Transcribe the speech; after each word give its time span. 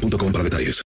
para 0.00 0.44
detalles. 0.44 0.82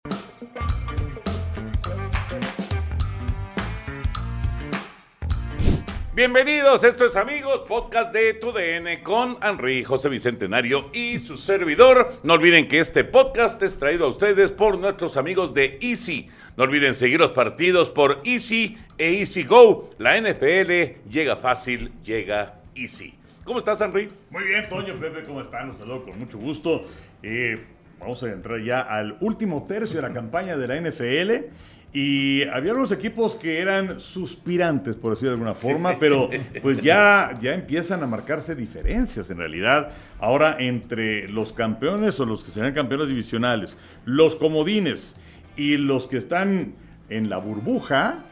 Bienvenidos, 6.15 6.83
esto 6.83 7.05
es 7.05 7.15
amigos, 7.15 7.63
podcast 7.67 8.13
de 8.13 8.35
TUDN 8.35 9.01
con 9.03 9.37
Henry 9.41 9.83
José 9.83 10.09
Bicentenario 10.09 10.89
y 10.93 11.17
su 11.19 11.37
servidor. 11.37 12.13
No 12.23 12.33
olviden 12.33 12.67
que 12.67 12.79
este 12.79 13.03
podcast 13.03 13.61
es 13.63 13.77
traído 13.77 14.05
a 14.05 14.09
ustedes 14.09 14.51
por 14.51 14.77
nuestros 14.77 15.17
amigos 15.17 15.53
de 15.53 15.79
Easy. 15.81 16.29
No 16.55 16.65
olviden 16.65 16.93
seguir 16.93 17.19
los 17.19 17.31
partidos 17.31 17.89
por 17.89 18.21
Easy 18.25 18.77
e 18.97 19.19
Easy 19.19 19.43
Go. 19.43 19.89
La 19.97 20.19
NFL 20.19 21.09
llega 21.09 21.37
fácil, 21.37 21.91
llega 22.03 22.61
Easy. 22.75 23.15
¿Cómo 23.43 23.59
estás, 23.59 23.81
Henry? 23.81 24.09
Muy 24.29 24.43
bien, 24.43 24.69
Toño, 24.69 24.99
Pepe, 24.99 25.23
¿cómo 25.23 25.41
están? 25.41 25.69
Los 25.69 25.79
saludo 25.79 26.05
con 26.05 26.17
mucho 26.17 26.37
gusto. 26.37 26.85
Eh, 27.23 27.59
vamos 28.03 28.21
a 28.23 28.31
entrar 28.31 28.61
ya 28.61 28.81
al 28.81 29.17
último 29.21 29.65
tercio 29.67 29.95
de 30.01 30.07
la 30.07 30.13
campaña 30.13 30.55
de 30.57 30.67
la 30.67 30.79
NFL. 30.79 31.53
Y 31.95 32.43
había 32.45 32.71
algunos 32.71 32.91
equipos 32.91 33.35
que 33.35 33.59
eran 33.59 33.99
suspirantes, 33.99 34.95
por 34.95 35.11
decirlo 35.11 35.29
de 35.29 35.35
alguna 35.35 35.53
forma, 35.53 35.99
pero 35.99 36.27
pues 36.61 36.81
ya, 36.81 37.37
ya 37.39 37.53
empiezan 37.53 38.01
a 38.01 38.07
marcarse 38.07 38.55
diferencias 38.55 39.29
en 39.29 39.37
realidad. 39.37 39.89
Ahora 40.19 40.57
entre 40.59 41.27
los 41.27 41.53
campeones 41.53 42.19
o 42.19 42.25
los 42.25 42.43
que 42.43 42.49
serán 42.49 42.73
campeones 42.73 43.09
divisionales, 43.09 43.77
los 44.05 44.35
comodines 44.35 45.15
y 45.55 45.77
los 45.77 46.07
que 46.07 46.17
están 46.17 46.73
en 47.09 47.29
la 47.29 47.37
burbuja, 47.37 48.23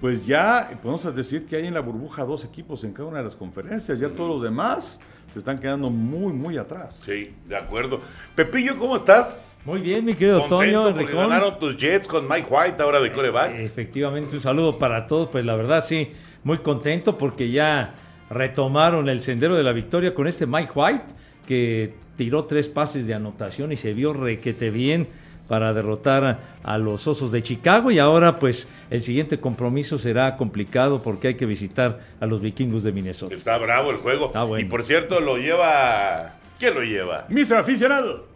pues 0.00 0.26
ya 0.26 0.70
podemos 0.82 1.14
decir 1.14 1.46
que 1.46 1.56
hay 1.56 1.66
en 1.66 1.74
la 1.74 1.80
burbuja 1.80 2.24
dos 2.24 2.44
equipos 2.44 2.84
en 2.84 2.92
cada 2.92 3.08
una 3.08 3.18
de 3.18 3.24
las 3.24 3.36
conferencias. 3.36 3.98
Ya 3.98 4.08
todos 4.08 4.28
los 4.28 4.42
demás 4.42 5.00
se 5.32 5.38
están 5.38 5.58
quedando 5.58 5.90
muy, 5.90 6.32
muy 6.32 6.56
atrás. 6.56 7.00
Sí, 7.04 7.34
de 7.48 7.56
acuerdo. 7.56 8.00
Pepillo, 8.34 8.78
¿cómo 8.78 8.96
estás? 8.96 9.56
Muy 9.64 9.80
bien, 9.80 10.04
mi 10.04 10.14
querido 10.14 10.46
Toño. 10.46 10.94
Porque 10.94 11.14
ganaron 11.14 11.58
tus 11.58 11.76
Jets 11.76 12.06
con 12.06 12.28
Mike 12.28 12.46
White 12.50 12.82
ahora 12.82 13.00
de 13.00 13.12
coreback. 13.12 13.58
Efectivamente, 13.58 14.36
un 14.36 14.42
saludo 14.42 14.78
para 14.78 15.06
todos. 15.06 15.28
Pues 15.28 15.44
la 15.44 15.56
verdad, 15.56 15.84
sí, 15.84 16.12
muy 16.44 16.58
contento 16.58 17.18
porque 17.18 17.50
ya 17.50 17.94
retomaron 18.30 19.08
el 19.08 19.22
sendero 19.22 19.56
de 19.56 19.62
la 19.62 19.72
victoria 19.72 20.14
con 20.14 20.26
este 20.26 20.46
Mike 20.46 20.72
White 20.74 21.04
que 21.46 21.94
tiró 22.16 22.44
tres 22.44 22.68
pases 22.68 23.06
de 23.06 23.14
anotación 23.14 23.72
y 23.72 23.76
se 23.76 23.92
vio 23.92 24.12
requete 24.12 24.70
bien 24.70 25.08
para 25.48 25.72
derrotar 25.72 26.38
a 26.62 26.78
los 26.78 27.06
Osos 27.06 27.32
de 27.32 27.42
Chicago 27.42 27.90
y 27.90 27.98
ahora 27.98 28.36
pues 28.36 28.68
el 28.90 29.02
siguiente 29.02 29.40
compromiso 29.40 29.98
será 29.98 30.36
complicado 30.36 31.02
porque 31.02 31.28
hay 31.28 31.34
que 31.34 31.46
visitar 31.46 32.00
a 32.20 32.26
los 32.26 32.40
vikingos 32.40 32.82
de 32.82 32.92
Minnesota. 32.92 33.34
Está 33.34 33.58
bravo 33.58 33.90
el 33.90 33.98
juego. 33.98 34.32
Y 34.58 34.64
por 34.64 34.84
cierto 34.84 35.20
lo 35.20 35.36
lleva... 35.36 36.34
¿Quién 36.58 36.74
lo 36.74 36.82
lleva? 36.82 37.26
Mister 37.28 37.58
Aficionado. 37.58 38.32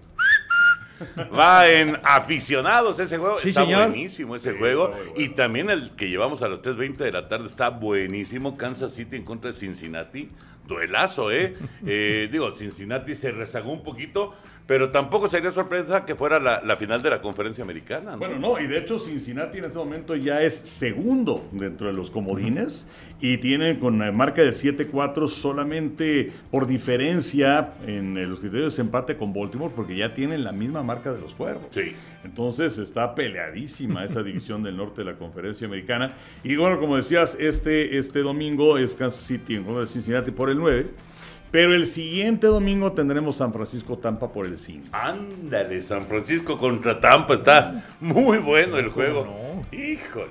Va 1.39 1.69
en 1.69 1.99
aficionados 2.03 2.99
ese 2.99 3.19
juego. 3.19 3.39
está 3.39 3.65
buenísimo 3.65 4.37
ese 4.37 4.53
juego. 4.53 4.93
Y 5.17 5.31
también 5.31 5.71
el 5.71 5.91
que 5.91 6.09
llevamos 6.09 6.43
a 6.43 6.49
las 6.49 6.63
3.20 6.63 6.97
de 6.97 7.13
la 7.13 7.29
tarde 7.29 7.47
está 7.47 7.71
buenísimo. 7.71 8.57
Kansas 8.57 8.95
City 8.95 9.17
en 9.17 9.25
contra 9.25 9.51
de 9.51 9.57
Cincinnati. 9.57 10.31
Duelazo, 10.67 11.31
¿eh? 11.31 11.55
eh 11.87 12.29
digo, 12.31 12.53
Cincinnati 12.53 13.15
se 13.15 13.31
rezagó 13.31 13.73
un 13.73 13.83
poquito, 13.83 14.35
pero 14.67 14.91
tampoco 14.91 15.29
sería 15.29 15.53
sorpresa 15.53 16.05
que 16.05 16.15
fuera 16.15 16.41
la, 16.41 16.77
final 16.77 17.01
de 17.03 17.11
la 17.11 17.23
conferencia 17.23 17.63
americana. 17.63 18.17
Bueno, 18.17 18.39
no, 18.39 18.61
y 18.61 18.67
de 18.67 18.79
hecho 18.79 18.99
Cincinnati 18.99 19.59
en 19.59 19.67
este 19.67 19.79
momento 19.79 20.17
ya 20.17 20.43
es 20.43 20.55
segundo 20.55 21.49
dentro 21.53 21.87
de 21.87 21.93
los 21.93 22.11
comodines 22.11 22.87
y 23.21 23.39
tiene 23.39 23.79
con 23.79 23.97
marca 24.15 24.43
de 24.43 24.51
7-4 24.51 25.29
solamente 25.29 26.33
por 26.51 26.67
diferencia 26.67 27.75
en 27.87 28.29
los 28.29 28.41
criterios 28.41 28.77
de 28.77 28.83
empate 28.83 29.17
con 29.17 29.33
Baltimore 29.33 29.73
porque 29.75 29.97
ya 29.97 30.13
tienen 30.13 30.43
la 30.43 30.53
misma 30.53 30.83
marca 30.83 31.13
de 31.13 31.21
los 31.21 31.35
cuervos. 31.35 31.67
Sí. 31.71 31.95
Entonces 32.25 32.79
está 32.79 33.15
peleadísima 33.15 34.05
esa 34.05 34.23
división 34.23 34.63
del 34.65 34.77
norte 34.77 35.03
de 35.03 35.13
la 35.13 35.17
conferencia 35.17 35.67
americana. 35.67 36.15
Y 36.43 36.57
bueno, 36.57 36.81
como 36.81 36.97
decías, 36.97 37.37
este, 37.39 37.99
este 37.99 38.21
domingo 38.21 38.79
es 38.79 38.97
Kansas 38.97 39.21
City 39.21 39.55
en 39.55 39.65
contra 39.65 39.83
de 39.83 39.87
Cincinnati 39.87 40.33
por 40.33 40.51
el 40.51 40.59
9. 40.59 40.87
Pero 41.57 41.73
el 41.73 41.87
siguiente 41.87 42.49
domingo 42.49 42.93
tendremos 42.93 43.37
San 43.37 43.51
Francisco 43.51 43.97
Tampa 43.97 44.31
por 44.31 44.45
el 44.45 44.59
5. 44.59 44.89
Ándale, 44.93 45.81
San 45.81 46.07
Francisco 46.07 46.59
contra 46.59 47.01
Tampa. 47.01 47.33
Está 47.33 47.83
muy 47.99 48.37
bueno 48.37 48.77
el 48.77 48.91
juego. 48.91 49.65
Híjole. 49.73 50.29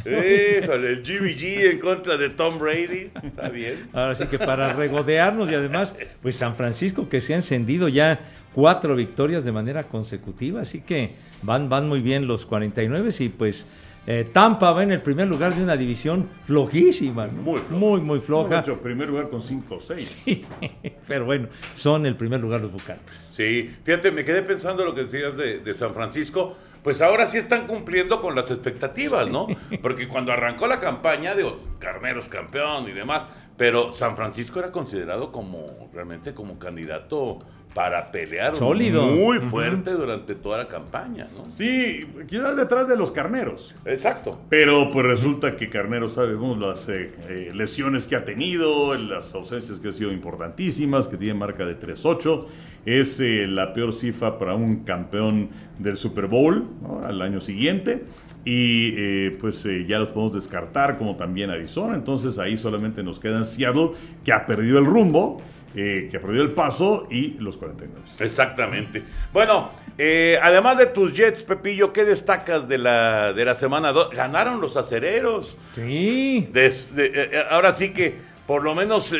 Híjole, 0.00 0.88
el 0.90 1.02
GBG 1.02 1.70
en 1.70 1.78
contra 1.78 2.18
de 2.18 2.28
Tom 2.28 2.58
Brady. 2.58 3.10
Está 3.22 3.48
bien. 3.48 3.88
Ahora 3.94 4.16
sí 4.16 4.26
que 4.26 4.38
para 4.38 4.74
regodearnos 4.74 5.50
y 5.50 5.54
además, 5.54 5.94
pues 6.20 6.36
San 6.36 6.54
Francisco 6.56 7.08
que 7.08 7.22
se 7.22 7.32
ha 7.32 7.36
encendido 7.36 7.88
ya 7.88 8.20
cuatro 8.52 8.94
victorias 8.94 9.46
de 9.46 9.52
manera 9.52 9.84
consecutiva. 9.84 10.60
Así 10.60 10.82
que 10.82 11.12
van, 11.40 11.70
van 11.70 11.88
muy 11.88 12.02
bien 12.02 12.26
los 12.26 12.44
49 12.44 13.14
y 13.18 13.30
pues 13.30 13.66
eh, 14.06 14.28
Tampa 14.32 14.72
va 14.72 14.84
en 14.84 14.92
el 14.92 15.02
primer 15.02 15.26
lugar 15.26 15.54
de 15.54 15.62
una 15.64 15.76
división 15.76 16.28
flojísima, 16.46 17.26
muy, 17.26 17.60
muy, 17.70 18.00
muy 18.00 18.20
floja. 18.20 18.60
Hecho, 18.60 18.80
primer 18.80 19.08
lugar 19.08 19.28
con 19.28 19.42
5 19.42 19.80
6. 19.80 20.24
pero 21.08 21.24
bueno, 21.24 21.48
son 21.74 22.06
el 22.06 22.16
primer 22.16 22.40
lugar 22.40 22.60
los 22.60 22.70
Bucanos. 22.70 23.02
Sí, 23.30 23.74
fíjate, 23.82 24.12
me 24.12 24.24
quedé 24.24 24.42
pensando 24.42 24.84
lo 24.84 24.94
que 24.94 25.04
decías 25.04 25.36
de, 25.36 25.74
San 25.74 25.92
Francisco. 25.92 26.56
Pues 26.84 27.02
ahora 27.02 27.26
sí 27.26 27.38
están 27.38 27.66
cumpliendo 27.66 28.22
con 28.22 28.36
las 28.36 28.48
expectativas, 28.48 29.28
¿no? 29.28 29.48
Porque 29.82 30.06
cuando 30.06 30.30
arrancó 30.30 30.68
la 30.68 30.78
campaña, 30.78 31.34
digo, 31.34 31.56
Carneros 31.80 32.28
campeón 32.28 32.88
y 32.88 32.92
demás, 32.92 33.24
pero 33.56 33.92
San 33.92 34.14
Francisco 34.14 34.60
era 34.60 34.70
considerado 34.70 35.32
como 35.32 35.90
realmente 35.92 36.32
como 36.32 36.60
candidato 36.60 37.40
para 37.76 38.10
pelear 38.10 38.56
Sólido. 38.56 39.02
muy 39.02 39.36
fuerte 39.38 39.90
durante 39.90 40.34
toda 40.34 40.56
la 40.56 40.66
campaña, 40.66 41.28
¿no? 41.36 41.50
Sí, 41.50 42.06
quizás 42.26 42.56
detrás 42.56 42.88
de 42.88 42.96
los 42.96 43.10
carneros. 43.10 43.74
Exacto. 43.84 44.40
Pero 44.48 44.90
pues 44.90 45.04
resulta 45.04 45.56
que 45.56 45.68
Carneros 45.68 46.14
sabemos 46.14 46.58
las 46.58 46.88
eh, 46.88 47.12
eh, 47.28 47.50
lesiones 47.54 48.06
que 48.06 48.16
ha 48.16 48.24
tenido, 48.24 48.94
las 48.94 49.34
ausencias 49.34 49.78
que 49.78 49.88
han 49.88 49.92
sido 49.92 50.10
importantísimas, 50.10 51.06
que 51.06 51.18
tiene 51.18 51.34
marca 51.34 51.66
de 51.66 51.78
3-8. 51.78 52.46
Es 52.86 53.20
eh, 53.20 53.46
la 53.46 53.74
peor 53.74 53.92
cifra 53.92 54.38
para 54.38 54.54
un 54.54 54.84
campeón 54.84 55.50
del 55.78 55.98
Super 55.98 56.28
Bowl 56.28 56.64
al 57.04 57.20
año 57.20 57.42
siguiente. 57.42 58.04
Y 58.46 59.30
pues 59.32 59.66
ya 59.86 59.98
los 59.98 60.08
podemos 60.08 60.32
descartar 60.32 60.96
como 60.96 61.16
también 61.16 61.50
Arizona. 61.50 61.94
Entonces 61.94 62.38
ahí 62.38 62.56
solamente 62.56 63.02
nos 63.02 63.18
quedan 63.18 63.44
Seattle, 63.44 63.90
que 64.24 64.32
ha 64.32 64.46
perdido 64.46 64.78
el 64.78 64.86
rumbo 64.86 65.42
eh, 65.76 66.08
que 66.10 66.18
perdió 66.18 66.42
el 66.42 66.52
paso 66.52 67.06
y 67.10 67.34
los 67.38 67.56
49. 67.58 68.00
Exactamente. 68.20 69.04
Bueno, 69.32 69.70
eh, 69.98 70.38
además 70.42 70.78
de 70.78 70.86
tus 70.86 71.12
Jets, 71.12 71.42
Pepillo, 71.42 71.92
¿qué 71.92 72.04
destacas 72.04 72.66
de 72.66 72.78
la, 72.78 73.32
de 73.34 73.44
la 73.44 73.54
semana 73.54 73.92
2? 73.92 74.10
Ganaron 74.10 74.60
los 74.60 74.76
acereros. 74.78 75.58
Sí. 75.74 76.48
Eh, 76.54 77.44
ahora 77.50 77.72
sí 77.72 77.90
que 77.90 78.14
por 78.46 78.62
lo 78.62 78.74
menos 78.74 79.14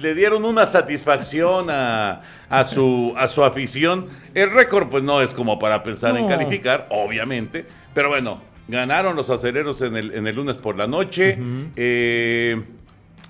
le 0.00 0.14
dieron 0.14 0.44
una 0.44 0.66
satisfacción 0.66 1.68
a, 1.70 2.20
su, 2.64 3.14
a 3.16 3.28
su 3.28 3.44
afición. 3.44 4.08
El 4.34 4.50
récord 4.50 4.88
pues 4.88 5.02
no 5.04 5.22
es 5.22 5.32
como 5.34 5.58
para 5.58 5.82
pensar 5.82 6.16
en 6.16 6.26
calificar, 6.26 6.88
obviamente, 6.90 7.64
pero 7.94 8.08
bueno, 8.08 8.40
ganaron 8.68 9.14
los 9.14 9.30
acereros 9.30 9.80
en 9.82 9.96
el, 9.96 10.12
en 10.12 10.26
el 10.26 10.34
lunes 10.34 10.56
por 10.56 10.76
la 10.76 10.86
noche. 10.86 11.38
eh, 11.76 12.60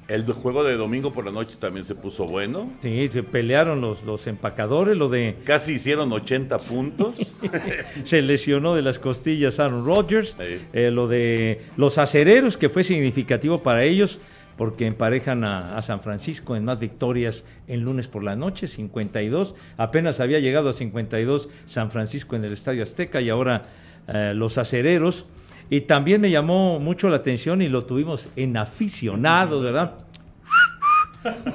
el 0.09 0.25
juego 0.33 0.63
de 0.63 0.77
domingo 0.77 1.13
por 1.13 1.25
la 1.25 1.33
noche 1.33 1.57
también 1.59 1.85
se 1.85 1.95
puso 1.95 2.27
bueno. 2.27 2.71
Sí, 2.81 3.09
se 3.09 3.23
pelearon 3.23 3.81
los, 3.81 4.05
los 4.05 4.27
empacadores, 4.27 4.97
lo 4.97 5.09
de... 5.09 5.37
Casi 5.45 5.75
hicieron 5.75 6.13
80 6.13 6.59
puntos. 6.59 7.35
se 8.05 8.23
lesionó 8.23 8.75
de 8.75 8.83
las 8.83 8.99
costillas 8.99 9.59
Aaron 9.59 9.85
Rodgers. 9.85 10.37
Eh, 10.39 10.91
lo 10.93 11.09
de 11.09 11.63
los 11.77 11.99
acereros, 11.99 12.57
que 12.57 12.69
fue 12.69 12.85
significativo 12.85 13.63
para 13.63 13.83
ellos, 13.83 14.21
porque 14.57 14.87
emparejan 14.87 15.45
a, 15.45 15.83
San 15.83 16.01
Francisco 16.01 16.57
en 16.57 16.65
más 16.65 16.79
victorias 16.79 17.45
en 17.67 17.83
lunes 17.83 18.07
por 18.07 18.23
la 18.23 18.37
noche, 18.37 18.67
52. 18.67 19.55
Apenas 19.77 20.21
había 20.21 20.41
llegado 20.41 20.71
a 20.71 20.73
52 20.73 21.49
San 21.67 21.91
Francisco 21.91 22.37
en 22.37 22.45
el 22.45 22.53
Estadio 22.53 22.83
Azteca 22.83 23.21
y 23.21 23.29
ahora 23.29 23.67
eh, 24.09 24.33
los 24.35 24.57
acereros 24.57 25.27
y 25.71 25.83
también 25.83 26.21
me 26.21 26.31
llamó 26.31 26.79
mucho 26.79 27.09
la 27.09 27.17
atención 27.17 27.63
y 27.63 27.69
lo 27.69 27.85
tuvimos 27.85 28.29
en 28.37 28.57
aficionados, 28.57 29.63
¿verdad? 29.63 29.95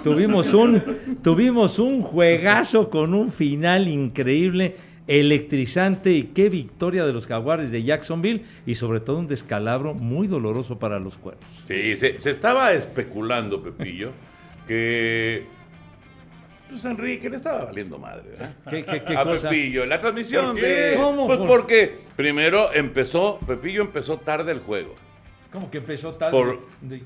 tuvimos 0.04 0.54
un, 0.54 0.84
tuvimos 1.24 1.80
un 1.80 2.02
juegazo 2.02 2.90
con 2.90 3.14
un 3.14 3.32
final 3.32 3.88
increíble 3.88 4.76
electrizante 5.08 6.12
y 6.12 6.24
qué 6.24 6.50
victoria 6.50 7.06
de 7.06 7.14
los 7.14 7.28
jaguares 7.28 7.72
de 7.72 7.84
Jacksonville 7.84 8.44
y 8.66 8.76
sobre 8.76 9.00
todo 9.00 9.18
un 9.20 9.28
descalabro 9.28 9.94
muy 9.94 10.28
doloroso 10.28 10.78
para 10.78 11.00
los 11.00 11.18
cuervos. 11.18 11.44
Sí, 11.68 11.98
se, 11.98 12.20
se 12.20 12.30
estaba 12.30 12.74
especulando, 12.74 13.62
Pepillo, 13.62 14.12
que 14.68 15.46
pues 16.72 16.86
Enrique 16.86 17.30
le 17.30 17.38
estaba 17.38 17.66
valiendo 17.66 17.98
madre, 18.00 18.24
¿verdad? 18.32 18.54
¿Qué, 18.70 18.84
qué, 18.86 19.04
qué 19.04 19.18
a 19.18 19.24
cosa? 19.24 19.50
Pepillo, 19.50 19.86
la 19.86 20.00
transmisión 20.00 20.56
de... 20.56 20.94
¿Cómo? 20.98 21.28
Pues 21.28 21.38
¿Por- 21.40 21.48
porque 21.48 21.98
primero 22.16 22.74
empezó, 22.74 23.40
Pepillo 23.46 23.82
empezó 23.82 24.18
tarde 24.18 24.52
el 24.52 24.60
juego. 24.60 24.96
¿Cómo 25.52 25.70
que 25.70 25.80
empezó 25.80 26.14
tarde? 26.14 26.32
Por- 26.32 26.60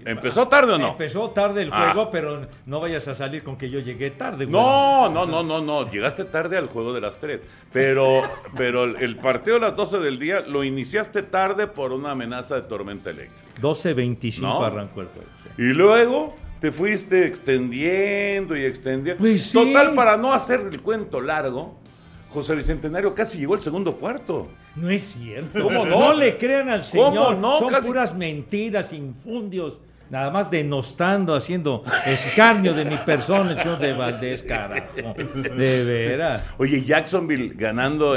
¿empezó 0.05 0.47
tarde 0.47 0.73
o 0.73 0.77
no? 0.77 0.89
Empezó 0.89 1.31
tarde 1.31 1.63
el 1.63 1.71
Ah. 1.73 1.85
juego, 1.93 2.11
pero 2.11 2.45
no 2.67 2.79
vayas 2.79 3.07
a 3.07 3.15
salir 3.15 3.43
con 3.43 3.57
que 3.57 3.71
yo 3.71 3.79
llegué 3.79 4.11
tarde. 4.11 4.45
güey. 4.45 4.51
No, 4.63 5.09
no, 5.09 5.25
no, 5.25 5.41
no, 5.41 5.61
no, 5.61 5.89
llegaste 5.91 6.25
tarde 6.25 6.55
al 6.55 6.67
juego 6.67 6.93
de 6.93 7.01
las 7.01 7.17
3, 7.17 7.43
pero, 7.73 8.21
pero 8.55 8.83
el, 8.83 9.15
partido 9.15 9.55
de 9.55 9.61
las 9.61 9.75
12 9.75 9.97
del 9.97 10.19
día 10.19 10.41
lo 10.41 10.63
iniciaste 10.63 11.23
tarde 11.23 11.65
por 11.65 11.91
una 11.91 12.11
amenaza 12.11 12.53
de 12.53 12.61
tormenta 12.61 13.09
eléctrica. 13.09 13.59
12.25 13.61 14.41
No. 14.41 14.63
arrancó 14.63 15.01
el 15.01 15.07
juego. 15.07 15.27
sí. 15.43 15.49
Y 15.63 15.73
luego 15.73 16.35
te 16.59 16.71
fuiste 16.71 17.25
extendiendo 17.25 18.55
y 18.57 18.65
extendiendo. 18.65 19.19
Pues 19.19 19.43
sí. 19.43 19.53
Total, 19.53 19.93
para 19.93 20.17
no 20.17 20.33
hacer 20.33 20.61
el 20.71 20.81
cuento 20.81 21.21
largo, 21.21 21.75
José 22.31 22.55
Bicentenario 22.55 23.13
casi 23.15 23.37
llegó 23.37 23.53
al 23.55 23.61
segundo 23.61 23.95
cuarto. 23.95 24.47
No 24.75 24.89
es 24.89 25.03
cierto. 25.13 25.61
¿Cómo 25.63 25.85
no? 25.85 26.13
le 26.13 26.37
crean 26.37 26.69
al 26.69 26.81
¿Cómo 26.91 27.09
señor. 27.09 27.37
no? 27.37 27.59
Son 27.59 27.69
Casi- 27.69 27.87
puras 27.87 28.13
mentiras, 28.15 28.91
infundios. 28.93 29.77
Nada 30.15 30.31
más 30.31 30.49
denostando, 30.49 31.35
haciendo 31.35 31.83
escarnio 32.05 32.73
de 32.73 32.85
mi 32.85 32.95
persona, 32.95 33.51
el 33.51 33.57
señor 33.57 33.79
de 33.79 33.91
Valdés, 33.91 34.43
carajo. 34.43 35.13
De 35.57 35.83
veras. 35.83 36.53
Oye, 36.57 36.85
Jacksonville 36.85 37.53
ganando 37.53 38.15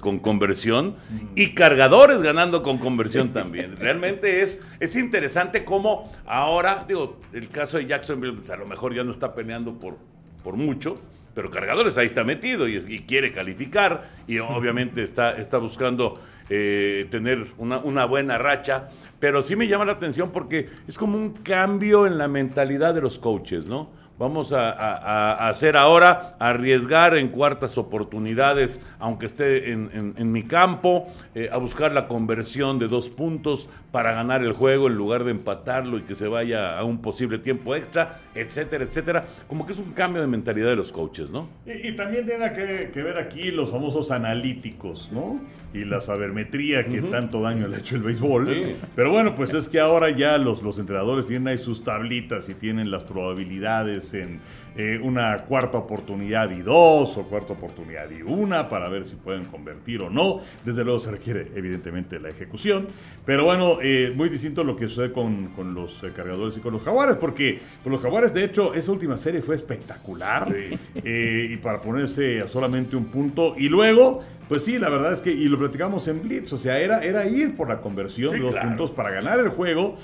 con 0.00 0.18
conversión 0.20 0.96
y 1.34 1.50
cargadores 1.50 2.22
ganando 2.22 2.62
con 2.62 2.78
conversión 2.78 3.34
también. 3.34 3.76
Realmente 3.76 4.40
es, 4.40 4.56
es 4.80 4.96
interesante 4.96 5.62
cómo 5.62 6.10
ahora, 6.24 6.86
digo, 6.88 7.20
el 7.34 7.50
caso 7.50 7.76
de 7.76 7.84
Jacksonville 7.84 8.38
pues, 8.38 8.48
a 8.48 8.56
lo 8.56 8.64
mejor 8.64 8.94
ya 8.94 9.04
no 9.04 9.10
está 9.10 9.34
peleando 9.34 9.74
por, 9.74 9.98
por 10.42 10.56
mucho, 10.56 10.98
pero 11.34 11.50
cargadores 11.50 11.98
ahí 11.98 12.06
está 12.06 12.24
metido 12.24 12.66
y, 12.66 12.76
y 12.88 13.00
quiere 13.00 13.30
calificar 13.30 14.08
y 14.26 14.38
obviamente 14.38 15.02
está, 15.02 15.36
está 15.36 15.58
buscando 15.58 16.18
eh, 16.48 17.06
tener 17.10 17.48
una, 17.58 18.04
buena 18.06 18.38
racha. 18.38 18.88
Pero 19.18 19.42
sí 19.42 19.56
me 19.56 19.66
llama 19.66 19.84
la 19.84 19.92
atención 19.92 20.30
porque 20.30 20.68
es 20.86 20.96
como 20.98 21.16
un 21.16 21.30
cambio 21.30 22.06
en 22.06 22.18
la 22.18 22.28
mentalidad 22.28 22.94
de 22.94 23.00
los 23.00 23.18
coaches, 23.18 23.66
¿no? 23.66 23.88
Vamos 24.18 24.54
a, 24.54 25.46
hacer 25.46 25.76
ahora, 25.76 26.36
arriesgar 26.38 27.18
en 27.18 27.28
cuartas 27.28 27.76
oportunidades, 27.76 28.80
aunque 28.98 29.26
esté 29.26 29.72
en, 29.72 30.32
mi 30.32 30.42
campo, 30.42 31.08
eh, 31.34 31.50
a 31.52 31.58
buscar 31.58 31.92
la 31.92 32.08
conversión 32.08 32.78
de 32.78 32.88
dos 32.88 33.10
puntos 33.10 33.68
para 33.92 34.12
ganar 34.12 34.42
el 34.42 34.54
juego 34.54 34.86
en 34.86 34.94
lugar 34.94 35.24
de 35.24 35.32
empatarlo 35.32 35.98
y 35.98 36.02
que 36.02 36.14
se 36.14 36.28
vaya 36.28 36.78
a 36.78 36.84
un 36.84 37.02
posible 37.02 37.38
tiempo 37.38 37.74
extra, 37.74 38.20
etcétera, 38.34 38.84
etcétera. 38.84 39.26
Como 39.48 39.66
que 39.66 39.74
es 39.74 39.78
un 39.78 39.92
cambio 39.92 40.22
de 40.22 40.28
mentalidad 40.28 40.68
de 40.68 40.76
los 40.76 40.92
coaches, 40.92 41.28
¿no? 41.28 41.48
Y, 41.66 41.92
también 41.92 42.24
tiene 42.24 42.52
que 42.52 43.02
ver 43.02 43.18
aquí 43.18 43.50
los 43.50 43.70
famosos 43.70 44.10
analíticos, 44.10 45.10
¿no? 45.12 45.40
Y 45.74 45.84
la 45.84 46.00
sabermetría 46.00 46.84
que 46.84 47.02
tanto 47.02 47.42
daño 47.42 47.68
le 47.68 47.76
ha 47.76 47.78
hecho 47.80 47.96
el 47.96 48.02
béisbol. 48.02 48.46
Sí. 48.46 48.76
Pero 48.94 49.12
bueno, 49.12 49.34
pues 49.34 49.52
es 49.52 49.68
que 49.68 49.78
ahora 49.78 50.10
ya 50.10 50.38
los, 50.38 50.62
los 50.62 50.78
entrenadores 50.78 51.26
tienen 51.26 51.48
ahí 51.48 51.58
sus 51.58 51.84
tablitas 51.84 52.48
y 52.48 52.54
tienen 52.54 52.90
las 52.90 53.04
probabilidades 53.04 54.14
en 54.14 54.40
eh, 54.78 55.00
una 55.02 55.38
cuarta 55.44 55.78
oportunidad 55.78 56.50
y 56.50 56.60
dos, 56.60 57.16
o 57.16 57.22
cuarta 57.22 57.54
oportunidad 57.54 58.10
y 58.10 58.20
una, 58.22 58.68
para 58.68 58.88
ver 58.88 59.06
si 59.06 59.14
pueden 59.16 59.44
convertir 59.46 60.02
o 60.02 60.10
no. 60.10 60.40
Desde 60.64 60.84
luego 60.84 61.00
se 61.00 61.10
requiere, 61.10 61.50
evidentemente, 61.54 62.20
la 62.20 62.28
ejecución. 62.28 62.86
Pero 63.24 63.44
bueno, 63.44 63.78
eh, 63.82 64.12
muy 64.14 64.28
distinto 64.28 64.64
lo 64.64 64.76
que 64.76 64.88
sucede 64.88 65.12
con, 65.12 65.46
con 65.48 65.74
los 65.74 66.02
eh, 66.04 66.10
cargadores 66.14 66.56
y 66.58 66.60
con 66.60 66.74
los 66.74 66.82
jaguares, 66.82 67.16
porque 67.16 67.58
con 67.82 67.92
los 67.92 68.02
jaguares, 68.02 68.34
de 68.34 68.44
hecho, 68.44 68.74
esa 68.74 68.92
última 68.92 69.16
serie 69.16 69.40
fue 69.40 69.54
espectacular. 69.54 70.52
Sí. 70.54 70.78
Y 71.04 71.56
para 71.56 71.80
ponerse 71.80 72.40
a 72.40 72.48
solamente 72.48 72.96
un 72.96 73.06
punto. 73.06 73.54
Y 73.56 73.68
luego, 73.68 74.22
pues 74.48 74.62
sí, 74.64 74.78
la 74.78 74.88
verdad 74.88 75.12
es 75.12 75.20
que, 75.20 75.32
y 75.32 75.48
lo 75.48 75.56
platicamos 75.58 76.06
en 76.08 76.22
Blitz, 76.22 76.52
o 76.52 76.58
sea, 76.58 76.78
era, 76.78 77.02
era 77.02 77.26
ir 77.26 77.56
por 77.56 77.68
la 77.68 77.80
conversión 77.80 78.34
Sí, 78.34 78.40
de 78.40 78.48
claro. 78.50 78.68
puntos 78.68 78.90
para 78.90 79.10
ganar 79.10 79.38
el 79.40 79.48
juego. 79.48 79.96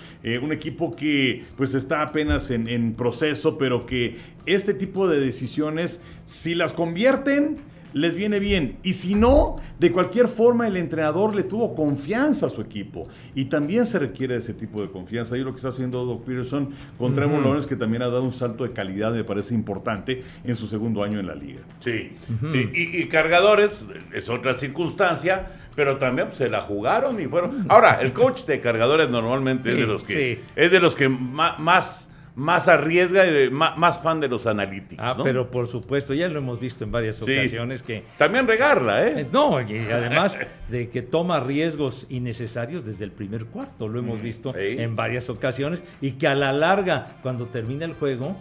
Un 0.42 0.52
equipo 0.52 0.94
que 0.96 1.44
pues 1.56 1.74
está 1.74 2.02
apenas 2.02 2.50
en, 2.50 2.68
en 2.68 2.94
proceso, 2.94 3.58
pero 3.58 3.84
que 3.86 4.16
este 4.62 4.74
tipo 4.74 5.08
de 5.08 5.18
decisiones, 5.18 6.00
si 6.24 6.54
las 6.54 6.72
convierten, 6.72 7.58
les 7.94 8.14
viene 8.14 8.38
bien. 8.38 8.76
Y 8.82 8.94
si 8.94 9.14
no, 9.14 9.56
de 9.78 9.92
cualquier 9.92 10.28
forma 10.28 10.66
el 10.66 10.76
entrenador 10.76 11.34
le 11.34 11.42
tuvo 11.42 11.74
confianza 11.74 12.46
a 12.46 12.50
su 12.50 12.60
equipo. 12.60 13.08
Y 13.34 13.46
también 13.46 13.86
se 13.86 13.98
requiere 13.98 14.36
ese 14.36 14.54
tipo 14.54 14.80
de 14.82 14.90
confianza. 14.90 15.36
Y 15.36 15.40
lo 15.40 15.50
que 15.50 15.56
está 15.56 15.68
haciendo 15.68 16.04
Doc 16.04 16.24
Peterson 16.24 16.70
con 16.96 17.14
Trevor 17.14 17.42
Lawrence, 17.42 17.68
que 17.68 17.76
también 17.76 18.02
ha 18.02 18.06
dado 18.06 18.22
un 18.22 18.32
salto 18.32 18.64
de 18.64 18.72
calidad, 18.72 19.12
me 19.12 19.24
parece 19.24 19.54
importante, 19.54 20.22
en 20.44 20.56
su 20.56 20.66
segundo 20.66 21.02
año 21.02 21.20
en 21.20 21.26
la 21.26 21.34
liga. 21.34 21.60
Sí, 21.80 22.12
sí. 22.50 22.70
Y, 22.72 23.02
y 23.02 23.06
cargadores 23.08 23.84
es 24.12 24.28
otra 24.28 24.54
circunstancia, 24.54 25.50
pero 25.74 25.98
también 25.98 26.28
pues, 26.28 26.38
se 26.38 26.48
la 26.48 26.60
jugaron 26.60 27.20
y 27.20 27.26
fueron. 27.26 27.66
Ahora, 27.68 28.00
el 28.00 28.12
coach 28.12 28.44
de 28.44 28.60
cargadores 28.60 29.10
normalmente 29.10 29.72
es 29.72 29.76
de 29.76 29.86
los 29.86 30.02
que 30.04 30.36
sí. 30.36 30.42
es 30.56 30.70
de 30.70 30.80
los 30.80 30.96
que 30.96 31.08
más, 31.08 32.11
más 32.34 32.66
arriesga 32.68 33.26
y 33.26 33.30
de- 33.30 33.50
ma- 33.50 33.74
más, 33.76 34.00
fan 34.00 34.18
de 34.20 34.28
los 34.28 34.46
analíticos. 34.46 35.04
Ah, 35.06 35.14
¿no? 35.18 35.24
pero 35.24 35.50
por 35.50 35.66
supuesto, 35.66 36.14
ya 36.14 36.28
lo 36.28 36.38
hemos 36.38 36.58
visto 36.58 36.82
en 36.84 36.90
varias 36.90 37.16
Sí. 37.16 37.30
ocasiones 37.38 37.82
que 37.82 38.02
También 38.16 38.46
regarla, 38.46 39.06
Eh, 39.06 39.20
¿eh? 39.20 39.26
No, 39.30 39.60
y 39.60 39.76
además 39.90 40.38
de 40.68 40.88
que 40.88 41.02
toma 41.02 41.40
riesgos 41.40 42.06
innecesarios 42.08 42.84
desde 42.86 43.04
el 43.04 43.12
primer 43.12 43.44
cuarto, 43.46 43.86
lo 43.88 43.98
hemos 43.98 44.22
visto 44.22 44.52
sí. 44.54 44.76
en 44.78 44.96
varias 44.96 45.28
ocasiones, 45.28 45.84
y 46.00 46.12
que 46.12 46.26
a 46.26 46.34
la 46.34 46.52
larga, 46.52 47.16
cuando 47.22 47.46
termina 47.46 47.84
el 47.84 47.92
juego, 47.94 48.36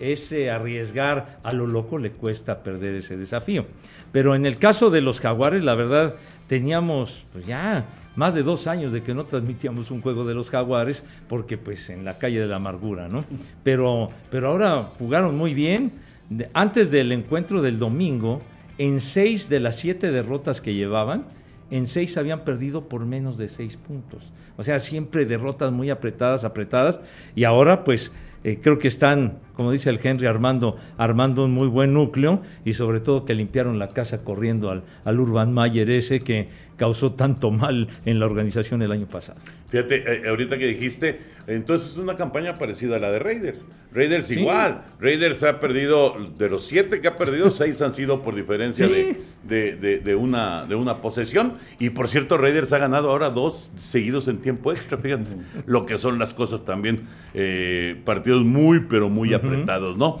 ese 0.00 0.50
arriesgar 0.50 1.38
a 1.42 1.52
lo 1.52 1.66
loco 1.66 1.98
le 1.98 2.10
cuesta 2.10 2.62
perder 2.62 2.96
ese 2.96 3.16
desafío. 3.16 3.64
Pero 4.12 4.34
en 4.34 4.44
el 4.44 4.58
caso 4.58 4.90
de 4.90 5.00
los 5.00 5.20
jaguares, 5.20 5.62
la 5.64 5.74
verdad, 5.74 6.16
teníamos 6.48 7.24
pues 7.32 7.46
ya 7.46 7.84
más 8.16 8.34
de 8.34 8.42
dos 8.42 8.66
años 8.66 8.92
de 8.92 9.02
que 9.02 9.14
no 9.14 9.24
transmitíamos 9.24 9.90
un 9.90 10.00
juego 10.00 10.24
de 10.24 10.34
los 10.34 10.50
jaguares, 10.50 11.04
porque 11.28 11.56
pues 11.58 11.90
en 11.90 12.04
la 12.04 12.18
calle 12.18 12.40
de 12.40 12.46
la 12.46 12.56
amargura, 12.56 13.08
¿no? 13.08 13.24
Pero, 13.62 14.10
pero 14.30 14.48
ahora 14.48 14.88
jugaron 14.98 15.36
muy 15.36 15.54
bien. 15.54 15.92
Antes 16.54 16.90
del 16.90 17.12
encuentro 17.12 17.62
del 17.62 17.78
domingo, 17.78 18.40
en 18.78 19.00
seis 19.00 19.48
de 19.48 19.60
las 19.60 19.76
siete 19.76 20.10
derrotas 20.10 20.60
que 20.60 20.74
llevaban, 20.74 21.24
en 21.70 21.86
seis 21.86 22.16
habían 22.16 22.40
perdido 22.40 22.88
por 22.88 23.04
menos 23.04 23.38
de 23.38 23.48
seis 23.48 23.76
puntos. 23.76 24.22
O 24.56 24.64
sea, 24.64 24.80
siempre 24.80 25.26
derrotas 25.26 25.72
muy 25.72 25.90
apretadas, 25.90 26.44
apretadas. 26.44 27.00
Y 27.34 27.44
ahora, 27.44 27.84
pues, 27.84 28.12
eh, 28.44 28.58
creo 28.62 28.78
que 28.78 28.88
están, 28.88 29.38
como 29.56 29.72
dice 29.72 29.90
el 29.90 29.98
Henry 30.02 30.26
Armando, 30.26 30.76
armando 30.98 31.44
un 31.44 31.52
muy 31.52 31.66
buen 31.68 31.92
núcleo 31.94 32.42
y 32.64 32.74
sobre 32.74 33.00
todo 33.00 33.24
que 33.24 33.34
limpiaron 33.34 33.78
la 33.78 33.88
casa 33.88 34.22
corriendo 34.22 34.70
al, 34.70 34.84
al 35.04 35.18
Urban 35.18 35.52
Mayer 35.52 35.88
ese 35.90 36.20
que 36.20 36.48
causó 36.76 37.12
tanto 37.12 37.50
mal 37.50 37.88
en 38.04 38.20
la 38.20 38.26
organización 38.26 38.82
el 38.82 38.92
año 38.92 39.06
pasado. 39.06 39.40
Fíjate, 39.70 39.96
eh, 40.26 40.28
ahorita 40.28 40.58
que 40.58 40.66
dijiste, 40.66 41.18
entonces 41.48 41.92
es 41.92 41.96
una 41.96 42.16
campaña 42.16 42.56
parecida 42.58 42.96
a 42.96 42.98
la 43.00 43.10
de 43.10 43.18
Raiders. 43.18 43.66
Raiders 43.92 44.26
Sí. 44.26 44.38
igual. 44.40 44.82
Raiders 45.00 45.42
ha 45.42 45.58
perdido, 45.58 46.14
de 46.38 46.48
los 46.50 46.64
siete 46.66 47.00
que 47.00 47.08
ha 47.08 47.16
perdido, 47.16 47.50
seis 47.50 47.80
han 47.82 47.94
sido 47.94 48.22
por 48.22 48.34
diferencia 48.36 48.86
Sí. 48.86 48.92
de, 48.92 49.16
de- 49.48 49.76
de- 49.76 49.98
de 50.00 50.14
una, 50.14 50.66
de 50.66 50.74
una 50.76 51.00
posesión. 51.00 51.54
Y 51.80 51.90
por 51.90 52.08
cierto, 52.08 52.36
Raiders 52.36 52.72
ha 52.74 52.78
ganado 52.78 53.10
ahora 53.10 53.30
dos 53.30 53.72
seguidos 53.76 54.28
en 54.28 54.38
tiempo 54.38 54.70
extra. 54.72 54.98
Fíjate 54.98 55.34
lo 55.66 55.84
que 55.86 55.98
son 55.98 56.18
las 56.18 56.34
cosas 56.34 56.64
también. 56.64 57.06
eh, 57.38 58.00
partidos 58.04 58.44
muy, 58.44 58.80
pero 58.88 59.08
muy 59.10 59.34
apretados, 59.34 59.45
¿no? 59.96 60.18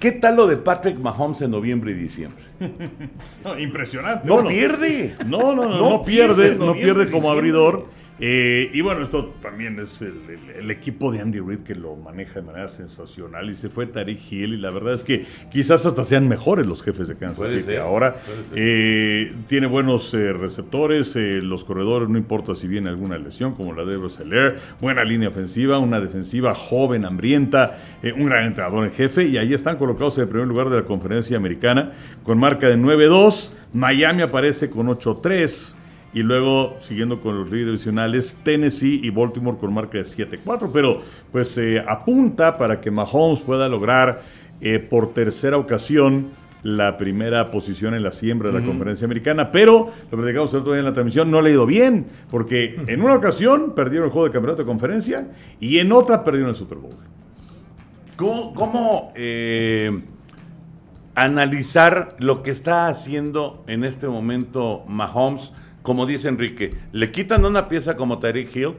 ¿Qué 0.00 0.12
tal 0.12 0.34
lo 0.36 0.46
de 0.48 0.56
Patrick 0.56 0.98
Mahomes 0.98 1.40
en 1.42 1.50
noviembre 1.52 1.92
y 1.92 1.94
diciembre? 1.94 2.42
No, 3.44 3.58
impresionante. 3.58 4.26
No 4.26 4.34
Bueno, 4.34 4.48
pierde. 4.48 5.16
No, 5.26 5.54
no, 5.54 5.64
no, 5.64 5.68
No 5.78 5.90
no, 5.90 6.02
pierde, 6.02 6.50
pierde, 6.50 6.56
no 6.64 6.74
pierde 6.74 7.04
como 7.06 7.32
diciembre. 7.34 7.38
abridor. 7.38 7.86
Eh, 8.24 8.70
y 8.72 8.80
bueno, 8.82 9.02
esto 9.02 9.34
también 9.42 9.80
es 9.80 10.00
el, 10.00 10.12
el- 10.28 10.50
el 10.62 10.70
equipo 10.70 11.10
de 11.10 11.18
Andy 11.20 11.40
Reid 11.40 11.62
que 11.62 11.74
lo 11.74 11.96
maneja 11.96 12.34
de 12.34 12.42
manera 12.46 12.68
sensacional. 12.68 13.50
Y 13.50 13.56
se 13.56 13.68
fue 13.68 13.86
Tariq 13.86 14.20
Hill. 14.30 14.54
Y 14.54 14.58
la 14.58 14.70
verdad 14.70 14.94
es 14.94 15.02
que 15.02 15.24
quizás 15.50 15.84
hasta 15.86 16.04
sean 16.04 16.28
mejores 16.28 16.68
los 16.68 16.84
jefes 16.84 17.08
de 17.08 17.16
Kansas 17.16 17.50
City 17.50 17.62
ser, 17.62 17.80
ahora. 17.80 18.14
Eh, 18.54 19.32
tiene 19.48 19.66
buenos 19.66 20.14
eh, 20.14 20.32
receptores. 20.32 21.16
eh, 21.16 21.40
los 21.42 21.64
corredores, 21.64 22.08
no 22.08 22.16
importa 22.16 22.54
si 22.54 22.68
viene 22.68 22.90
alguna 22.90 23.18
lesión, 23.18 23.54
como 23.56 23.72
la 23.74 23.84
de 23.84 23.96
Roseller. 23.96 24.56
Buena 24.80 25.02
línea 25.02 25.28
ofensiva, 25.28 25.78
una 25.80 26.00
defensiva 26.00 26.54
joven, 26.54 27.04
hambrienta. 27.04 27.76
un 28.16 28.26
gran 28.26 28.46
entrenador 28.46 28.84
en 28.84 28.92
jefe. 28.92 29.24
Y 29.24 29.36
ahí 29.36 29.52
están 29.52 29.78
colocados 29.78 30.16
en 30.18 30.22
el 30.22 30.28
primer 30.28 30.46
lugar 30.46 30.68
de 30.70 30.76
la 30.76 30.84
conferencia 30.84 31.36
americana 31.36 31.90
con 32.22 32.38
marca 32.38 32.68
de 32.68 32.76
9-2. 32.78 33.50
Miami 33.72 34.22
aparece 34.22 34.70
con 34.70 34.86
8-3. 34.86 35.74
Y 36.14 36.22
luego, 36.22 36.76
siguiendo 36.80 37.20
con 37.20 37.38
los 37.38 37.46
líderes 37.46 37.66
divisionales, 37.66 38.38
Tennessee 38.42 39.00
y 39.02 39.10
Baltimore 39.10 39.56
con 39.58 39.72
marca 39.72 39.98
de 39.98 40.04
7-4. 40.04 40.70
Pero 40.72 41.00
pues 41.30 41.56
eh, 41.56 41.82
apunta 41.86 42.58
para 42.58 42.80
que 42.80 42.90
Mahomes 42.90 43.40
pueda 43.40 43.68
lograr 43.68 44.22
eh, 44.60 44.78
por 44.78 45.14
tercera 45.14 45.56
ocasión 45.56 46.30
la 46.62 46.96
primera 46.96 47.50
posición 47.50 47.94
en 47.94 48.02
la 48.02 48.12
siembra 48.12 48.50
de 48.50 48.60
la 48.60 48.64
conferencia 48.64 49.04
americana, 49.04 49.50
pero 49.50 49.90
lo 50.10 50.18
platicamos 50.18 50.52
el 50.54 50.60
otro 50.60 50.72
día 50.72 50.80
en 50.80 50.84
la 50.84 50.92
transmisión, 50.92 51.30
no 51.30 51.42
le 51.42 51.50
ha 51.50 51.52
ido 51.54 51.66
bien, 51.66 52.06
porque 52.30 52.80
en 52.86 53.02
una 53.02 53.14
ocasión 53.14 53.74
perdieron 53.74 54.06
el 54.06 54.12
juego 54.12 54.28
de 54.28 54.32
campeonato 54.32 54.62
de 54.62 54.66
conferencia 54.66 55.28
y 55.58 55.78
en 55.78 55.90
otra 55.90 56.22
perdieron 56.22 56.50
el 56.50 56.56
Super 56.56 56.78
Bowl. 56.78 56.94
¿Cómo, 58.16 58.54
cómo, 58.54 59.12
eh, 59.16 60.02
analizar 61.14 62.14
lo 62.20 62.42
que 62.42 62.52
está 62.52 62.86
haciendo 62.86 63.64
en 63.66 63.82
este 63.82 64.06
momento 64.06 64.84
Mahomes? 64.86 65.52
Como 65.82 66.06
dice 66.06 66.28
Enrique, 66.28 66.74
le 66.92 67.10
quitan 67.10 67.44
una 67.44 67.68
pieza 67.68 67.96
como 67.96 68.18
Tyreek 68.18 68.54
Hill 68.54 68.74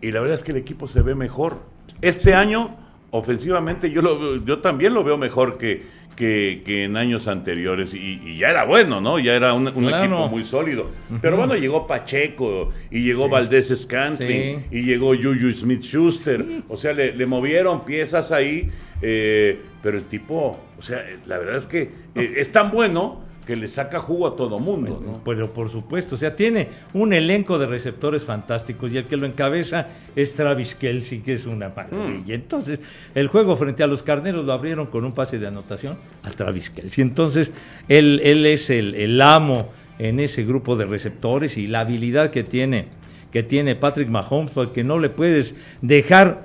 y 0.00 0.10
la 0.10 0.20
verdad 0.20 0.36
es 0.38 0.44
que 0.44 0.52
el 0.52 0.58
equipo 0.58 0.88
se 0.88 1.02
ve 1.02 1.14
mejor. 1.14 1.58
Este 2.00 2.32
año, 2.34 2.76
ofensivamente, 3.10 3.90
yo, 3.90 4.02
lo, 4.02 4.44
yo 4.44 4.58
también 4.60 4.94
lo 4.94 5.02
veo 5.04 5.16
mejor 5.18 5.58
que, 5.58 5.82
que, 6.16 6.62
que 6.64 6.84
en 6.84 6.96
años 6.96 7.28
anteriores 7.28 7.92
y, 7.94 7.98
y 8.24 8.38
ya 8.38 8.48
era 8.48 8.64
bueno, 8.64 9.00
¿no? 9.02 9.18
Ya 9.18 9.34
era 9.34 9.52
un, 9.52 9.68
un 9.68 9.86
Claro. 9.86 10.04
equipo 10.04 10.28
muy 10.28 10.44
sólido. 10.44 10.90
Pero 11.20 11.36
bueno, 11.36 11.56
llegó 11.56 11.86
Pacheco 11.86 12.70
y 12.90 13.02
llegó 13.02 13.28
Valdés 13.28 13.68
Scantling 13.76 14.60
Sí. 14.60 14.66
y 14.78 14.82
llegó 14.82 15.08
Juju 15.14 15.50
Smith 15.52 15.82
Schuster. 15.82 16.44
O 16.68 16.76
sea, 16.78 16.92
le, 16.94 17.14
le 17.14 17.26
movieron 17.26 17.84
piezas 17.84 18.32
ahí, 18.32 18.70
eh, 19.02 19.60
pero 19.82 19.98
el 19.98 20.04
tipo, 20.04 20.58
o 20.78 20.82
sea, 20.82 21.04
la 21.26 21.36
verdad 21.38 21.56
es 21.56 21.66
que 21.66 21.82
eh, 22.14 22.34
es 22.38 22.50
tan 22.50 22.70
bueno 22.70 23.25
que 23.46 23.54
le 23.54 23.68
saca 23.68 24.00
jugo 24.00 24.26
a 24.26 24.34
todo 24.34 24.58
mundo, 24.58 25.00
¿no? 25.04 25.20
Pero 25.24 25.52
por 25.52 25.70
supuesto, 25.70 26.16
o 26.16 26.18
sea, 26.18 26.34
tiene 26.34 26.68
un 26.92 27.12
elenco 27.12 27.58
de 27.58 27.66
receptores 27.66 28.24
fantásticos 28.24 28.92
y 28.92 28.98
el 28.98 29.04
que 29.04 29.16
lo 29.16 29.24
encabeza 29.24 29.86
es 30.16 30.34
Travis 30.34 30.74
Kelsey, 30.74 31.20
que 31.20 31.34
es 31.34 31.46
una 31.46 31.68
maravilla. 31.68 32.34
Entonces, 32.34 32.80
el 33.14 33.28
juego 33.28 33.56
frente 33.56 33.84
a 33.84 33.86
los 33.86 34.02
carneros 34.02 34.44
lo 34.44 34.52
abrieron 34.52 34.86
con 34.86 35.04
un 35.04 35.12
pase 35.12 35.38
de 35.38 35.46
anotación 35.46 35.96
a 36.24 36.30
Travis 36.30 36.70
Kelsey. 36.70 37.02
Entonces, 37.02 37.52
él, 37.88 38.20
él 38.24 38.44
es 38.46 38.68
el, 38.68 38.96
el 38.96 39.22
amo 39.22 39.70
en 40.00 40.18
ese 40.18 40.44
grupo 40.44 40.76
de 40.76 40.84
receptores 40.84 41.56
y 41.56 41.68
la 41.68 41.80
habilidad 41.80 42.30
que 42.30 42.42
tiene, 42.42 42.86
que 43.30 43.44
tiene 43.44 43.76
Patrick 43.76 44.08
Mahomes, 44.08 44.50
porque 44.50 44.82
no 44.82 44.98
le 44.98 45.08
puedes 45.08 45.54
dejar 45.82 46.44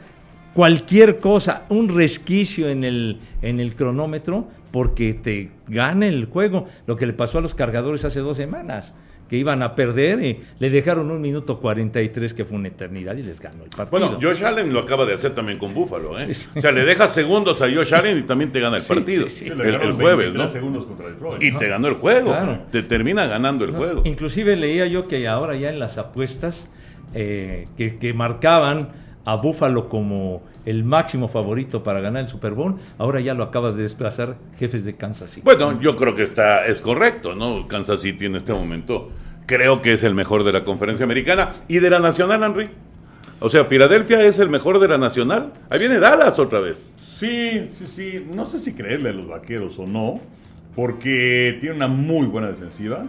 cualquier 0.54 1.20
cosa, 1.20 1.64
un 1.70 1.90
resquicio 1.90 2.70
en 2.70 2.84
el, 2.84 3.20
en 3.42 3.60
el 3.60 3.76
cronómetro, 3.76 4.48
porque 4.72 5.14
te 5.14 5.52
gana 5.68 6.08
el 6.08 6.26
juego. 6.26 6.66
Lo 6.88 6.96
que 6.96 7.06
le 7.06 7.14
pasó 7.14 7.38
a 7.38 7.42
los 7.42 7.54
cargadores 7.56 8.06
hace 8.06 8.20
dos 8.22 8.38
semanas, 8.38 8.94
que 9.30 9.38
iban 9.38 9.64
a 9.64 9.76
perder 9.76 10.22
y 10.24 10.40
le 10.60 10.70
dejaron 10.70 11.10
un 11.10 11.22
minuto 11.22 11.60
43, 11.60 12.34
que 12.34 12.44
fue 12.44 12.58
una 12.58 12.68
eternidad, 12.68 13.16
y 13.16 13.24
les 13.24 13.40
ganó 13.40 13.64
el 13.64 13.70
partido. 13.70 13.90
Bueno, 13.92 14.20
Josh 14.22 14.44
Allen 14.44 14.74
lo 14.74 14.80
acaba 14.80 15.06
de 15.06 15.14
hacer 15.14 15.34
también 15.34 15.58
con 15.58 15.74
Buffalo, 15.74 16.20
¿eh? 16.20 16.32
O 16.56 16.60
sea, 16.60 16.72
le 16.74 16.84
deja 16.84 17.08
segundos 17.08 17.62
a 17.62 17.70
Josh 17.74 17.94
Allen 17.94 18.18
y 18.18 18.22
también 18.24 18.52
te 18.52 18.60
gana 18.60 18.76
el 18.78 18.84
Sí, 18.84 18.94
partido. 18.94 19.30
sí, 19.30 19.46
sí. 19.46 19.46
El, 19.48 19.94
jueves, 19.94 20.34
23 20.34 20.34
¿no? 20.36 20.48
segundos 20.50 20.86
contra 20.86 21.08
Detroit. 21.08 21.42
Y 21.44 21.52
te 21.58 21.68
ganó 21.70 21.88
el 21.88 21.94
juego. 21.96 22.32
Claro. 22.32 22.60
Te 22.72 22.84
termina 22.84 23.26
ganando 23.28 23.64
el 23.64 23.72
No, 23.72 23.78
juego. 23.78 24.02
Inclusive 24.06 24.58
leía 24.58 24.86
yo 24.88 25.08
que 25.08 25.26
ahora 25.30 25.56
ya 25.56 25.70
en 25.70 25.80
las 25.80 25.98
apuestas 25.98 26.68
eh, 27.14 27.68
que, 27.78 27.98
que 28.00 28.14
marcaban 28.14 28.90
a 29.24 29.36
Buffalo 29.36 29.88
como 29.88 30.42
el 30.66 30.84
máximo 30.84 31.28
favorito 31.28 31.84
para 31.84 32.02
ganar 32.02 32.24
el 32.24 32.30
Super 32.30 32.54
Bowl, 32.54 32.76
ahora 32.98 33.20
ya 33.20 33.34
lo 33.34 33.44
acaba 33.44 33.72
de 33.72 33.84
desplazar 33.84 34.38
jefes 34.60 34.86
de 34.86 34.96
Kansas 34.96 35.32
City. 35.32 35.42
Bueno, 35.44 35.80
yo 35.82 35.96
creo 35.96 36.16
que 36.16 36.24
está 36.24 36.66
es 36.66 36.82
correcto, 36.82 37.36
¿no? 37.36 37.68
Kansas 37.68 38.02
City 38.02 38.26
en 38.26 38.36
este 38.36 38.54
momento 38.54 39.10
creo 39.46 39.82
que 39.82 39.94
es 39.94 40.04
el 40.04 40.14
mejor 40.14 40.44
de 40.44 40.54
la 40.54 40.64
conferencia 40.64 41.04
americana 41.04 41.52
y 41.68 41.80
de 41.80 41.90
la 41.90 42.00
nacional, 42.00 42.42
Henry. 42.44 42.70
O 43.40 43.50
sea, 43.50 43.66
Filadelfia 43.66 44.22
es 44.24 44.40
el 44.40 44.50
mejor 44.50 44.80
de 44.80 44.88
la 44.88 44.98
nacional. 44.98 45.52
Ahí 45.70 45.80
viene 45.80 46.00
Dallas 46.00 46.38
otra 46.40 46.60
vez. 46.60 46.94
Sí, 46.98 47.68
sí, 47.70 47.88
sí. 47.88 48.26
No 48.34 48.46
sé 48.46 48.60
si 48.60 48.74
creerle 48.74 49.10
a 49.10 49.14
los 49.14 49.28
vaqueros 49.28 49.78
o 49.80 49.86
no, 49.86 50.22
porque 50.76 51.58
tiene 51.60 51.76
una 51.76 51.88
muy 51.88 52.28
buena 52.28 52.48
defensiva. 52.48 53.06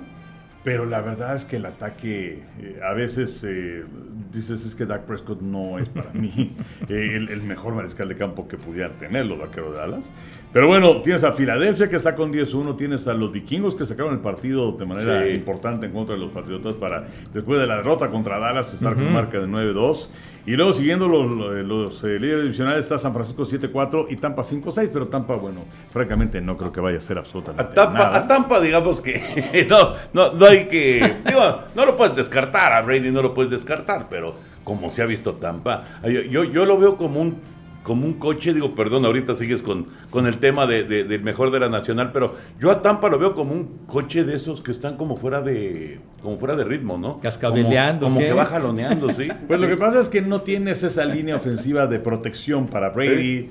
Pero 0.64 0.87
la 0.87 1.00
verdad 1.00 1.35
es 1.35 1.45
que 1.45 1.57
el 1.57 1.66
ataque, 1.66 2.42
eh, 2.61 2.81
a 2.88 2.95
veces 2.95 3.42
eh, 3.45 3.85
dices 4.33 4.64
es 4.64 4.75
que 4.76 4.87
Dak 4.87 5.02
Prescott 5.07 5.40
no 5.40 5.78
es 5.81 5.88
para 5.88 6.12
mí 6.12 6.52
eh, 6.88 7.12
el, 7.16 7.31
el 7.31 7.42
mejor 7.42 7.75
mariscal 7.75 8.09
de 8.09 8.16
campo 8.16 8.47
que 8.47 8.57
pudieran 8.57 8.92
tener 8.92 9.26
los 9.26 9.38
vaqueros 9.40 9.73
de 9.73 9.78
Dallas. 9.78 10.11
Pero 10.52 10.66
bueno, 10.69 11.00
tienes 11.00 11.25
a 11.25 11.33
Filadelfia 11.33 11.88
que 11.88 11.97
está 11.97 12.14
con 12.14 12.31
10-1, 12.31 12.76
tienes 12.76 13.09
a 13.09 13.14
los 13.14 13.33
vikingos 13.33 13.75
que 13.75 13.87
sacaron 13.87 14.12
el 14.12 14.21
partido 14.21 14.73
de 14.73 14.85
manera 14.85 15.25
Sí. 15.25 15.31
importante 15.31 15.87
en 15.87 15.92
contra 15.92 16.14
de 16.14 16.21
los 16.21 16.31
Patriotas 16.31 16.75
para, 16.75 17.07
después 17.33 17.59
de 17.59 17.66
la 17.66 17.76
derrota 17.78 18.11
contra 18.11 18.38
Dallas, 18.38 18.73
estar 18.75 18.95
con 18.95 19.11
marca 19.12 19.38
de 19.40 19.47
9-2. 19.47 20.09
Y 20.45 20.50
luego 20.52 20.75
siguiendo 20.75 21.09
los, 21.09 22.02
líderes 22.02 22.42
divisionales 22.42 22.81
está 22.81 22.99
San 22.99 23.14
Francisco 23.14 23.45
7-4 23.45 24.07
y 24.11 24.16
Tampa 24.16 24.42
5-6, 24.42 24.90
pero 24.92 25.09
Tampa, 25.09 25.37
bueno, 25.37 25.61
francamente 25.90 26.40
no 26.42 26.57
creo 26.59 26.71
que 26.73 26.81
vaya 26.81 26.99
a 26.99 27.00
ser 27.00 27.16
absolutamente 27.16 27.62
A 27.62 27.71
Tampa, 27.75 27.99
nada. 27.99 28.19
a 28.19 28.28
Tampa, 28.28 28.61
digamos 28.61 29.00
que 29.00 29.66
no, 29.71 29.95
no, 30.12 30.33
no 30.35 30.47
hay 30.47 30.51
que. 30.61 31.16
Digo, 31.26 31.61
no 31.75 31.87
lo 31.87 31.97
puedes 31.97 32.16
descartar, 32.16 32.73
a 32.73 32.82
Brady 32.82 33.11
no 33.11 33.23
lo 33.23 33.35
puedes 33.35 33.50
descartar, 33.50 34.06
pero 34.09 34.35
como 34.64 34.90
se 34.90 35.02
ha 35.02 35.06
visto 35.06 35.35
Tampa, 35.35 35.85
yo, 36.04 36.23
yo, 36.23 36.44
yo 36.44 36.64
lo 36.64 36.78
veo 36.78 36.97
como 36.97 37.21
un 37.21 37.52
como 37.82 38.06
un 38.06 38.12
coche, 38.12 38.54
digo, 38.54 38.76
perdón, 38.76 39.04
ahorita 39.04 39.35
sigues 39.35 39.61
con, 39.61 39.88
con 40.09 40.28
el 40.28 40.38
tema 40.38 40.68
de, 40.68 40.85
de- 40.85 41.02
del 41.02 41.21
mejor 41.25 41.50
de 41.50 41.59
la 41.59 41.68
nacional, 41.68 42.11
pero 42.12 42.37
yo 42.61 42.71
a 42.71 42.80
Tampa 42.80 43.09
lo 43.09 43.18
veo 43.18 43.35
como 43.35 43.50
un 43.54 43.80
coche 43.88 44.23
de 44.23 44.37
esos 44.37 44.62
que 44.62 44.71
están 44.71 44.97
como 44.97 45.16
fuera 45.16 45.40
de 45.42 45.99
como 46.23 46.38
fuera 46.38 46.54
de 46.54 46.62
ritmo, 46.62 46.97
¿no? 46.97 47.18
Cascabeleando, 47.18 48.06
Como, 48.06 48.21
que 48.21 48.32
va 48.32 48.44
jaloneando, 48.47 49.12
sí. 49.12 49.26
Pues 49.49 49.59
lo 49.59 49.66
que 49.66 49.76
pasa 49.76 50.00
es 50.00 50.09
que 50.09 50.23
no 50.23 50.42
tienes 50.42 50.85
esa 50.85 51.04
línea 51.04 51.35
ofensiva 51.35 51.88
de 51.88 51.99
protección 51.99 52.68
para 52.68 52.90
Brady, 52.90 53.38
eh, 53.38 53.50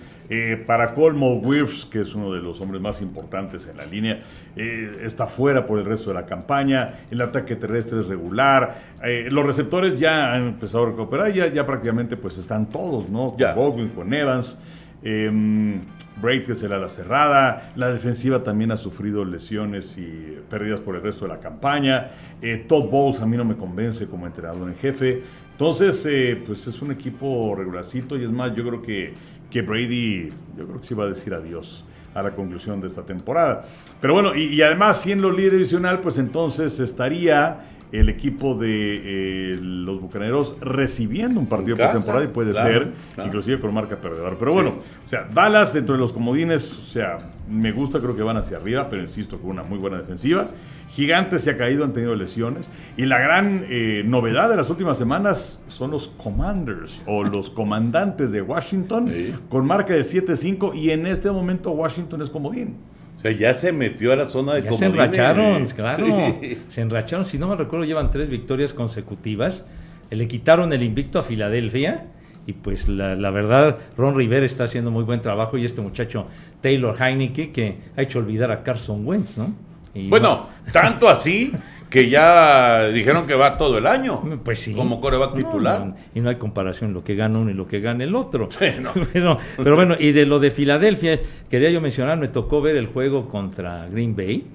para 0.66 0.94
Colmo 0.94 1.40
Wirfs, 1.40 1.86
que 1.86 2.02
es 2.02 2.16
uno 2.16 2.32
de 2.32 2.40
los 2.42 2.62
hombres 2.62 2.82
más 2.82 3.02
importantes 3.02 3.68
en 3.68 3.76
la 3.76 3.86
línea, 3.86 4.22
eh, 4.56 5.02
está 5.04 5.28
fuera 5.28 5.66
por 5.66 5.78
el 5.78 5.86
resto 5.86 6.10
de 6.10 6.14
la 6.16 6.26
campaña, 6.26 7.02
el 7.12 7.22
ataque 7.22 7.58
terrestre 7.58 8.00
es 8.00 8.08
regular, 8.08 8.82
eh, 9.04 9.28
los 9.30 9.46
receptores 9.46 10.00
ya 10.00 10.34
han 10.34 10.48
empezado 10.48 10.86
a 10.86 10.90
recuperar, 10.92 11.34
ya, 11.34 11.48
ya 11.48 11.66
prácticamente 11.66 12.16
pues 12.16 12.38
están 12.38 12.70
todos, 12.70 13.10
¿no? 13.10 13.32
Con 13.32 13.40
Ya. 13.40 13.54
Baldwin, 13.54 13.90
con 13.90 14.14
Evans. 14.14 14.58
Eh, 15.04 15.80
Braid, 16.22 16.46
que 16.46 16.56
será 16.56 16.78
la 16.78 16.90
cerrada. 16.90 17.72
La 17.76 17.92
defensiva 17.92 18.44
también 18.44 18.72
ha 18.72 18.78
sufrido 18.78 19.26
lesiones 19.26 19.98
y 19.98 20.38
pérdidas 20.50 20.80
por 20.80 20.96
el 20.96 21.02
resto 21.02 21.26
de 21.26 21.34
la 21.34 21.40
campaña. 21.40 22.10
Eh, 22.42 22.66
Todd 22.68 22.90
Bowles 22.90 23.22
a 23.22 23.26
mí 23.26 23.38
no 23.38 23.46
me 23.46 23.56
convence 23.56 24.08
como 24.08 24.28
entrenador 24.28 24.68
en 24.68 24.76
jefe. 24.76 25.22
Entonces, 25.52 26.06
eh, 26.10 26.42
pues 26.46 26.66
es 26.68 26.82
un 26.82 26.92
equipo 26.92 27.56
regularcito 27.56 28.18
y 28.18 28.24
es 28.24 28.32
más, 28.32 28.54
yo 28.56 28.68
creo 28.68 28.82
que, 28.82 29.14
que 29.52 29.62
Brady, 29.62 30.30
yo 30.58 30.66
creo 30.66 30.82
que 30.82 30.88
sí 30.88 30.94
va 30.96 31.04
a 31.04 31.08
decir 31.08 31.34
adiós 31.34 31.84
a 32.16 32.24
la 32.24 32.32
conclusión 32.32 32.82
de 32.82 32.88
esta 32.88 33.04
temporada. 33.04 33.64
Pero 34.00 34.14
bueno, 34.14 34.36
y, 34.36 34.62
además, 34.62 35.02
siendo 35.02 35.32
líder 35.32 35.54
divisional, 35.54 36.00
pues 36.02 36.18
entonces 36.18 36.80
estaría 36.80 37.62
el 37.92 38.10
equipo 38.10 38.56
de 38.56 39.54
eh, 39.54 39.58
los 39.62 40.00
Bucaneros 40.02 40.56
recibiendo 40.62 41.40
un 41.40 41.48
partido 41.48 41.76
por 41.78 41.92
temporada 41.92 42.24
y 42.24 42.28
puede 42.28 42.52
claro, 42.52 42.70
ser 42.70 42.92
claro. 43.16 43.28
inclusive 43.28 43.60
con 43.60 43.74
marca 43.74 43.98
perdedora. 43.98 44.36
Pero 44.40 44.54
bueno, 44.54 44.76
o 45.06 45.10
sea, 45.10 45.28
Dallas 45.34 45.74
dentro 45.74 45.96
de 45.96 46.00
los 46.00 46.14
comodines, 46.14 46.78
o 46.80 46.84
sea, 46.84 47.32
me 47.50 47.72
gusta, 47.72 48.00
creo 48.00 48.16
que 48.16 48.24
van 48.24 48.38
hacia 48.38 48.58
arriba, 48.58 48.88
pero 48.90 49.02
insisto, 49.02 49.38
con 49.40 49.52
una 49.52 49.64
muy 49.64 49.78
buena 49.78 49.98
defensiva. 49.98 50.48
Gigantes 50.94 51.44
se 51.44 51.52
ha 51.52 51.58
caído, 51.58 51.84
han 51.84 51.94
tenido 51.94 52.16
lesiones. 52.16 52.70
Y 52.98 53.06
la 53.06 53.20
gran 53.20 53.66
eh, 53.70 54.04
novedad 54.06 54.50
de 54.50 54.58
las 54.58 54.70
últimas 54.70 54.98
semanas 54.98 55.62
son 55.68 55.92
los 55.92 56.10
Commanders 56.10 57.02
o 57.06 57.24
los 57.26 57.50
comandantes 57.50 58.32
de 58.32 58.42
Washington 58.42 59.10
Sí. 59.12 59.34
con 59.50 59.66
marca 59.66 59.94
de 59.94 60.02
7-5 60.02 60.76
y 60.76 60.92
en 60.92 61.08
este 61.08 61.32
momento 61.32 61.72
Washington 61.72 62.22
es 62.22 62.30
comodín. 62.30 62.76
O 63.22 63.24
sea, 63.24 63.32
ya 63.34 63.54
se 63.54 63.72
metió 63.72 64.12
a 64.12 64.16
la 64.16 64.26
zona 64.26 64.56
de 64.56 64.64
Ya 64.64 64.72
se 64.72 64.86
enracharon, 64.86 65.68
claro. 65.68 66.08
Sí. 66.42 66.58
Se 66.70 66.82
enracharon, 66.82 67.24
si 67.24 67.38
no 67.38 67.48
me 67.48 67.56
recuerdo, 67.56 67.86
llevan 67.86 68.10
tres 68.10 68.30
victorias 68.30 68.74
consecutivas. 68.74 69.64
Le 70.10 70.28
quitaron 70.28 70.74
el 70.74 70.82
invicto 70.82 71.20
a 71.20 71.24
Filadelfia. 71.24 72.08
Y 72.48 72.54
pues 72.54 72.88
la, 72.88 73.14
la 73.16 73.30
verdad, 73.30 73.78
Ron 73.96 74.16
Rivera 74.16 74.44
está 74.44 74.64
haciendo 74.64 74.90
muy 74.90 75.04
buen 75.04 75.22
trabajo. 75.22 75.56
Y 75.60 75.66
este 75.66 75.82
muchacho 75.82 76.26
Taylor 76.62 76.96
Heineke, 77.00 77.52
que 77.52 77.78
ha 77.96 78.02
hecho 78.02 78.18
olvidar 78.18 78.50
a 78.50 78.64
Carson 78.64 79.06
Wentz, 79.06 79.38
¿no? 79.38 79.54
Y 79.94 80.10
Bueno, 80.10 80.48
tanto 80.72 81.08
así 81.08 81.54
que 81.92 82.10
ya 82.10 82.88
dijeron 82.88 83.28
que 83.28 83.36
va 83.36 83.58
todo 83.58 83.78
el 83.78 83.86
año. 83.86 84.24
Pues 84.44 84.60
sí. 84.62 84.74
Como 84.74 85.00
coreback 85.00 85.32
No, 85.32 85.36
titular. 85.36 85.86
no, 85.86 85.96
y 86.16 86.22
no 86.22 86.30
hay 86.30 86.38
comparación 86.38 86.94
lo 86.94 87.04
que 87.04 87.14
gana 87.16 87.38
uno 87.38 87.52
y 87.52 87.54
lo 87.54 87.68
que 87.68 87.82
gana 87.82 88.04
el 88.04 88.16
otro. 88.16 88.50
Sí, 88.50 88.66
no. 88.82 88.92
pero, 89.14 89.38
pero 89.58 89.76
bueno, 89.76 89.96
y 90.00 90.12
de 90.14 90.26
lo 90.26 90.40
de 90.40 90.50
Filadelfia, 90.52 91.20
quería 91.50 91.70
yo 91.70 91.82
mencionar, 91.82 92.18
me 92.18 92.30
tocó 92.30 92.62
ver 92.62 92.78
el 92.78 92.88
juego 92.88 93.28
contra 93.28 93.88
Green 93.92 94.16
Bay. 94.16 94.46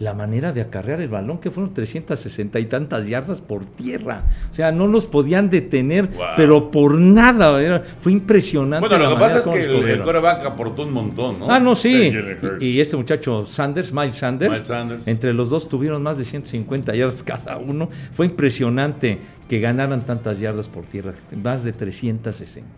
La 0.00 0.14
manera 0.14 0.52
de 0.52 0.60
acarrear 0.60 1.00
el 1.00 1.08
balón, 1.08 1.38
que 1.38 1.50
fueron 1.50 1.74
360 1.74 2.60
y 2.60 2.66
tantas 2.66 3.04
yardas 3.08 3.40
por 3.40 3.64
tierra. 3.64 4.22
O 4.52 4.54
sea, 4.54 4.70
no 4.70 4.86
los 4.86 5.06
podían 5.06 5.50
detener, 5.50 6.06
Wow. 6.06 6.26
pero 6.36 6.70
por 6.70 6.94
nada. 6.96 7.60
era- 7.60 7.82
fue 8.00 8.12
impresionante. 8.12 8.88
Bueno, 8.88 9.02
la 9.02 9.10
lo 9.10 9.16
que 9.16 9.20
pasa 9.20 9.38
es 9.40 9.46
que 9.48 9.64
el, 9.64 9.88
el 9.88 10.00
coreback 10.00 10.46
aportó 10.46 10.84
un 10.84 10.92
montón, 10.92 11.40
¿no? 11.40 11.50
Ah, 11.50 11.58
no, 11.58 11.74
Sí. 11.74 12.12
Y, 12.60 12.66
y 12.66 12.80
este 12.80 12.96
muchacho 12.96 13.44
Sanders, 13.46 13.92
Miles 13.92 14.14
Sanders, 14.16 14.52
Miles 14.52 14.66
Sanders. 14.68 15.08
entre 15.08 15.34
los 15.34 15.50
dos 15.50 15.68
tuvieron 15.68 16.00
más 16.00 16.16
de 16.16 16.24
150 16.24 16.94
yardas 16.94 17.24
cada 17.24 17.56
uno. 17.56 17.88
Fue 18.14 18.26
impresionante 18.26 19.18
que 19.48 19.58
ganaran 19.58 20.06
tantas 20.06 20.38
yardas 20.38 20.68
por 20.68 20.84
tierra, 20.84 21.12
más 21.42 21.64
de 21.64 21.72
360. 21.72 22.68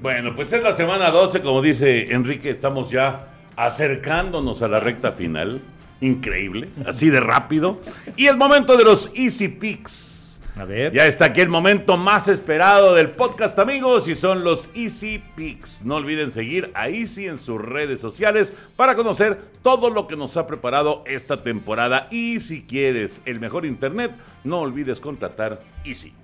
Bueno, 0.00 0.34
pues 0.34 0.52
es 0.54 0.62
la 0.62 0.72
semana 0.72 1.10
12, 1.10 1.42
como 1.42 1.60
dice 1.60 2.12
Enrique, 2.14 2.48
estamos 2.48 2.90
ya 2.90 3.26
acercándonos 3.56 4.62
a 4.62 4.68
la 4.68 4.80
recta 4.80 5.12
final. 5.12 5.60
Increíble, 6.00 6.68
así 6.86 7.10
de 7.10 7.20
rápido. 7.20 7.80
Y 8.16 8.26
el 8.26 8.36
momento 8.36 8.76
de 8.76 8.84
los 8.84 9.10
Easy 9.14 9.48
Picks. 9.48 10.14
A 10.58 10.64
ver. 10.64 10.90
Ya 10.92 11.04
está 11.06 11.26
aquí 11.26 11.42
el 11.42 11.50
momento 11.50 11.98
más 11.98 12.28
esperado 12.28 12.94
del 12.94 13.10
podcast, 13.10 13.58
amigos, 13.58 14.08
y 14.08 14.14
son 14.14 14.42
los 14.42 14.70
Easy 14.74 15.22
Picks. 15.36 15.84
No 15.84 15.96
olviden 15.96 16.32
seguir 16.32 16.70
a 16.74 16.88
Easy 16.88 17.26
en 17.26 17.36
sus 17.38 17.60
redes 17.60 18.00
sociales 18.00 18.54
para 18.74 18.94
conocer 18.94 19.38
todo 19.62 19.90
lo 19.90 20.08
que 20.08 20.16
nos 20.16 20.38
ha 20.38 20.46
preparado 20.46 21.04
esta 21.06 21.42
temporada. 21.42 22.08
Y 22.10 22.40
si 22.40 22.62
quieres 22.62 23.20
el 23.26 23.38
mejor 23.38 23.66
internet, 23.66 24.12
no 24.44 24.60
olvides 24.60 24.98
contratar 24.98 25.60
Easy. 25.84 26.14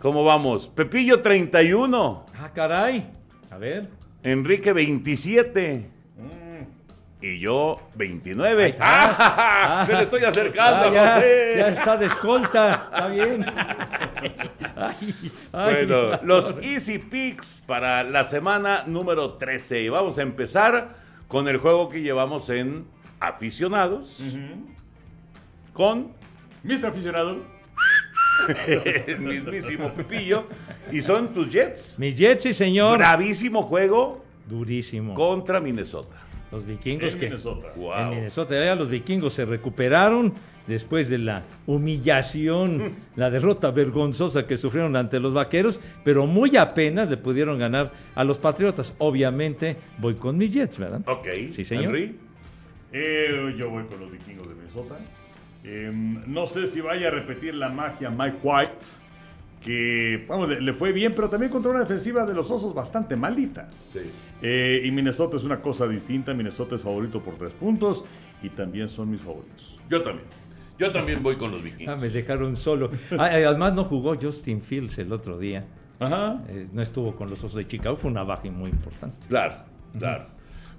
¿Cómo 0.00 0.24
vamos? 0.24 0.66
Pepillo 0.66 1.20
31, 1.20 2.26
Ah, 2.38 2.50
caray. 2.54 3.06
A 3.50 3.58
ver. 3.58 3.86
Enrique 4.22 4.72
27. 4.72 5.90
Y 7.22 7.38
yo 7.38 7.78
29. 7.96 8.64
Ahí 8.64 8.70
está. 8.70 8.84
¡Ah! 8.86 9.84
Me 9.88 9.94
le 9.94 10.02
estoy 10.04 10.24
acercando, 10.24 10.88
Ah, 10.88 10.92
ya, 10.92 11.14
José. 11.16 11.54
ya 11.58 11.68
está 11.68 11.96
de 11.98 12.06
escolta. 12.06 12.88
Está 12.92 13.08
bien. 13.08 13.46
Ay, 14.76 15.14
ay. 15.52 15.74
Bueno, 15.86 16.20
los 16.22 16.54
Easy 16.62 16.98
Picks 16.98 17.62
para 17.66 18.02
la 18.02 18.24
semana 18.24 18.84
número 18.86 19.34
13. 19.34 19.82
Y 19.82 19.88
vamos 19.90 20.16
a 20.16 20.22
empezar 20.22 20.96
con 21.28 21.48
el 21.48 21.58
juego 21.58 21.90
que 21.90 22.00
llevamos 22.00 22.48
en 22.48 22.86
aficionados. 23.20 24.18
Con 25.74 26.12
Mr. 26.62 26.86
Aficionado. 26.86 27.36
el 29.06 29.18
mismísimo 29.20 29.92
Pepillo. 29.92 30.44
Y 30.90 31.02
son 31.02 31.34
tus 31.34 31.50
Jets. 31.52 31.98
Mi 31.98 32.14
Jets, 32.14 32.42
sí, 32.44 32.54
señor. 32.54 32.96
Bravísimo 32.98 33.62
juego 33.64 34.24
Durísimo. 34.46 35.12
contra 35.14 35.60
Minnesota. 35.60 36.16
Los 36.52 36.66
vikingos 36.66 37.14
En 37.14 37.20
que. 37.20 37.26
Minnesota. 37.26 37.68
Wow. 37.76 37.92
En 37.94 38.10
Minnesota, 38.10 38.64
ya 38.64 38.74
los 38.74 38.88
vikingos 38.88 39.34
se 39.34 39.44
recuperaron 39.44 40.34
después 40.66 41.08
de 41.08 41.18
la 41.18 41.42
humillación, 41.66 42.94
la 43.16 43.30
derrota 43.30 43.70
vergonzosa 43.70 44.46
que 44.46 44.56
sufrieron 44.56 44.96
ante 44.96 45.20
los 45.20 45.32
vaqueros, 45.34 45.80
pero 46.04 46.26
muy 46.26 46.56
apenas 46.56 47.08
le 47.08 47.16
pudieron 47.16 47.58
ganar 47.58 47.92
a 48.14 48.24
los 48.24 48.38
patriotas. 48.38 48.92
Obviamente 48.98 49.76
voy 49.98 50.14
con 50.14 50.36
mis 50.38 50.52
Jets, 50.52 50.78
¿verdad? 50.78 51.02
Ok. 51.06 51.28
Sí, 51.52 51.64
señor. 51.64 51.86
Henry. 51.96 52.16
Eh, 52.92 53.54
yo 53.56 53.70
voy 53.70 53.84
con 53.84 54.00
los 54.00 54.10
vikingos 54.10 54.48
de 54.48 54.54
Minnesota. 54.54 54.96
Eh, 55.62 55.90
no 56.26 56.46
sé 56.46 56.66
si 56.66 56.80
vaya 56.80 57.08
a 57.08 57.10
repetir 57.10 57.54
la 57.54 57.68
magia 57.68 58.10
Mike 58.10 58.38
White, 58.42 58.72
que 59.60 60.24
vamos, 60.28 60.48
le, 60.48 60.60
le 60.60 60.72
fue 60.72 60.92
bien, 60.92 61.12
pero 61.14 61.28
también 61.28 61.50
contra 61.52 61.70
una 61.70 61.80
defensiva 61.80 62.24
de 62.24 62.34
los 62.34 62.50
osos 62.50 62.74
bastante 62.74 63.14
malita. 63.16 63.68
Sí. 63.92 64.00
Eh, 64.42 64.82
y 64.84 64.90
Minnesota 64.90 65.36
es 65.36 65.44
una 65.44 65.60
cosa 65.60 65.86
distinta. 65.86 66.32
Minnesota 66.32 66.76
es 66.76 66.82
favorito 66.82 67.20
por 67.22 67.34
tres 67.34 67.52
puntos 67.52 68.04
y 68.42 68.48
también 68.48 68.88
son 68.88 69.10
mis 69.10 69.20
favoritos. 69.20 69.76
Yo 69.88 70.02
también. 70.02 70.26
Yo 70.78 70.90
también 70.92 71.22
voy 71.22 71.36
con 71.36 71.50
los 71.50 71.60
Ah, 71.60 71.64
vikingos. 71.64 71.98
me 71.98 72.08
dejaron 72.08 72.56
solo. 72.56 72.90
Ah, 73.18 73.26
Además 73.32 73.74
no 73.74 73.84
jugó 73.84 74.16
Justin 74.18 74.62
Fields 74.62 74.96
el 74.98 75.12
otro 75.12 75.38
día. 75.38 75.66
Ajá. 75.98 76.40
Eh, 76.48 76.68
no 76.72 76.80
estuvo 76.80 77.14
con 77.14 77.28
los 77.28 77.38
Osos 77.44 77.56
de 77.56 77.66
Chicago. 77.66 77.96
Fue 77.96 78.10
una 78.10 78.22
baja 78.22 78.50
muy 78.50 78.70
importante. 78.70 79.26
Claro, 79.28 79.56
claro. 79.98 80.24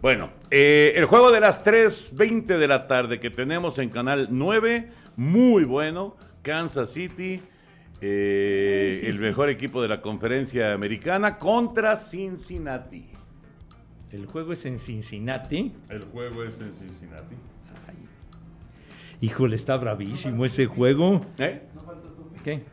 Bueno, 0.02 0.32
eh, 0.50 0.94
el 0.96 1.06
juego 1.06 1.32
de 1.32 1.40
las 1.40 1.64
3.20 1.64 2.58
de 2.58 2.68
la 2.68 2.88
tarde 2.88 3.20
que 3.20 3.30
tenemos 3.30 3.78
en 3.78 3.90
Canal 3.90 4.30
9, 4.32 4.90
muy 5.18 5.64
bueno. 5.66 6.18
Kansas 6.42 6.90
City, 6.94 7.40
eh, 8.02 9.04
el 9.06 9.20
mejor 9.20 9.50
equipo 9.50 9.82
de 9.82 9.88
la 9.88 10.02
conferencia 10.02 10.74
americana, 10.74 11.38
contra 11.38 11.96
Cincinnati. 11.96 13.06
El 14.12 14.26
juego 14.26 14.54
es 14.54 14.66
en 14.66 14.80
Cincinnati. 14.80 15.72
El 15.90 16.04
juego 16.06 16.44
es 16.44 16.60
en 16.60 16.74
Cincinnati. 16.74 17.36
Híjole, 19.22 19.56
está 19.56 19.78
bravísimo 19.78 20.46
ese 20.46 20.66
juego. 20.66 21.22
¿Eh? 21.38 21.62
¿Qué? 22.44 22.64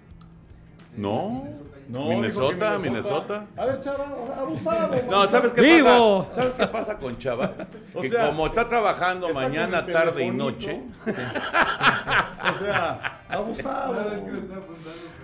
No. 0.96 1.46
No, 1.88 2.08
Minnesota, 2.08 2.72
que 2.76 2.78
Minnesota. 2.82 3.46
A 3.56 3.64
ver, 3.64 3.80
chava, 3.80 4.06
abusado. 4.36 4.94
No, 5.10 5.28
¿sabes 5.30 5.52
qué 5.54 5.60
¡Vivo! 5.62 6.26
pasa? 6.28 6.34
¿Sabes 6.42 6.54
qué 6.58 6.66
pasa 6.66 6.96
con 6.98 7.16
Chava? 7.18 7.52
O 7.94 8.00
que 8.02 8.10
sea, 8.10 8.26
como 8.28 8.46
está 8.46 8.68
trabajando 8.68 9.28
está 9.28 9.40
mañana, 9.40 9.86
tarde 9.86 10.24
y 10.24 10.30
noche, 10.30 10.82
O 11.06 12.58
sea, 12.58 13.20
abusado. 13.28 13.96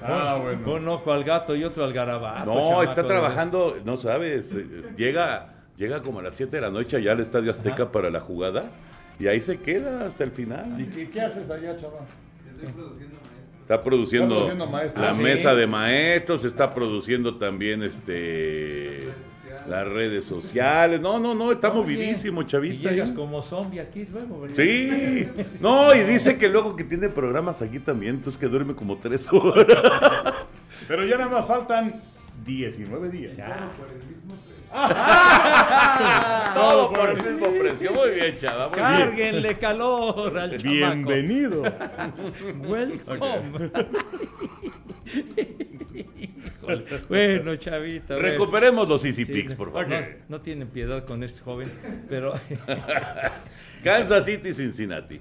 Ah, 0.03 0.38
bueno. 0.42 0.72
Un 0.74 0.88
ojo 0.88 1.12
al 1.12 1.22
gato 1.24 1.55
y 1.55 1.64
otro 1.64 1.85
al 1.85 1.92
garabato. 1.92 2.46
No, 2.46 2.55
chamaco, 2.55 2.83
está 2.83 3.07
trabajando, 3.07 3.77
no 3.85 3.96
sabes, 3.98 4.55
llega, 4.96 5.48
llega 5.77 6.00
como 6.03 6.20
a 6.20 6.22
las 6.22 6.35
7 6.35 6.57
de 6.57 6.62
la 6.62 6.70
noche 6.70 6.96
allá 6.96 7.12
al 7.12 7.20
Estadio 7.20 7.50
Azteca 7.50 7.92
para 7.92 8.11
la 8.11 8.20
jugada 8.20 8.64
y 9.20 9.27
ahí 9.27 9.40
se 9.40 9.61
queda 9.61 10.07
hasta 10.07 10.24
el 10.24 10.31
¿Y 10.31 10.35
final. 10.35 10.88
qué, 10.94 11.11
qué 11.11 11.20
haces 11.20 11.48
allá, 11.50 11.77
chava? 11.77 12.00
Está 13.64 13.83
produciendo, 13.83 14.35
Está 14.35 14.46
produciendo 14.46 14.66
maestros. 14.66 15.03
la 15.05 15.11
Ah, 15.11 15.14
¿sí? 15.14 15.22
mesa 15.22 15.55
de 15.55 15.66
maestros, 15.66 16.44
está 16.44 16.74
produciendo 16.74 17.37
también 17.37 17.83
este 17.83 19.09
las 19.66 19.88
redes 19.88 20.27
sociales. 20.27 21.00
No, 21.00 21.18
no, 21.18 21.35
no, 21.35 21.50
está 21.50 21.70
Oye, 21.70 21.79
movidísimo, 21.81 22.42
Y 22.42 22.46
chavita. 22.46 22.90
llegas 22.90 23.09
ahí. 23.09 23.16
como 23.16 23.40
zombie 23.40 23.81
aquí 23.81 24.07
luego. 24.12 24.42
¿verdad? 24.42 24.57
Sí, 24.57 25.27
no, 25.61 25.94
y 25.94 26.00
dice 26.00 26.37
que 26.37 26.50
luego 26.50 26.77
que 26.77 26.85
tiene 26.85 27.09
programas 27.09 27.62
aquí 27.62 27.79
también, 27.79 28.16
entonces 28.16 28.38
que 28.38 28.46
duerme 28.48 28.74
como 28.74 28.98
tres 28.98 29.33
horas. 29.33 29.66
Pero 30.87 31.07
ya 31.07 31.16
nada 31.16 31.31
más 31.31 31.46
faltan 31.46 32.03
19 32.44 33.09
días. 33.09 33.35
Todo 36.55 36.93
por 36.93 37.11
el 37.11 37.23
mismo 37.23 37.47
precio. 37.59 37.93
Muy 37.93 38.11
bien, 38.11 38.37
chava. 38.39 38.69
muy 38.69 38.77
bien. 38.77 38.87
Cárguenle 38.89 39.55
calor 39.59 40.37
al. 40.39 40.59
Bienvenido. 40.59 41.63
Welcome. 42.67 43.71
Bueno, 47.09 47.57
chavita. 47.57 48.15
bueno. 48.15 48.29
Recuperemos 48.31 48.89
los 48.89 49.05
Easy 49.05 49.27
Sí, 49.27 49.33
Picks, 49.33 49.55
por 49.55 49.71
favor. 49.71 49.87
no, 49.89 49.97
no 50.31 50.41
tienen 50.41 50.69
piedad 50.69 51.05
con 51.05 51.23
este 51.23 51.43
joven, 51.43 51.71
pero 52.09 52.33
Kansas 53.85 54.25
City, 54.25 54.53
Cincinnati. 54.55 55.21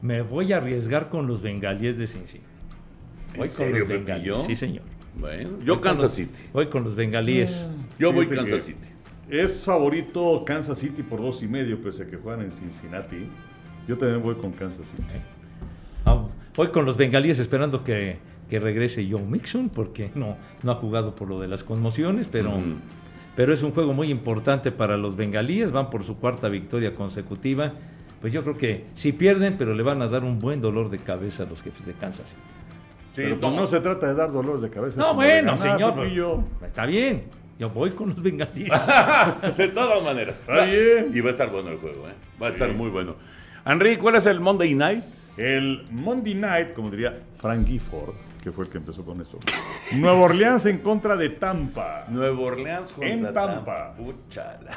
me 0.00 0.22
voy 0.22 0.52
a 0.52 0.58
arriesgar 0.58 1.08
con 1.08 1.26
los 1.26 1.42
bengalíes 1.42 1.98
de 1.98 2.06
Cincinnati. 2.06 2.46
¿En 3.32 3.38
Voy 3.38 3.48
con 3.48 3.56
serio, 3.56 3.80
los 3.80 3.88
bengalíes. 3.88 4.42
Sí, 4.46 4.54
señor. 4.54 4.84
Bueno, 5.16 5.58
yo 5.64 5.80
Kansas 5.80 6.14
City. 6.14 6.38
Voy 6.52 6.66
con 6.66 6.84
los 6.84 6.94
bengalíes. 6.94 7.66
Yo 7.98 8.12
voy 8.12 8.28
Kansas 8.28 8.64
City. 8.64 8.88
Es 9.28 9.64
favorito 9.64 10.42
Kansas 10.46 10.78
City 10.78 11.02
por 11.02 11.20
dos 11.20 11.42
y 11.42 11.48
medio, 11.48 11.80
pese 11.82 12.04
a 12.04 12.06
que 12.06 12.16
juegan 12.16 12.42
en 12.42 12.52
Cincinnati. 12.52 13.28
Yo 13.86 13.98
también 13.98 14.22
voy 14.22 14.36
con 14.36 14.52
Kansas 14.52 14.88
City. 14.88 15.18
Ah, 16.06 16.24
voy 16.56 16.68
con 16.68 16.84
los 16.86 16.96
bengalíes 16.96 17.38
esperando 17.38 17.84
que, 17.84 18.18
que 18.48 18.58
regrese 18.58 19.06
Joe 19.10 19.22
Mixon, 19.22 19.68
porque 19.68 20.10
no, 20.14 20.36
no 20.62 20.72
ha 20.72 20.76
jugado 20.76 21.14
por 21.14 21.28
lo 21.28 21.40
de 21.40 21.48
las 21.48 21.62
conmociones, 21.62 22.26
pero, 22.30 22.50
Ujú. 22.50 22.76
pero 23.36 23.52
es 23.52 23.62
un 23.62 23.72
juego 23.72 23.92
muy 23.92 24.10
importante 24.10 24.72
para 24.72 24.96
los 24.96 25.16
bengalíes, 25.16 25.72
van 25.72 25.90
por 25.90 26.04
su 26.04 26.16
cuarta 26.16 26.48
victoria 26.48 26.94
consecutiva. 26.94 27.74
Pues 28.20 28.32
yo 28.32 28.42
creo 28.42 28.56
que 28.56 28.84
si 28.94 29.12
pierden, 29.12 29.56
pero 29.58 29.74
le 29.74 29.82
van 29.82 30.00
a 30.02 30.08
dar 30.08 30.24
un 30.24 30.38
buen 30.38 30.60
dolor 30.60 30.90
de 30.90 30.98
cabeza 30.98 31.42
a 31.42 31.46
los 31.46 31.62
jefes 31.62 31.86
de 31.86 31.92
Kansas 31.92 32.28
City. 32.28 32.57
Pero 33.14 33.40
pues 33.40 33.52
no 33.52 33.66
se 33.66 33.80
trata 33.80 34.06
de 34.06 34.14
dar 34.14 34.32
dolores 34.32 34.62
de 34.62 34.70
cabeza. 34.70 35.00
No, 35.00 35.14
bueno, 35.14 35.56
ganar, 35.56 35.78
señor. 35.78 36.44
Está 36.64 36.86
bien, 36.86 37.24
yo 37.58 37.70
voy 37.70 37.90
con 37.90 38.10
los 38.10 38.22
bengalíes. 38.22 38.70
De 39.56 39.68
todas 39.68 40.02
maneras. 40.02 40.36
Está 40.40 40.64
bien. 40.64 41.10
Y 41.12 41.20
va 41.20 41.30
a 41.30 41.32
estar 41.32 41.50
bueno 41.50 41.70
el 41.70 41.78
juego, 41.78 42.08
¿eh? 42.08 42.12
Va 42.40 42.48
a 42.48 42.50
estar 42.50 42.72
muy 42.72 42.90
bueno. 42.90 43.16
Henry, 43.66 43.96
¿cuál 43.96 44.14
es 44.14 44.26
el 44.26 44.38
Monday 44.38 44.74
Night? 44.74 45.02
El 45.36 45.84
Monday 45.90 46.34
Night, 46.34 46.74
como 46.74 46.90
diría 46.90 47.18
Frank 47.40 47.66
Gifford, 47.66 48.14
que 48.42 48.52
fue 48.52 48.64
el 48.64 48.70
que 48.70 48.78
empezó 48.78 49.04
con 49.04 49.20
eso. 49.20 49.38
Nueva 49.92 50.20
Orleans 50.20 50.64
en 50.66 50.78
contra 50.78 51.16
de 51.16 51.28
Tampa. 51.30 52.04
Nuevo 52.08 52.44
Orleans 52.44 52.92
contra 52.92 53.12
En 53.12 53.34
Tampa. 53.34 53.94
Puchala. 53.96 54.70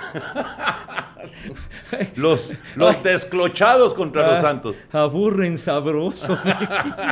los, 2.16 2.52
los 2.76 3.04
desclochados 3.04 3.94
contra 3.94 4.28
los 4.30 4.40
Ah, 4.40 4.42
Santos. 4.42 4.82
Aburren 4.92 5.58
sabroso. 5.58 6.38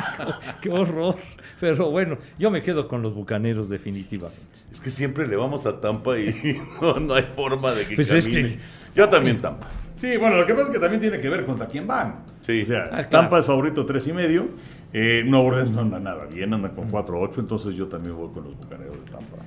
Qué 0.62 0.70
horror. 0.70 1.16
Pero 1.60 1.90
bueno, 1.92 2.18
yo 2.38 2.50
me 2.52 2.62
quedo 2.62 2.88
con 2.88 3.02
los 3.02 3.14
bucaneros 3.14 3.70
definitivamente. 3.70 4.48
Es 4.72 4.80
que 4.80 4.90
siempre 4.92 5.28
le 5.28 5.36
vamos 5.36 5.66
a 5.66 5.80
Tampa 5.80 6.18
y 6.18 6.60
no, 6.82 7.00
no 7.00 7.14
hay 7.14 7.24
forma 7.36 7.74
de 7.74 7.88
que 7.88 7.96
Pues 7.96 8.12
es 8.12 8.26
camine. 8.26 8.50
que- 8.50 8.60
Yo 8.96 9.10
también 9.10 9.42
Tampa. 9.42 9.68
Sí, 9.98 10.16
bueno, 10.16 10.38
lo 10.38 10.46
que 10.46 10.54
pasa 10.54 10.68
es 10.68 10.72
que 10.74 10.80
también 10.80 11.02
tiene 11.02 11.20
que 11.20 11.28
ver 11.28 11.46
contra 11.46 11.68
quién 11.68 11.86
van. 11.86 12.24
Sí. 12.42 12.62
O 12.62 12.66
sea, 12.66 12.84
Ah, 12.86 12.90
claro. 12.90 13.10
Tampa 13.10 13.40
es 13.40 13.46
favorito 13.46 13.86
tres 13.86 14.08
y 14.08 14.14
medio. 14.14 14.48
Eh, 14.94 15.24
Nueva 15.26 15.46
Orleans 15.48 15.72
no 15.72 15.82
anda 15.82 16.00
nada 16.00 16.26
bien, 16.26 16.54
anda 16.54 16.70
con 16.70 16.90
4-8, 16.92 17.40
entonces 17.40 17.76
yo 17.76 17.88
también 17.88 18.16
voy 18.16 18.30
con 18.34 18.44
los 18.46 18.58
bucaneros 18.58 18.94
de 19.04 19.12
Tampa. 19.12 19.38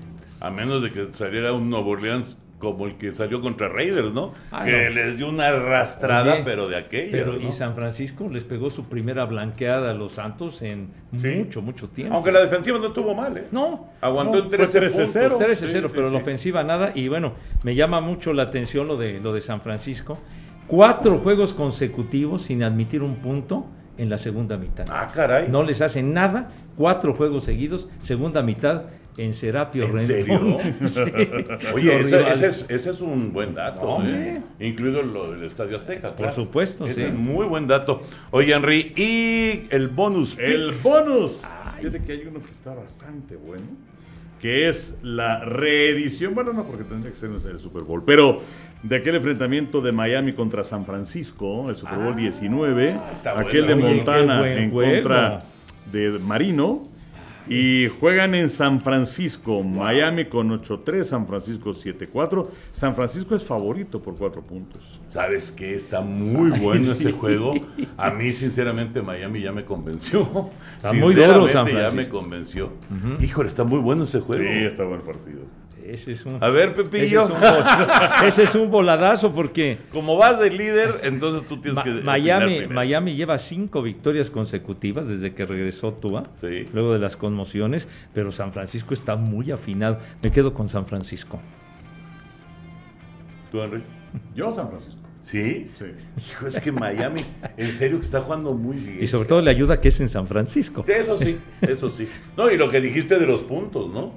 A 0.41 0.51
menos 0.51 0.83
de 0.83 0.93
que 0.93 1.09
saliera 1.13 1.53
un 1.53 1.69
Nuevo 1.71 1.91
Orleans 1.91 2.39
como 2.59 2.87
el 2.87 2.95
que 2.95 3.13
salió 3.13 3.41
contra 3.41 3.69
Raiders, 3.69 4.13
¿no? 4.15 4.35
Ah, 4.53 4.65
que 4.65 4.71
no. 4.71 4.91
les 4.91 5.17
dio 5.17 5.29
una 5.29 5.47
arrastrada, 5.49 6.35
Oye, 6.35 6.43
pero 6.45 6.69
de 6.69 6.77
aquella. 6.77 7.11
Pero 7.11 7.33
¿no? 7.33 7.49
y 7.49 7.51
San 7.51 7.75
Francisco 7.75 8.29
les 8.31 8.45
pegó 8.45 8.71
su 8.71 8.85
primera 8.85 9.25
blanqueada 9.25 9.91
a 9.91 9.95
los 9.95 10.13
Santos 10.13 10.63
en 10.63 10.87
Sí. 11.17 11.27
mucho, 11.27 11.61
mucho 11.61 11.89
tiempo. 11.89 12.15
Aunque 12.15 12.31
la 12.31 12.39
defensiva 12.41 12.79
no 12.79 12.87
estuvo 12.87 13.17
mal, 13.17 13.37
¿eh? 13.37 13.47
No, 13.51 13.89
Aguantó 14.01 14.45
No, 14.45 14.49
13 14.49 14.79
13-0. 14.81 15.31
puntos. 15.31 15.49
13-0, 15.49 15.89
Sí, 15.89 15.93
pero 15.93 16.09
sí, 16.09 16.15
la 16.15 16.21
ofensiva 16.21 16.63
nada. 16.63 16.93
Y 16.95 17.09
bueno, 17.09 17.33
me 17.65 17.75
llama 17.75 18.01
mucho 18.01 18.33
la 18.33 18.45
atención 18.45 18.87
lo 18.87 18.97
de, 18.97 19.19
lo 19.19 19.33
de 19.33 19.41
San 19.41 19.61
Francisco, 19.61 20.19
cuatro 20.69 21.19
juegos 21.19 21.53
consecutivos 21.55 22.43
sin 22.43 22.63
admitir 22.63 23.03
un 23.03 23.17
punto 23.17 23.67
en 23.99 24.09
la 24.11 24.19
segunda 24.19 24.57
mitad. 24.57 24.85
Ah, 24.91 25.11
caray. 25.13 25.49
No 25.49 25.63
les 25.63 25.81
hacen 25.81 26.13
nada, 26.13 26.49
cuatro 26.77 27.15
juegos 27.15 27.45
seguidos, 27.45 27.89
segunda 28.01 28.43
mitad 28.43 28.85
en 29.19 29.35
Serapio 29.35 29.85
¿En 29.85 29.93
Rendón. 29.93 30.07
serio? 30.07 30.59
Sí. 30.89 31.67
Oye, 31.75 32.01
ese, 32.01 32.47
es, 32.47 32.65
ese 32.69 32.91
es 32.91 33.01
un 33.03 33.33
buen 33.33 33.55
dato, 33.55 33.83
No, 33.83 34.07
¿eh? 34.07 34.39
hombre. 34.39 34.43
incluido 34.67 35.03
lo 35.03 35.33
del 35.33 35.43
Estadio 35.45 35.77
Azteca. 35.77 36.15
claro. 36.15 36.33
supuesto, 36.35 36.87
Ese 36.87 37.01
sí. 37.01 37.07
es 37.09 37.15
muy 37.15 37.45
buen 37.47 37.67
dato. 37.67 38.01
Oye, 38.31 38.55
Henry, 38.55 38.93
y 38.97 39.67
el 39.75 39.89
bonus. 39.89 40.35
pick. 40.37 40.47
El 40.47 40.73
bonus. 40.83 41.43
Fíjate 41.79 42.03
que 42.03 42.13
hay 42.13 42.23
uno 42.27 42.41
que 42.43 42.53
está 42.53 42.73
bastante 42.75 43.37
bueno. 43.37 43.65
Que 44.43 44.69
es 44.69 44.97
la 45.03 45.45
reedición. 45.45 46.35
Bueno, 46.35 46.53
no, 46.53 46.65
porque 46.65 46.83
tendría 46.85 47.11
que 47.13 47.17
ser 47.17 47.31
el 47.31 47.61
Super 47.61 47.85
Bowl. 47.85 48.03
Pero 48.05 48.41
de 48.83 48.97
aquel 48.97 49.15
enfrentamiento 49.15 49.81
de 49.81 49.93
Miami 49.93 50.33
contra 50.33 50.65
San 50.65 50.85
Francisco, 50.85 51.71
el 51.71 51.77
Super 51.77 51.99
Bowl 51.99 52.17
19. 52.17 52.97
Ah, 53.25 53.35
Aquel 53.39 53.69
de 53.69 53.75
bueno. 53.75 53.89
Montana 53.97 54.53
en 54.53 54.71
juego. 54.73 54.93
contra 54.95 55.45
de 55.93 56.19
Marino. 56.19 56.89
Y 57.49 57.89
juegan 57.89 58.35
en 58.35 58.49
San 58.49 58.81
Francisco, 58.81 59.63
Miami 59.63 60.27
con 60.27 60.51
8-3, 60.51 61.05
San 61.05 61.27
Francisco 61.27 61.71
7-4. 61.71 62.47
San 62.73 62.95
Francisco 62.95 63.35
es 63.35 63.43
favorito 63.43 64.01
por 64.01 64.17
4 64.17 64.43
puntos. 64.43 65.01
¿Sabes 65.09 65.51
qué? 65.51 65.75
Está 65.75 66.01
muy 66.01 66.51
bueno 66.59 66.93
ese 66.93 67.13
juego. 67.13 67.55
A 67.97 68.11
mí, 68.11 68.33
sinceramente, 68.33 69.03
Miami 69.03 69.43
ya 69.43 69.53
me 69.53 69.65
convenció. 69.65 70.51
Está 70.77 70.93
muy 70.93 71.15
duro 71.15 71.49
San 71.49 71.67
Sinceramente, 71.67 71.73
ya 71.73 71.83
me 71.83 71.91
Francisco. 71.91 72.19
convenció. 72.19 72.73
Híjole, 73.21 73.49
está 73.49 73.65
muy 73.65 73.81
bueno 73.81 74.05
ese 74.05 74.21
juego. 74.21 74.43
Sí, 74.43 74.65
está 74.65 74.85
buen 74.85 75.01
partido. 75.01 75.41
Ese 75.87 76.13
es 76.13 76.25
un, 76.27 76.43
A 76.43 76.49
ver, 76.49 76.71
ese 76.71 76.83
Pepillo. 76.85 77.23
es 77.25 77.31
un, 77.31 77.37
vol- 77.37 78.25
ese 78.27 78.43
es 78.45 78.55
un 78.55 78.71
voladazo 78.71 79.33
porque 79.33 79.79
Como 79.93 80.17
vas 80.17 80.39
de 80.41 80.51
líder, 80.51 80.95
entonces 81.03 81.49
tú 81.49 81.61
tienes 81.61 81.77
Ma- 81.77 81.83
que. 81.83 81.91
Miami. 82.03 82.67
Miami 82.69 83.15
lleva 83.17 83.39
cinco 83.39 83.83
victorias 83.83 84.31
consecutivas 84.31 85.09
desde 85.09 85.35
que 85.35 85.45
regresó 85.45 85.93
Tua, 85.93 86.25
Sí. 86.41 86.69
luego 86.73 86.93
de 86.93 86.99
las 86.99 87.17
conmociones, 87.17 87.89
pero 88.15 88.33
San 88.33 88.53
Francisco 88.53 88.95
está 88.95 89.17
muy 89.17 89.51
afinado. 89.51 89.99
Me 90.23 90.31
quedo 90.31 90.55
con 90.55 90.69
San 90.69 90.87
Francisco. 90.87 91.41
¿Tú, 93.51 93.61
Henry? 93.61 93.83
Yo, 94.35 94.53
San 94.53 94.69
Francisco. 94.69 94.99
¿Sí? 95.21 95.71
Sí. 95.79 95.85
Hijo, 96.31 96.47
es 96.49 96.59
que 96.59 96.73
Miami, 96.73 97.25
en 97.57 97.73
serio, 97.73 97.99
que 97.99 98.05
está 98.05 98.21
jugando 98.21 98.55
muy 98.55 98.77
bien. 98.77 98.99
Y 99.03 99.07
sobre 99.07 99.29
todo 99.29 99.41
le 99.41 99.51
ayuda 99.51 99.81
que 99.81 99.89
es 99.89 100.01
en 100.01 100.09
San 100.09 100.27
Francisco. 100.27 100.85
Eso 100.89 101.17
sí, 101.17 101.39
eso 101.61 101.89
sí. 101.91 102.09
No, 102.37 102.51
y 102.51 102.59
lo 102.59 102.69
que 102.71 102.81
dijiste 102.81 103.19
de 103.19 103.27
los 103.27 103.43
puntos, 103.43 103.93
¿no? 103.93 104.15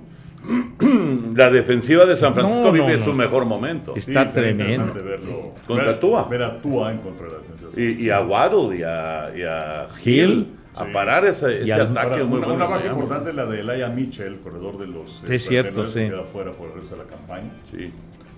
La 1.36 1.50
defensiva 1.52 2.06
de 2.06 2.16
San 2.16 2.34
Francisco 2.34 2.62
No, 2.62 2.68
no, 2.68 2.86
vive 2.86 2.98
no. 2.98 3.06
su 3.06 3.14
mejor 3.14 3.46
momento. 3.46 3.94
Está 3.96 4.28
sería 4.28 4.56
tremendo. 4.56 4.86
interesante 4.88 5.02
Verlo. 5.02 5.52
Contra 5.68 5.88
ver, 5.88 6.00
Tua. 6.00 6.24
Ver 6.30 6.44
a 6.44 6.62
Tua 6.62 6.92
en 6.92 6.98
contra 7.00 7.28
de 7.28 7.32
la 7.34 7.38
defensa. 7.40 7.82
Y, 7.82 8.06
y 8.06 8.10
a 8.10 8.22
Waddle 8.22 8.78
y 8.78 8.84
a, 8.84 9.32
y 9.36 9.42
a 9.44 9.88
Hill. 10.04 10.30
Hill 10.32 10.48
a 10.76 10.86
Sí. 10.86 10.92
parar 10.92 11.26
ese, 11.26 11.62
ese 11.64 11.72
al- 11.74 11.98
ataque 11.98 12.24
muy 12.26 12.38
una, 12.40 12.48
bueno. 12.48 12.54
una 12.66 12.66
baja 12.76 12.86
importante 12.88 13.30
es 13.30 13.36
la 13.38 13.46
de 13.46 13.60
Elia 13.62 13.88
Mitchell, 13.90 14.40
corredor 14.40 14.78
de 14.78 14.88
los. 14.88 15.22
Sí, 15.26 15.36
es 15.36 15.46
cierto, 15.46 15.72
49, 15.84 15.92
sí. 15.94 16.00
que 16.00 16.10
queda 16.18 16.24
fuera 16.32 16.52
por 16.52 16.68
el 16.70 16.74
resto 16.82 16.96
de 16.98 17.04
la 17.04 17.10
campaña. 17.10 17.50
Sí. 17.72 17.92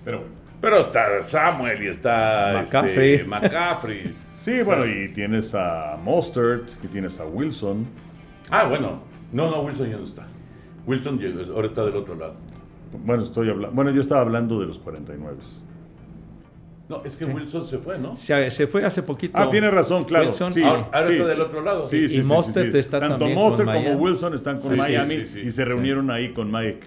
Pero 0.04 0.18
bueno. 0.18 0.32
Pero 0.60 0.80
está 0.80 1.22
Samuel 1.24 1.82
y 1.82 1.86
está 1.88 2.62
McCaffrey. 2.64 3.14
este, 3.14 3.26
McCaffrey. 3.26 4.14
Sí, 4.38 4.62
bueno, 4.62 4.86
y 4.86 5.08
tienes 5.08 5.52
a 5.52 5.96
Mostert, 6.02 6.62
y 6.84 6.86
tienes 6.86 7.18
a 7.18 7.24
Wilson. 7.26 7.84
Ah, 8.50 8.64
bueno. 8.64 9.00
No, 9.32 9.50
no, 9.50 9.62
Wilson 9.62 9.90
ya 9.90 9.96
no 9.96 10.04
está. 10.04 10.26
Wilson 10.86 11.18
llegó, 11.18 11.54
ahora 11.54 11.68
está 11.68 11.84
del 11.84 11.96
otro 11.96 12.14
lado. 12.14 12.34
Bueno, 13.04 13.22
estoy 13.22 13.48
hablando. 13.50 13.74
Bueno, 13.74 13.90
yo 13.90 14.00
estaba 14.00 14.22
hablando 14.22 14.60
de 14.60 14.66
los 14.66 14.78
49. 14.78 15.36
No, 16.88 17.02
es 17.04 17.16
que 17.16 17.26
Wilson 17.26 17.66
se 17.66 17.76
fue, 17.78 17.98
¿no? 17.98 18.16
Se, 18.16 18.50
se 18.50 18.66
fue 18.66 18.82
hace 18.82 19.02
poquito. 19.02 19.36
Ah, 19.36 19.50
tienes 19.50 19.70
razón, 19.70 20.04
claro. 20.04 20.28
Wilson. 20.28 20.54
sí, 20.54 20.62
Ahora- 20.62 20.88
ahora 20.90 21.06
sí. 21.06 21.12
está 21.12 21.26
del 21.26 21.40
otro 21.42 21.60
lado. 21.60 21.84
Sí, 21.84 21.96
Y 21.98 22.08
sí, 22.08 22.16
sí, 22.16 22.22
sí, 22.22 22.28
Mostert 22.28 22.72
sí. 22.72 22.78
está 22.78 22.98
Tanto 23.00 23.18
también 23.18 23.34
Mostert 23.38 23.66
con 23.66 23.74
como 23.74 23.84
Miami. 23.88 24.02
Wilson 24.02 24.34
están 24.34 24.60
con 24.60 24.74
Miami 24.76 25.16
sí, 25.16 25.26
sí. 25.26 25.40
y 25.40 25.52
se 25.52 25.64
reunieron 25.66 26.10
ahí 26.10 26.32
con 26.32 26.50
Mike 26.50 26.80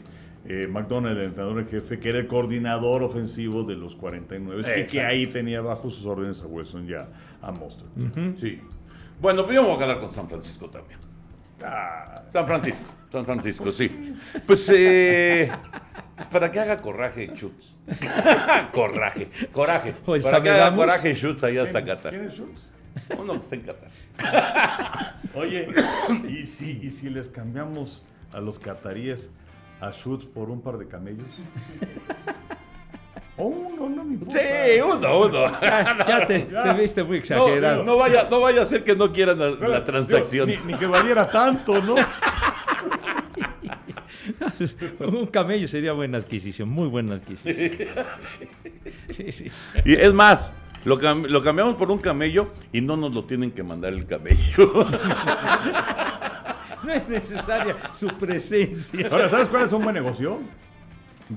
eh, 0.48 0.68
McDonald, 0.72 1.20
el 1.20 1.26
entrenador 1.26 1.60
en 1.60 1.68
jefe, 1.68 2.00
que 2.00 2.10
era 2.10 2.18
el 2.18 2.26
coordinador 2.26 3.04
ofensivo 3.04 3.64
de 3.64 3.76
los 3.76 3.96
49 3.96 4.62
y 4.62 4.64
que 4.64 4.80
Exacto. 4.82 5.08
ahí 5.08 5.28
tenía 5.28 5.62
bajo 5.62 5.92
sus 5.92 6.04
órdenes 6.08 6.42
a 6.42 6.48
Wilson 6.48 6.88
ya 6.88 7.08
a 7.44 7.52
Mostert. 7.52 7.92
Sí. 8.38 8.60
Bueno, 9.22 9.44
pues 9.46 9.56
yo 9.56 9.62
me 9.62 9.68
voy 9.68 9.78
a 9.78 9.80
quedar 9.86 10.00
con 10.00 10.12
San 10.12 10.28
Francisco 10.28 10.68
también. 10.68 11.00
Ah, 11.64 12.24
San 12.30 12.46
Francisco, 12.48 12.86
San 13.12 13.26
Francisco, 13.26 13.72
sí. 13.72 14.16
Pues, 14.46 14.72
eh, 14.74 15.52
para 16.32 16.52
que 16.52 16.60
haga 16.60 16.78
coraje, 16.82 17.30
Schutz. 17.36 17.78
coraje, 18.74 19.30
coraje. 19.52 19.94
Pues, 20.06 20.24
para 20.24 20.42
que 20.42 20.50
haga 20.50 20.76
coraje, 20.76 21.14
Schutz, 21.16 21.44
ahí 21.44 21.58
hasta 21.58 21.84
¿quién- 21.84 21.96
Qatar. 21.96 22.14
¿Quién 22.14 22.26
es 22.28 22.34
Schultz? 22.36 22.62
Uno 23.18 23.34
que 23.34 23.40
está 23.40 23.56
en 23.56 23.62
Qatar. 23.62 23.90
Oye, 25.36 25.68
¿y 26.28 26.46
si, 26.46 26.80
¿y 26.84 26.90
si 26.90 27.10
les 27.10 27.28
cambiamos 27.30 28.04
a 28.34 28.40
los 28.40 28.60
cataríes 28.60 29.30
a 29.80 29.92
Schutz 29.92 30.26
por 30.26 30.50
un 30.50 30.62
par 30.62 30.78
de 30.78 30.88
camellos? 30.88 31.28
Uno, 33.46 33.90
no 33.90 34.04
me 34.04 34.14
importa. 34.14 34.40
Sí, 34.40 34.82
uno, 34.82 35.20
uno. 35.20 35.46
Ya, 35.62 35.98
ya 36.08 36.28
te, 36.28 36.48
viste 36.80 37.04
muy 37.04 37.18
No, 37.18 37.22
exagerado. 37.22 37.84
no 37.84 37.98
vaya, 37.98 38.28
no 38.30 38.40
vaya 38.42 38.62
a 38.64 38.66
ser 38.66 38.84
que 38.84 38.96
no 38.96 39.12
quieran 39.12 39.40
la, 39.40 39.56
Pero, 39.58 39.68
la 39.72 39.84
transacción. 39.84 40.48
digo, 40.50 40.62
Ni, 40.66 40.74
ni 40.74 40.80
que 40.80 40.86
valiera 40.88 41.30
tanto, 41.30 41.82
¿no? 41.82 41.96
Un 45.00 45.28
camello 45.28 45.68
sería 45.68 45.94
buena 45.94 46.18
adquisición, 46.20 46.70
muy 46.70 46.88
buena 46.88 47.16
adquisición. 47.16 48.06
Sí, 49.10 49.32
sí. 49.32 49.52
Y 49.86 49.94
es 49.94 50.12
más, 50.14 50.54
lo, 50.86 50.98
cam- 51.00 51.28
lo 51.28 51.44
cambiamos 51.44 51.76
por 51.76 51.92
un 51.92 52.00
camello 52.00 52.48
y 52.72 52.82
no 52.82 52.98
nos 52.98 53.14
lo 53.14 53.26
tienen 53.26 53.52
que 53.52 53.62
mandar 53.62 53.94
el 53.94 54.06
camello. 54.08 54.88
No 56.84 56.92
es 56.94 57.08
necesaria 57.10 57.76
su 57.94 58.08
presencia. 58.08 59.08
Ahora, 59.12 59.30
¿sabes 59.30 59.50
cuál 59.50 59.66
es 59.66 59.72
un 59.74 59.84
buen 59.84 59.94
negocio? 59.94 60.40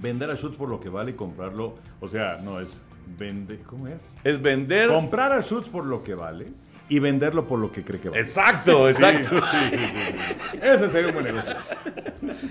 Vender 0.01 0.31
a 0.31 0.37
Schutz 0.37 0.57
por 0.57 0.69
lo 0.69 0.81
que 0.81 0.89
vale 0.89 1.13
y 1.13 1.15
comprarlo. 1.15 1.77
O 2.01 2.09
sea, 2.09 2.39
no 2.43 2.61
es 2.61 2.81
vende, 3.19 3.61
¿cómo 3.61 3.89
es? 3.89 4.15
es 4.25 4.41
vender. 4.41 4.89
Comprar 4.89 5.33
a 5.33 5.41
Schutz 5.41 5.69
por 5.69 5.85
lo 5.85 6.03
que 6.03 6.15
vale 6.15 6.47
y 6.89 6.99
venderlo 6.99 7.47
por 7.47 7.59
lo 7.59 7.73
que 7.73 7.83
cree 7.83 8.01
que 8.01 8.09
vale. 8.11 8.23
Exacto, 8.23 8.89
exacto. 8.89 9.29
Sí, 9.31 9.59
sí, 9.71 9.79
sí, 9.79 10.35
sí. 10.51 10.59
Ese 10.61 10.89
sería 10.89 11.09
un 11.09 11.15
buen 11.15 11.25
negocio. 11.25 11.57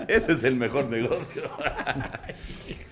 Ese 0.08 0.32
es 0.34 0.43
el 0.43 0.56
mejor 0.56 0.86
negocio. 0.86 1.43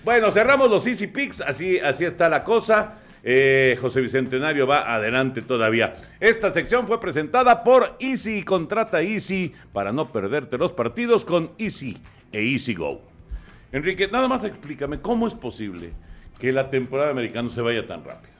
bueno, 0.04 0.30
cerramos 0.30 0.70
los 0.70 0.86
Easy 0.86 1.06
Picks, 1.06 1.40
así, 1.40 1.78
así 1.78 2.04
está 2.04 2.28
la 2.28 2.44
cosa. 2.44 2.94
Eh, 3.24 3.78
José 3.80 4.00
Bicentenario 4.00 4.66
va 4.66 4.94
adelante 4.94 5.42
todavía. 5.42 5.94
Esta 6.18 6.50
sección 6.50 6.86
fue 6.86 7.00
presentada 7.00 7.62
por 7.62 7.96
Easy. 8.00 8.42
Contrata 8.42 9.00
Easy 9.00 9.52
para 9.72 9.92
no 9.92 10.10
perderte 10.10 10.58
los 10.58 10.72
partidos 10.72 11.24
con 11.24 11.52
Easy 11.58 11.98
e 12.32 12.40
Easy 12.40 12.74
Go. 12.74 13.11
Enrique, 13.72 14.08
nada 14.08 14.28
más 14.28 14.44
explícame 14.44 15.00
cómo 15.00 15.26
es 15.26 15.34
posible 15.34 15.92
que 16.38 16.52
la 16.52 16.70
temporada 16.70 17.10
americana 17.10 17.48
se 17.48 17.60
vaya 17.62 17.86
tan 17.86 18.04
rápido. 18.04 18.32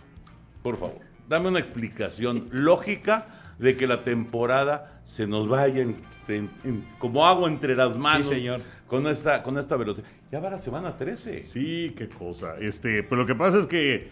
Por 0.62 0.76
favor, 0.78 0.98
dame 1.28 1.48
una 1.48 1.58
explicación 1.58 2.48
lógica 2.52 3.26
de 3.58 3.76
que 3.76 3.86
la 3.86 4.02
temporada 4.04 5.00
se 5.04 5.26
nos 5.26 5.48
vaya 5.48 5.82
en- 5.82 5.96
en- 6.28 6.50
en- 6.64 6.84
como 6.98 7.26
agua 7.26 7.48
entre 7.48 7.74
las 7.74 7.96
manos 7.96 8.28
señor. 8.28 8.60
con 8.86 9.06
esta 9.06 9.42
con 9.42 9.56
esta 9.58 9.76
velocidad. 9.76 10.06
Ya 10.30 10.40
va 10.40 10.50
la 10.50 10.58
semana 10.58 10.96
13. 10.96 11.42
Sí, 11.42 11.94
qué 11.96 12.08
cosa. 12.08 12.56
Este, 12.60 13.02
pero 13.02 13.22
lo 13.22 13.26
que 13.26 13.34
pasa 13.34 13.58
es 13.58 13.66
que 13.66 14.08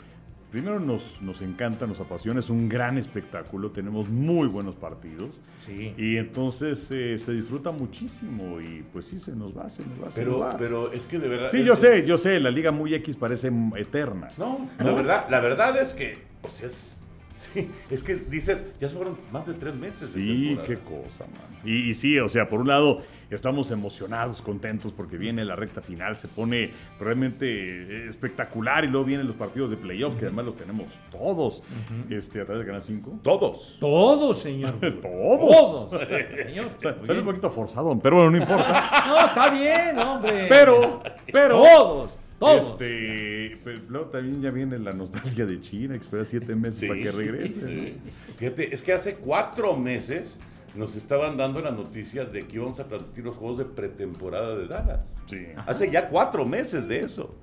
primero 0.50 0.80
nos, 0.80 1.20
nos 1.22 1.40
encanta, 1.42 1.86
nos 1.86 2.00
apasiona, 2.00 2.40
es 2.40 2.50
un 2.50 2.68
gran 2.68 2.98
espectáculo, 2.98 3.70
tenemos 3.70 4.08
muy 4.08 4.48
buenos 4.48 4.74
partidos. 4.74 5.30
Sí. 5.66 5.94
Y 5.96 6.16
entonces 6.16 6.90
eh, 6.90 7.18
se 7.18 7.32
disfruta 7.32 7.70
muchísimo 7.70 8.60
y 8.60 8.82
pues 8.92 9.06
sí, 9.06 9.18
se 9.18 9.32
nos 9.32 9.56
va, 9.56 9.68
se 9.68 9.82
nos 9.82 9.92
va, 9.92 10.10
se 10.10 10.24
nos 10.24 10.30
Pero, 10.30 10.38
va. 10.38 10.56
pero 10.56 10.92
es 10.92 11.06
que 11.06 11.18
de 11.18 11.28
verdad. 11.28 11.48
sí, 11.50 11.62
yo 11.64 11.76
sé, 11.76 12.04
yo 12.06 12.16
sé, 12.16 12.40
la 12.40 12.50
Liga 12.50 12.70
Muy 12.72 12.94
X 12.94 13.16
parece 13.16 13.50
eterna. 13.76 14.28
No, 14.38 14.68
la 14.78 14.92
verdad, 14.92 15.26
la 15.30 15.40
verdad 15.40 15.80
es 15.80 15.94
que, 15.94 16.18
pues 16.42 16.62
es, 16.62 16.99
sí, 17.54 17.70
es 17.90 18.02
que 18.02 18.16
dices, 18.16 18.64
ya 18.80 18.88
fueron 18.88 19.16
más 19.32 19.46
de 19.46 19.54
tres 19.54 19.74
meses. 19.74 20.10
Sí, 20.10 20.58
qué 20.66 20.76
cosa, 20.76 21.24
man. 21.24 21.60
Y, 21.64 21.90
y 21.90 21.94
sí, 21.94 22.18
o 22.18 22.28
sea, 22.28 22.48
por 22.48 22.60
un 22.60 22.68
lado 22.68 23.02
estamos 23.30 23.70
emocionados, 23.70 24.42
contentos 24.42 24.92
porque 24.92 25.16
viene 25.16 25.44
la 25.44 25.56
recta 25.56 25.80
final, 25.80 26.16
se 26.16 26.28
pone 26.28 26.70
realmente 26.98 27.46
eh, 27.46 28.08
espectacular 28.08 28.84
y 28.84 28.88
luego 28.88 29.06
vienen 29.06 29.26
los 29.26 29.36
partidos 29.36 29.70
de 29.70 29.76
playoff, 29.76 30.16
que 30.16 30.26
además 30.26 30.46
los 30.46 30.56
tenemos 30.56 30.86
todos 31.10 31.62
este, 32.08 32.40
a 32.40 32.44
través 32.44 32.60
de 32.60 32.66
Canal 32.66 32.82
5. 32.82 33.20
Todos. 33.22 33.76
Todo, 33.80 34.34
señor. 34.34 34.74
Todos. 34.80 35.90
Todo. 35.90 36.00
Señor, 36.44 36.70
Sale 36.76 37.20
un 37.20 37.24
poquito 37.24 37.50
forzado, 37.50 37.98
pero 37.98 38.16
bueno, 38.16 38.30
no 38.32 38.36
importa. 38.38 39.04
No, 39.06 39.26
está 39.26 39.50
bien, 39.50 39.98
hombre. 39.98 40.46
Pero, 40.48 41.02
pero. 41.32 41.54
Todos, 41.62 42.10
todos. 42.38 42.66
Este, 42.72 43.29
pero 43.62 43.78
luego 43.88 44.06
también 44.06 44.40
ya 44.42 44.50
viene 44.50 44.78
la 44.78 44.92
nostalgia 44.92 45.46
de 45.46 45.60
China, 45.60 45.94
que 45.94 46.00
espera 46.00 46.24
siete 46.24 46.54
meses 46.54 46.80
Sí, 46.80 46.86
para 46.88 47.00
que 47.00 47.10
sí, 47.10 47.16
regrese. 47.16 47.60
sí. 47.66 47.96
Fíjate, 48.38 48.74
es 48.74 48.82
que 48.82 48.92
hace 48.92 49.16
cuatro 49.16 49.76
meses 49.76 50.38
nos 50.74 50.94
estaban 50.96 51.36
dando 51.36 51.60
la 51.60 51.70
noticia 51.72 52.24
de 52.24 52.46
que 52.46 52.56
íbamos 52.56 52.78
a 52.80 52.84
transmitir 52.84 53.24
los 53.24 53.36
juegos 53.36 53.58
de 53.58 53.64
pretemporada 53.64 54.54
de 54.56 54.66
Dallas. 54.68 55.16
Sí. 55.28 55.46
Hace 55.66 55.90
ya 55.90 56.08
cuatro 56.08 56.44
meses 56.46 56.86
de 56.88 57.00
eso. 57.00 57.34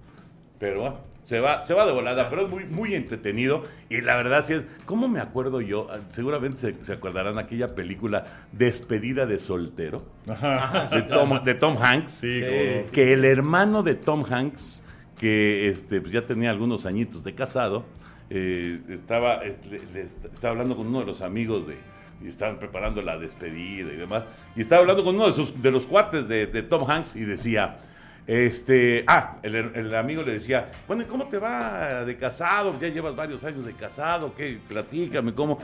Pero 0.59 0.79
bueno, 0.81 0.97
se 1.25 1.41
va, 1.41 1.65
se 1.65 1.73
va 1.73 1.85
de 1.85 1.91
volada, 1.91 2.29
pero 2.29 2.43
es 2.45 2.49
muy, 2.49 2.63
muy 2.63 2.95
entretenido. 2.95 3.63
Y 3.89 3.99
la 4.01 4.15
verdad 4.15 4.45
sí 4.45 4.53
es, 4.53 4.63
¿cómo 4.85 5.09
me 5.09 5.19
acuerdo 5.19 5.59
yo? 5.59 5.87
Ah, 5.91 5.99
Seguramente 6.09 6.57
se, 6.57 6.75
se 6.85 6.93
acuerdarán 6.93 7.37
aquella 7.37 7.75
película 7.75 8.25
Despedida 8.53 9.25
de 9.25 9.39
soltero. 9.39 10.03
De 10.25 11.01
Tom, 11.03 11.43
de 11.43 11.53
Tom 11.53 11.77
Hanks. 11.81 12.11
Sí, 12.11 12.41
Que 12.93 13.11
el 13.13 13.25
hermano 13.25 13.83
de 13.83 13.95
Tom 13.95 14.23
Hanks, 14.27 14.83
que 15.17 15.69
este, 15.69 16.01
pues 16.01 16.13
ya 16.13 16.25
tenía 16.25 16.49
algunos 16.49 16.86
añitos 16.86 17.23
de 17.23 17.34
casado, 17.34 17.86
eh, 18.30 18.82
estaba, 18.89 19.43
estaba 19.43 20.51
hablando 20.51 20.75
con 20.75 20.88
uno 20.88 20.99
de 20.99 21.06
los 21.06 21.21
amigos 21.21 21.67
de, 21.67 21.77
y 22.23 22.30
estaban 22.30 22.58
preparando 22.58 23.01
la 23.01 23.17
despedida 23.17 23.93
y 23.93 23.95
demás, 23.95 24.23
y 24.56 24.62
estaba 24.62 24.82
hablando 24.82 25.03
con 25.03 25.15
uno 25.15 25.27
de, 25.27 25.34
sus, 25.34 25.56
los 25.58 25.88
cuates 25.88 26.27
de, 26.27 26.45
Tom 26.63 26.89
Hanks 26.89 27.15
y 27.15 27.21
decía, 27.21 27.77
este, 28.25 29.06
ah, 29.08 29.38
el, 29.43 29.95
amigo 29.95 30.21
le 30.23 30.34
decía, 30.34 30.69
bueno, 30.88 31.03
¿y 31.03 31.06
cómo 31.06 31.27
te 31.27 31.38
va 31.38 32.03
de 32.03 32.17
casado? 32.17 32.77
Ya 32.80 32.89
llevas 32.89 33.15
varios 33.15 33.43
años 33.43 33.65
de 33.65 33.73
casado, 33.73 34.34
¿qué? 34.36 34.60
Platícame, 34.67 35.34
¿cómo? 35.34 35.60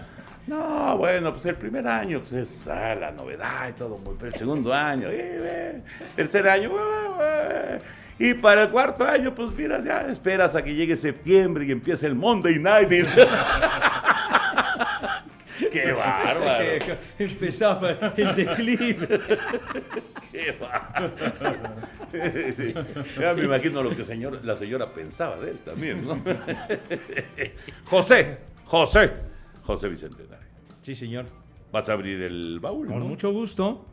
No, 0.48 0.98
bueno, 0.98 1.32
pues 1.32 1.46
el 1.46 1.56
primer 1.56 1.88
año 1.88 2.20
pues 2.20 2.34
es 2.34 2.68
ah, 2.68 2.96
la 2.96 3.12
novedad 3.12 3.70
y 3.70 3.74
todo, 3.74 4.00
pero 4.18 4.32
el 4.32 4.36
segundo 4.36 4.74
año, 4.74 5.08
eh, 5.10 5.42
eh, 5.44 5.82
tercer 6.16 6.48
año, 6.48 6.72
ah, 6.78 7.18
ah, 7.20 7.78
y 8.20 8.34
para 8.36 8.64
el 8.64 8.70
cuarto 8.70 9.06
año, 9.06 9.34
pues 9.34 9.54
mira, 9.56 9.84
ya 9.84 10.08
esperas 10.08 10.56
a 10.56 10.64
que 10.64 10.74
llegue 10.76 10.96
septiembre 10.96 11.66
y 11.66 11.72
empiece 11.72 12.06
el 12.08 12.16
Monday 12.16 12.60
Night. 12.60 12.90
¡Qué 15.72 15.92
bárbaro! 15.92 16.96
Empezaba 17.20 17.92
el 18.18 18.36
declive. 18.36 19.08
¡Qué 20.32 20.58
bárbaro! 20.60 21.12
Ya 23.20 23.34
me 23.34 23.44
imagino 23.44 23.84
lo 23.84 23.96
que 23.96 24.04
señor, 24.06 24.40
la 24.44 24.58
señora 24.58 24.92
pensaba 24.94 25.38
de 25.40 25.52
él 25.52 25.58
también, 25.60 26.06
¿no? 26.06 26.20
José, 27.86 28.38
José, 28.66 29.12
José 29.64 29.90
Bicentenario. 29.90 30.48
Sí, 30.82 30.96
señor. 30.96 31.26
Vas 31.72 31.90
a 31.90 31.94
abrir 31.94 32.22
el 32.22 32.60
baúl, 32.60 32.88
Con 32.88 33.00
¿no? 33.00 33.06
mucho 33.06 33.32
gusto. 33.32 33.86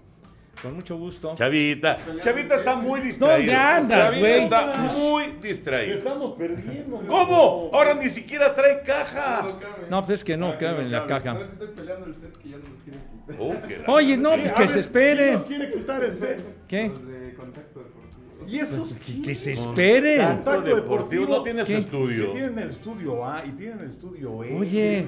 Con 0.62 0.74
mucho 0.74 0.96
gusto. 0.98 1.34
Chavita, 1.36 1.96
Chavita 2.20 2.56
está 2.56 2.76
muy 2.76 3.00
distraído. 3.00 3.50
ya 3.50 3.76
andas, 3.76 3.98
Chavita 3.98 4.18
güey. 4.20 4.42
está 4.44 4.72
muy 4.92 5.24
distraído. 5.40 5.94
Estamos 5.94 6.36
perdiendo. 6.36 7.02
¿Cómo? 7.08 7.70
Ahora 7.72 7.94
ni 7.94 8.08
siquiera 8.10 8.54
trae 8.54 8.82
caja. 8.82 9.58
No, 9.88 10.04
pues 10.04 10.18
es 10.20 10.24
que 10.24 10.36
no, 10.36 10.58
cabe 10.58 10.82
en 10.82 10.92
la 10.92 11.06
caja. 11.06 11.32
No, 11.34 11.40
es 11.40 11.46
que 11.46 11.52
estoy 11.52 11.68
peleando 11.68 12.06
el 12.06 12.14
set 12.14 12.36
que 12.36 12.48
ya 12.50 12.56
no 12.58 12.64
lo 12.64 12.76
quieren 12.84 13.00
quitar. 13.10 13.86
Oh, 13.86 13.92
Oye, 13.94 14.16
no, 14.18 14.30
pues 14.30 14.52
que 14.52 14.66
se 14.66 14.66
¿quién 14.66 14.78
esperen. 14.80 15.32
nos 15.34 15.44
quiere 15.44 15.70
quitar 15.70 16.04
el 16.04 16.12
set? 16.12 16.40
¿Qué? 16.68 16.88
Los 16.88 17.06
de 17.06 17.34
contacto 17.34 17.78
deportivo. 17.80 18.00
¿Y 18.48 18.58
esos 18.58 18.92
Que, 18.94 19.22
que 19.22 19.34
se 19.34 19.52
esperen. 19.52 20.26
Contacto 20.26 20.74
deportivo 20.74 20.76
deportivo 20.76 21.26
no 21.26 21.42
tiene 21.42 21.64
su 21.64 21.72
estudio. 21.72 22.24
Sí 22.26 22.30
tienen 22.32 22.58
el 22.58 22.70
estudio 22.70 23.24
A 23.24 23.44
y 23.46 23.50
tienen 23.52 23.78
el 23.78 23.86
estudio 23.86 24.44
E. 24.44 24.54
Oye. 24.58 25.06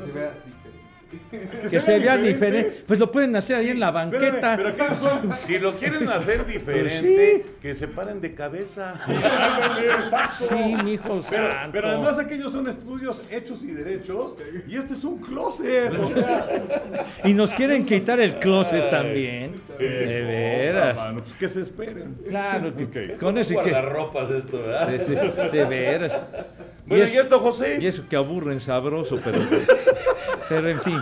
Que 1.31 1.39
se 1.39 1.49
vea 1.49 1.49
diferente. 1.59 1.71
Que 1.71 1.81
se 1.81 1.99
vea 1.99 2.17
diferente. 2.19 2.85
Pues 2.87 2.99
lo 2.99 3.11
pueden 3.11 3.35
hacer 3.37 3.57
ahí 3.57 3.69
en 3.71 3.81
la 3.81 3.89
Espérame, 3.89 4.11
banqueta. 4.33 4.57
Pero. 4.57 5.37
Si 5.37 5.59
lo 5.59 5.73
quieren 5.77 6.09
hacer 6.09 6.47
diferente, 6.47 7.45
Pues 7.45 7.57
que 7.63 7.75
se 7.75 7.89
paren 7.89 8.21
de 8.21 8.35
cabeza. 8.35 8.95
Exacto. 9.99 10.47
Sí, 10.49 10.75
mijo 10.85 11.21
Pero, 11.29 11.49
pero 11.73 11.89
además 11.89 12.19
aquellos 12.19 12.53
son 12.53 12.69
estudios 12.69 13.23
hechos 13.31 13.63
y 13.65 13.69
derechos 13.73 14.35
y 14.69 14.77
este 14.77 14.95
es 14.95 15.05
un 15.05 15.19
closet. 15.19 15.93
O 15.99 16.09
sea, 16.23 16.47
Y 17.25 17.33
nos 17.35 17.53
quieren 17.55 17.85
quitar 17.85 18.21
el 18.21 18.35
closet 18.39 18.91
también. 18.91 19.53
De 19.79 19.87
cosa, 19.89 20.29
veras. 20.29 20.97
mano, 20.97 21.19
pues 21.21 21.35
que 21.35 21.49
se 21.49 21.61
esperen. 21.63 22.17
Claro 22.29 22.75
que 22.77 23.13
con 23.15 23.39
eso 23.39 23.53
y 23.55 23.57
que. 23.57 23.71
guardarropas 23.71 24.31
esto, 24.31 24.63
¿verdad? 24.63 24.89
De, 24.89 24.99
de- 24.99 25.51
de 25.51 25.65
veras. 25.65 26.13
Bueno, 26.87 27.05
es- 27.05 27.15
¿y 27.15 27.17
esto, 27.19 27.39
José? 27.39 27.79
Y 27.81 27.87
eso 27.87 28.05
que 28.09 28.17
aburren 28.17 28.61
sabroso, 28.61 29.19
pero. 29.25 29.39
Pero 30.49 30.69
en 30.69 30.81
fin. 30.83 30.99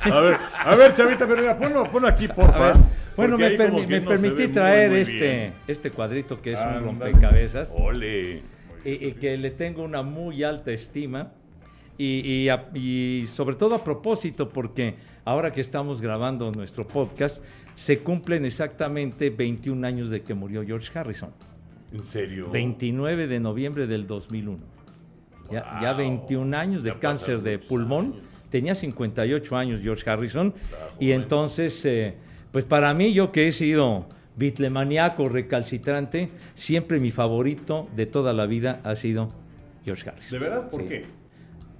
A 0.00 0.20
ver, 0.20 0.36
a 0.58 0.74
ver, 0.74 0.94
chavita, 0.94 1.26
pero 1.28 1.40
mira, 1.42 1.56
ponlo, 1.56 1.84
ponlo 1.84 2.08
aquí, 2.08 2.24
A 2.24 2.34
porfa. 2.34 2.72
ver, 2.72 2.76
bueno, 3.16 3.38
me, 3.38 3.56
permi- 3.56 3.86
me 3.86 4.00
no 4.00 4.08
permití 4.08 4.42
muy, 4.44 4.48
traer 4.48 4.90
muy 4.90 5.00
este, 5.00 5.12
bien. 5.14 5.52
este 5.68 5.90
cuadrito 5.92 6.40
que 6.42 6.54
es 6.54 6.58
Ándale. 6.58 6.78
un 6.78 6.84
rompecabezas 6.98 7.70
Ole. 7.76 8.42
y, 8.84 8.90
y 9.06 9.12
que 9.12 9.36
le 9.36 9.50
tengo 9.50 9.84
una 9.84 10.02
muy 10.02 10.42
alta 10.42 10.72
estima. 10.72 11.30
Y, 11.96 12.48
y 12.48 12.50
y 13.22 13.26
sobre 13.28 13.54
todo 13.54 13.76
a 13.76 13.84
propósito, 13.84 14.48
porque 14.48 14.94
ahora 15.24 15.52
que 15.52 15.60
estamos 15.60 16.00
grabando 16.00 16.50
nuestro 16.50 16.84
podcast, 16.86 17.44
se 17.76 17.98
cumplen 18.00 18.46
exactamente 18.46 19.30
21 19.30 19.86
años 19.86 20.10
de 20.10 20.22
que 20.22 20.34
murió 20.34 20.64
George 20.64 20.96
Harrison. 20.98 21.30
¿En 21.92 22.02
serio? 22.02 22.50
29 22.50 23.28
de 23.28 23.38
noviembre 23.38 23.86
del 23.86 24.06
2001. 24.08 24.58
Ya, 25.50 25.78
ya 25.80 25.88
Wow. 25.92 25.98
21 25.98 26.54
años 26.54 26.82
de 26.82 26.90
Ya 26.90 26.98
cáncer 26.98 27.40
de 27.42 27.58
pulmón. 27.58 28.06
años. 28.06 28.16
Tenía 28.50 28.74
58 28.74 29.56
años 29.56 29.80
George 29.82 30.08
Harrison. 30.08 30.54
Y 30.98 31.12
entonces, 31.12 31.84
eh, 31.84 32.14
pues 32.52 32.64
para 32.64 32.92
mí, 32.94 33.12
yo 33.12 33.30
que 33.32 33.48
he 33.48 33.52
sido 33.52 34.06
bitlemaniaco 34.36 35.28
recalcitrante, 35.28 36.30
siempre 36.54 37.00
mi 37.00 37.10
favorito 37.10 37.88
de 37.96 38.06
toda 38.06 38.32
la 38.32 38.46
vida 38.46 38.80
ha 38.84 38.94
sido 38.94 39.30
George 39.84 40.08
Harrison. 40.08 40.30
¿De 40.32 40.38
verdad? 40.38 40.70
¿Por 40.70 40.82
Sí. 40.82 40.88
qué? 40.88 41.04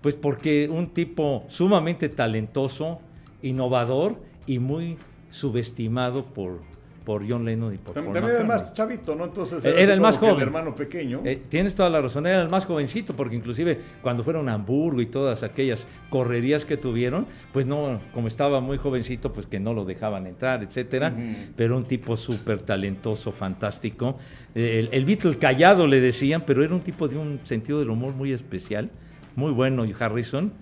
Pues 0.03 0.15
porque 0.15 0.69
un 0.71 0.89
tipo 0.91 1.45
sumamente 1.49 2.09
talentoso, 2.09 3.01
innovador 3.43 4.17
y 4.47 4.59
muy 4.59 4.97
subestimado 5.31 6.25
por, 6.25 6.61
por 7.09 7.27
John 7.27 7.43
Lennon 7.43 7.73
y 7.73 7.79
por 7.79 7.95
Tam- 7.95 8.05
Paul 8.05 8.13
También 8.13 8.25
era 8.35 8.41
el 8.43 8.47
más 8.47 8.75
chavito, 8.75 9.15
¿no? 9.15 9.25
Entonces 9.25 9.65
Eh, 9.65 9.73
era 9.79 9.95
el 9.95 10.01
más 10.03 10.19
que 10.19 10.27
el 10.27 10.33
joven. 10.33 10.47
hermano 10.47 10.75
pequeño. 10.75 11.23
Eh, 11.25 11.41
tienes 11.49 11.75
toda 11.75 11.89
la 11.89 12.03
razón, 12.03 12.27
era 12.27 12.43
el 12.43 12.51
más 12.51 12.67
jovencito, 12.67 13.17
porque 13.17 13.35
inclusive 13.35 13.81
cuando 14.03 14.23
fueron 14.23 14.47
a 14.51 14.53
Hamburgo 14.53 15.01
y 15.01 15.07
todas 15.07 15.43
aquellas 15.43 15.87
correrías 16.11 16.67
que 16.67 16.77
tuvieron, 16.77 17.25
pues 17.55 17.65
no, 17.65 17.99
como 18.13 18.29
estaba 18.29 18.61
muy 18.61 18.77
jovencito, 18.77 19.33
pues 19.33 19.47
que 19.47 19.59
no 19.59 19.73
lo 19.73 19.87
dejaban 19.87 20.27
entrar, 20.27 20.63
etcétera. 20.63 21.15
Pero 21.57 21.79
un 21.79 21.85
tipo 21.85 22.15
súper 22.15 22.61
talentoso, 22.61 23.33
fantástico. 23.33 24.19
El, 24.55 24.91
el 24.93 25.07
Beatle 25.07 25.39
callado 25.39 25.87
le 25.87 26.03
decían, 26.03 26.43
pero 26.47 26.63
era 26.63 26.75
un 26.75 26.83
tipo 26.83 27.09
de 27.09 27.17
un 27.17 27.41
sentido 27.45 27.79
del 27.79 27.89
humor 27.89 28.13
muy 28.13 28.33
especial, 28.33 28.91
muy 29.35 29.53
bueno, 29.53 29.87
Harrison. 29.99 30.53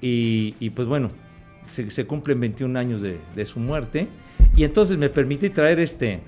Y, 0.00 0.54
y, 0.60 0.70
pues 0.70 0.86
bueno, 0.86 1.10
se, 1.74 1.90
se 1.90 2.06
cumplen 2.06 2.38
21 2.38 2.78
años 2.78 3.02
de, 3.02 3.18
de 3.34 3.44
su 3.44 3.58
muerte. 3.58 4.06
Y 4.56 4.64
entonces 4.64 4.96
me 4.96 5.10
permití 5.10 5.50
traer 5.50 5.78
este, 5.80 6.20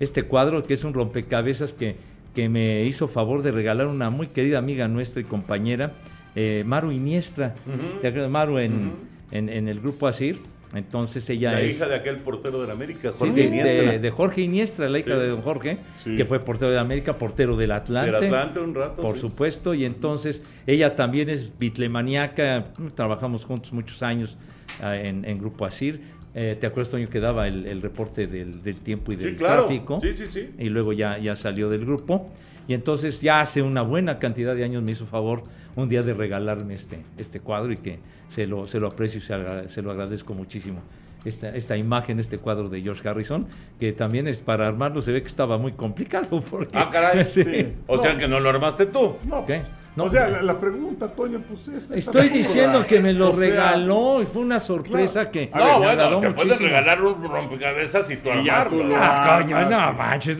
este 0.00 0.22
cuadro, 0.22 0.64
que 0.64 0.74
es 0.74 0.84
un 0.84 0.94
rompecabezas 0.94 1.72
que, 1.72 1.96
que 2.34 2.48
me 2.48 2.84
hizo 2.84 3.06
favor 3.08 3.42
de 3.42 3.52
regalar 3.52 3.86
una 3.86 4.08
muy 4.10 4.28
querida 4.28 4.58
amiga 4.58 4.88
nuestra 4.88 5.20
y 5.20 5.24
compañera, 5.24 5.92
eh, 6.34 6.62
Maru 6.66 6.90
Iniestra. 6.90 7.54
¿Te 8.00 8.08
acuerdas? 8.08 8.30
Maru 8.30 8.58
en, 8.58 8.92
en, 9.30 9.48
en 9.48 9.68
el 9.68 9.80
grupo 9.80 10.06
Asir. 10.06 10.38
Entonces 10.74 11.30
ella 11.30 11.52
La 11.52 11.60
es... 11.60 11.76
hija 11.76 11.86
de 11.86 11.94
aquel 11.94 12.16
portero 12.16 12.60
de 12.60 12.66
la 12.66 12.72
América, 12.72 13.10
Sí, 13.12 13.18
Jorge 13.20 13.34
de, 13.34 13.44
Iniestra. 13.44 13.92
de- 13.92 13.98
de 14.00 14.10
Jorge 14.10 14.40
Iniestra, 14.42 14.88
la 14.90 14.98
hija 14.98 15.14
Sí. 15.14 15.20
de 15.20 15.28
don 15.28 15.40
Jorge, 15.42 15.78
Sí. 16.02 16.16
que 16.16 16.24
fue 16.24 16.40
portero 16.40 16.70
de 16.72 16.78
América, 16.78 17.16
portero 17.16 17.56
del 17.56 17.70
Atlante. 17.72 18.10
Del 18.10 18.24
Atlante 18.34 18.60
un 18.60 18.74
rato, 18.74 19.00
Por 19.00 19.14
sí. 19.14 19.20
supuesto, 19.20 19.74
y 19.74 19.84
entonces 19.84 20.42
ella 20.66 20.96
también 20.96 21.30
es 21.30 21.56
bitlemaniaca, 21.58 22.66
trabajamos 22.94 23.44
juntos 23.44 23.72
muchos 23.72 24.02
años 24.02 24.36
ah, 24.82 24.96
en, 24.96 25.24
en 25.24 25.38
Grupo 25.38 25.64
Asir. 25.64 26.00
Eh, 26.38 26.54
¿Te 26.60 26.66
acuerdas, 26.66 26.90
Toño, 26.90 27.08
que 27.08 27.18
daba 27.18 27.48
el, 27.48 27.64
el 27.66 27.80
reporte 27.80 28.26
del, 28.26 28.62
del 28.62 28.76
tiempo 28.80 29.10
y 29.10 29.16
del 29.16 29.30
Sí, 29.32 29.36
claro. 29.36 29.64
tráfico? 29.64 30.00
Sí, 30.02 30.12
sí, 30.12 30.26
sí. 30.26 30.50
Y 30.58 30.68
luego 30.68 30.92
ya, 30.92 31.16
ya 31.18 31.34
salió 31.34 31.70
del 31.70 31.86
grupo. 31.86 32.28
Y 32.68 32.74
entonces 32.74 33.20
ya 33.22 33.40
hace 33.40 33.62
una 33.62 33.80
buena 33.82 34.18
cantidad 34.18 34.54
de 34.54 34.62
años 34.64 34.82
me 34.82 34.92
hizo 34.92 35.06
favor 35.06 35.44
un 35.76 35.88
día 35.88 36.02
de 36.02 36.12
regalarme 36.12 36.74
este, 36.74 36.98
este 37.16 37.40
cuadro 37.40 37.72
y 37.72 37.78
que 37.78 37.98
se 38.28 38.46
lo, 38.46 38.66
se 38.66 38.78
lo 38.80 38.88
aprecio 38.88 39.18
y 39.18 39.22
se, 39.22 39.32
agra- 39.34 39.68
se 39.70 39.80
lo 39.80 39.90
agradezco 39.92 40.34
muchísimo. 40.34 40.80
Esta, 41.24 41.56
esta 41.56 41.76
imagen, 41.76 42.20
este 42.20 42.38
cuadro 42.38 42.68
de 42.68 42.82
George 42.82 43.08
Harrison, 43.08 43.46
que 43.80 43.92
también 43.92 44.28
es 44.28 44.40
para 44.42 44.68
armarlo, 44.68 45.00
se 45.02 45.12
ve 45.12 45.22
que 45.22 45.28
estaba 45.28 45.56
muy 45.58 45.72
complicado. 45.72 46.40
Porque, 46.50 46.76
Ah, 46.78 46.90
caray. 46.92 47.24
Sí. 47.26 47.44
Sí. 47.44 47.66
O 47.86 47.98
sea 47.98 48.12
No. 48.12 48.18
que 48.18 48.28
no 48.28 48.40
lo 48.40 48.50
armaste 48.50 48.86
tú. 48.86 49.16
No, 49.24 49.46
¿Qué? 49.46 49.62
No. 49.96 50.04
o 50.04 50.08
sea, 50.10 50.28
la, 50.28 50.42
la 50.42 50.58
pregunta, 50.60 51.08
Toño, 51.08 51.40
pues 51.48 51.68
es. 51.68 51.90
Estoy 51.90 52.28
diciendo 52.28 52.86
que 52.86 53.00
me 53.00 53.14
lo 53.14 53.30
O 53.30 53.32
sea, 53.32 53.40
regaló 53.48 54.20
y 54.22 54.26
fue 54.26 54.42
una 54.42 54.60
sorpresa 54.60 55.30
Claro. 55.30 55.30
que 55.32 55.50
no, 55.54 55.80
ver, 55.80 55.96
bueno, 55.96 56.20
te 56.20 56.30
puedes 56.32 56.44
muchísimo. 56.52 56.68
regalar 56.68 57.02
un 57.02 57.24
rompecabezas 57.24 58.10
y 58.10 58.16
tú 58.16 58.30
armarlo. 58.30 58.78
tú 58.84 58.92
Ah, 58.94 59.38
coño, 59.40 59.70
no 59.70 59.92
manches, 59.94 60.36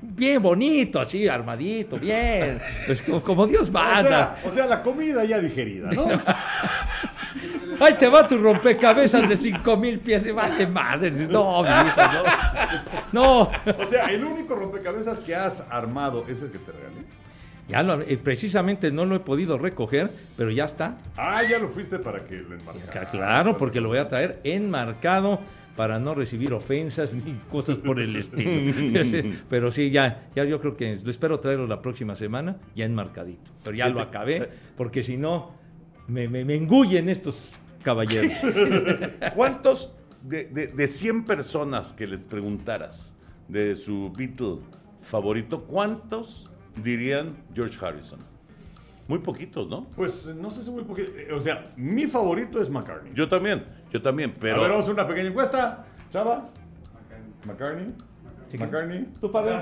bien 0.00 0.40
bonito, 0.40 1.00
así, 1.00 1.26
armadito, 1.26 1.96
bien. 1.98 2.60
Pues 2.86 3.02
como, 3.02 3.20
como 3.22 3.46
Dios 3.48 3.68
O 3.68 3.72
manda. 3.72 4.08
sea, 4.08 4.38
o 4.48 4.50
sea, 4.52 4.66
la 4.66 4.82
comida 4.82 5.24
ya 5.24 5.40
digerida, 5.40 5.90
¿no? 5.90 6.06
Ahí 7.80 7.94
te 7.94 8.08
va 8.08 8.28
tu 8.28 8.38
rompecabezas 8.38 9.28
de 9.28 9.36
cinco 9.36 9.76
mil 9.76 9.98
pies. 9.98 10.32
Vale 10.32 10.66
madre. 10.68 11.10
No, 11.28 11.62
mi 11.62 11.68
hijo, 11.68 12.00
no. 12.12 12.24
No. 13.12 13.40
O 13.42 13.84
sea, 13.88 14.06
el 14.06 14.24
único 14.24 14.54
rompecabezas 14.54 15.20
que 15.20 15.34
has 15.34 15.62
armado 15.70 16.24
es 16.28 16.42
el 16.42 16.50
que 16.50 16.58
te 16.58 16.72
regalé. 16.72 17.04
Ya 17.68 17.82
lo- 17.82 18.00
eh, 18.02 18.18
precisamente 18.22 18.90
no 18.92 19.04
lo 19.06 19.16
he 19.16 19.20
podido 19.20 19.56
recoger, 19.58 20.10
pero 20.36 20.50
ya 20.50 20.66
está. 20.66 20.96
Ah, 21.16 21.42
ya 21.42 21.58
lo 21.58 21.68
fuiste 21.68 21.98
para 21.98 22.24
que 22.26 22.36
lo 22.36 22.54
enmarcara. 22.54 23.10
Claro, 23.10 23.56
porque 23.56 23.80
lo 23.80 23.88
voy 23.88 23.98
a 23.98 24.06
traer 24.08 24.40
enmarcado 24.44 25.40
para 25.76 25.98
no 25.98 26.14
recibir 26.14 26.52
ofensas 26.52 27.12
ni 27.14 27.32
cosas 27.50 27.78
por 27.78 27.98
el 28.00 28.14
estilo. 28.14 29.34
Pero 29.50 29.72
sí, 29.72 29.90
ya, 29.90 30.28
ya 30.36 30.44
yo 30.44 30.60
creo 30.60 30.76
que 30.76 30.96
lo 31.02 31.10
espero 31.10 31.40
traerlo 31.40 31.66
la 31.66 31.82
próxima 31.82 32.14
semana, 32.14 32.56
ya 32.76 32.84
enmarcadito. 32.84 33.50
Pero 33.64 33.76
ya 33.76 33.88
lo 33.88 34.00
acabé, 34.00 34.50
porque 34.76 35.02
si 35.02 35.16
no, 35.16 35.50
me, 36.06 36.28
me, 36.28 36.44
me 36.44 36.54
engullen 36.54 37.08
estos 37.08 37.58
caballeros. 37.82 38.38
¿Cuántos 39.34 39.90
de, 40.22 40.44
de, 40.44 40.68
de 40.68 40.86
100 40.86 41.24
personas 41.24 41.92
que 41.92 42.06
les 42.06 42.24
preguntaras 42.24 43.16
de 43.48 43.74
su 43.76 44.12
Beatle 44.16 44.58
favorito, 45.02 45.64
cuántos 45.64 46.50
dirían 46.82 47.36
George 47.54 47.78
Harrison? 47.84 48.20
Muy 49.06 49.18
poquitos, 49.18 49.68
¿no? 49.68 49.84
Pues 49.96 50.26
no 50.26 50.50
sé 50.50 50.62
si 50.62 50.70
muy 50.70 50.82
poquito. 50.84 51.10
O 51.36 51.40
sea, 51.40 51.66
mi 51.76 52.04
favorito 52.06 52.60
es 52.60 52.70
McCartney. 52.70 53.12
Yo 53.14 53.28
también, 53.28 53.64
yo 53.92 54.00
también, 54.00 54.32
pero... 54.40 54.56
A 54.56 54.60
ver, 54.60 54.70
vamos 54.70 54.84
a 54.84 54.90
hacer 54.90 54.94
una 54.94 55.06
pequeña 55.06 55.28
encuesta. 55.28 55.84
Chava. 56.10 56.48
McCartney. 57.46 57.92
McCartney. 58.58 59.08
¿Tú, 59.20 59.30
padre? 59.30 59.56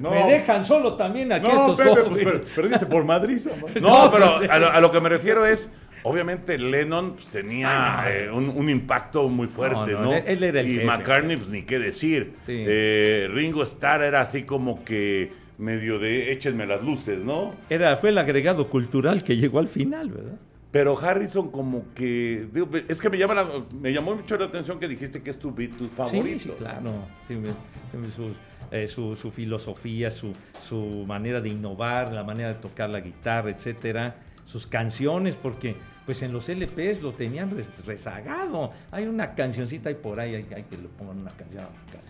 No. 0.00 0.10
Me 0.10 0.24
dejan 0.32 0.64
solo 0.64 0.94
también 0.94 1.32
aquí 1.32 1.46
No, 1.46 1.72
estos 1.72 1.76
Pepe, 1.76 1.90
pues, 1.90 2.08
jóvenes. 2.08 2.24
per- 2.24 2.54
perdiste 2.54 2.86
por 2.86 3.04
Madrid. 3.04 3.38
No, 3.80 4.10
pero 4.10 4.36
a 4.50 4.58
lo, 4.58 4.68
a 4.70 4.80
lo 4.80 4.90
que 4.90 5.00
me 5.00 5.08
refiero 5.08 5.44
es, 5.44 5.70
obviamente 6.04 6.56
Lennon 6.58 7.12
pues, 7.14 7.26
tenía 7.28 8.04
eh, 8.08 8.30
un, 8.30 8.48
un 8.48 8.68
impacto 8.70 9.28
muy 9.28 9.48
fuerte, 9.48 9.92
No, 9.92 9.98
¿no? 10.00 10.04
no, 10.06 10.14
él- 10.14 10.24
él 10.26 10.42
era 10.44 10.60
el 10.60 10.68
y 10.68 10.74
jefe. 10.74 10.86
McCartney, 10.86 11.36
pues 11.36 11.50
ni 11.50 11.62
qué 11.62 11.78
decir. 11.78 12.34
Sí. 12.46 12.64
Eh, 12.66 13.28
Ringo 13.32 13.62
Starr 13.62 14.02
era 14.02 14.22
así 14.22 14.44
como 14.44 14.84
que 14.84 15.32
medio 15.60 15.98
de 15.98 16.32
échenme 16.32 16.66
las 16.66 16.82
luces, 16.82 17.18
¿no? 17.20 17.54
Era, 17.68 17.96
fue 17.98 18.08
el 18.10 18.18
agregado 18.18 18.68
cultural 18.68 19.22
que 19.22 19.36
llegó 19.36 19.58
al 19.58 19.68
final, 19.68 20.10
¿verdad? 20.10 20.38
Pero 20.72 20.96
Harrison 20.98 21.50
como 21.50 21.84
que... 21.94 22.46
digo, 22.52 22.68
es 22.88 23.00
que 23.00 23.10
me, 23.10 23.18
llama 23.18 23.34
la- 23.34 23.48
me 23.80 23.92
llamó 23.92 24.14
mucho 24.14 24.36
la 24.36 24.44
atención 24.46 24.78
que 24.78 24.86
dijiste 24.88 25.20
que 25.22 25.30
es 25.30 25.38
tu 25.38 25.52
Beatle 25.52 25.88
favorito. 25.96 26.38
Sí, 26.38 26.48
sí, 26.48 26.52
claro. 26.58 26.92
Sí, 27.28 27.34
su, 28.14 28.30
eh, 28.70 28.86
su, 28.86 29.16
su 29.16 29.30
filosofía, 29.32 30.10
su, 30.12 30.32
su 30.66 31.04
manera 31.06 31.40
de 31.40 31.48
innovar, 31.48 32.12
la 32.12 32.22
manera 32.22 32.50
de 32.50 32.54
tocar 32.54 32.88
la 32.88 33.00
guitarra, 33.00 33.50
etcétera, 33.50 34.14
sus 34.46 34.66
canciones, 34.66 35.34
porque 35.34 35.74
pues 36.10 36.22
en 36.22 36.32
los 36.32 36.48
LPs 36.48 37.02
lo 37.02 37.12
tenían 37.12 37.52
rezagado. 37.86 38.72
Hay 38.90 39.06
una 39.06 39.32
cancioncita 39.36 39.90
ahí 39.90 39.94
por 39.94 40.18
ahí, 40.18 40.34
hay, 40.34 40.46
hay 40.56 40.64
que 40.64 40.76
le 40.76 40.88
pongan 40.98 41.18
una 41.18 41.30
canción 41.30 41.62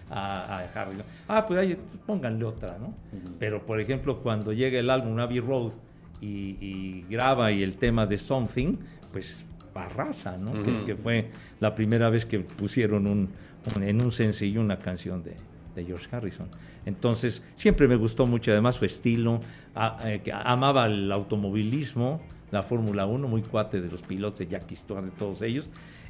a, 0.08 0.56
a 0.56 0.64
Harry. 0.74 0.96
Ah, 1.28 1.44
pues 1.46 1.60
ahí, 1.60 1.76
pónganle 2.06 2.46
otra, 2.46 2.78
¿no? 2.78 2.94
Pero 3.38 3.66
por 3.66 3.78
ejemplo, 3.78 4.20
cuando 4.22 4.54
llega 4.54 4.78
el 4.80 4.88
álbum 4.88 5.18
Abbey 5.18 5.40
Road 5.40 5.72
y, 6.18 6.56
y 6.62 7.04
graba 7.10 7.52
y 7.52 7.62
el 7.62 7.76
tema 7.76 8.06
de 8.06 8.16
Something, 8.16 8.76
pues 9.12 9.44
arrasa, 9.74 10.38
¿no? 10.38 10.62
Que- 10.62 10.70
Ujú. 10.70 10.86
que, 10.86 10.94
fue 10.96 11.28
la 11.60 11.74
primera 11.74 12.08
vez 12.08 12.24
que 12.24 12.38
pusieron 12.40 13.06
un, 13.06 13.28
un- 13.76 13.82
en 13.82 14.02
un 14.02 14.12
sencillo 14.12 14.62
una 14.62 14.78
canción 14.78 15.22
de, 15.22 15.34
de 15.74 15.84
George 15.84 16.08
Harrison. 16.10 16.48
Entonces, 16.86 17.42
siempre 17.56 17.86
me 17.86 17.96
gustó 17.96 18.24
mucho, 18.26 18.50
además 18.50 18.76
su 18.76 18.86
estilo, 18.86 19.42
a- 19.74 19.98
eh, 20.06 20.22
que 20.24 20.32
amaba 20.32 20.86
el 20.86 21.12
automovilismo, 21.12 22.22
la 22.50 22.62
Fórmula 22.62 23.06
1, 23.06 23.28
muy 23.28 23.42
cuate 23.42 23.80
de 23.80 23.88
los 23.90 24.02
pilotos, 24.02 24.40
de 24.40 24.46
Jackie 24.48 24.76
Stewart, 24.76 25.04
de 25.04 25.10
todos 25.12 25.42
ellos. 25.42 25.68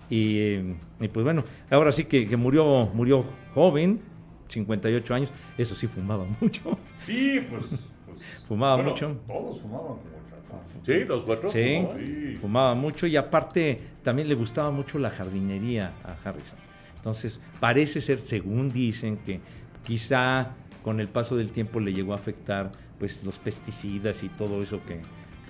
Y, 0.08 0.38
eh, 0.38 0.74
y 1.00 1.08
pues 1.08 1.24
bueno, 1.24 1.44
ahora 1.70 1.92
sí 1.92 2.04
que, 2.04 2.28
que 2.28 2.36
murió, 2.36 2.88
murió 2.94 3.24
joven, 3.54 4.00
58 4.48 5.14
años, 5.14 5.30
eso 5.56 5.74
sí 5.74 5.86
fumaba 5.86 6.24
mucho, 6.40 6.76
Sí, 7.04 7.40
pues. 7.48 7.64
pues, 8.06 8.20
fumaba 8.48 8.74
bueno, 8.76 8.90
mucho. 8.90 9.16
Todos 9.26 9.60
fumaban 9.60 9.86
como 9.86 10.00
chafa. 10.28 10.84
Sí, 10.84 11.04
los 11.04 11.22
cuatro. 11.24 11.50
Sí. 11.50 11.86
Sí. 11.96 12.38
fumaba 12.40 12.74
mucho 12.74 13.06
y 13.06 13.16
aparte 13.16 13.80
también 14.02 14.28
le 14.28 14.34
gustaba 14.34 14.70
mucho 14.70 14.98
la 14.98 15.10
jardinería 15.10 15.92
a 16.04 16.16
Harrison. 16.28 16.58
Entonces, 16.96 17.40
parece 17.60 18.00
ser, 18.00 18.20
según 18.20 18.72
dicen, 18.72 19.18
que 19.18 19.40
quizá 19.86 20.54
con 20.82 21.00
el 21.00 21.08
paso 21.08 21.36
del 21.36 21.50
tiempo 21.50 21.78
le 21.80 21.92
llegó 21.92 22.12
a 22.12 22.16
afectar 22.16 22.72
pues 22.98 23.22
los 23.24 23.38
pesticidas 23.38 24.22
y 24.22 24.28
todo 24.28 24.62
eso 24.62 24.80
que 24.86 25.00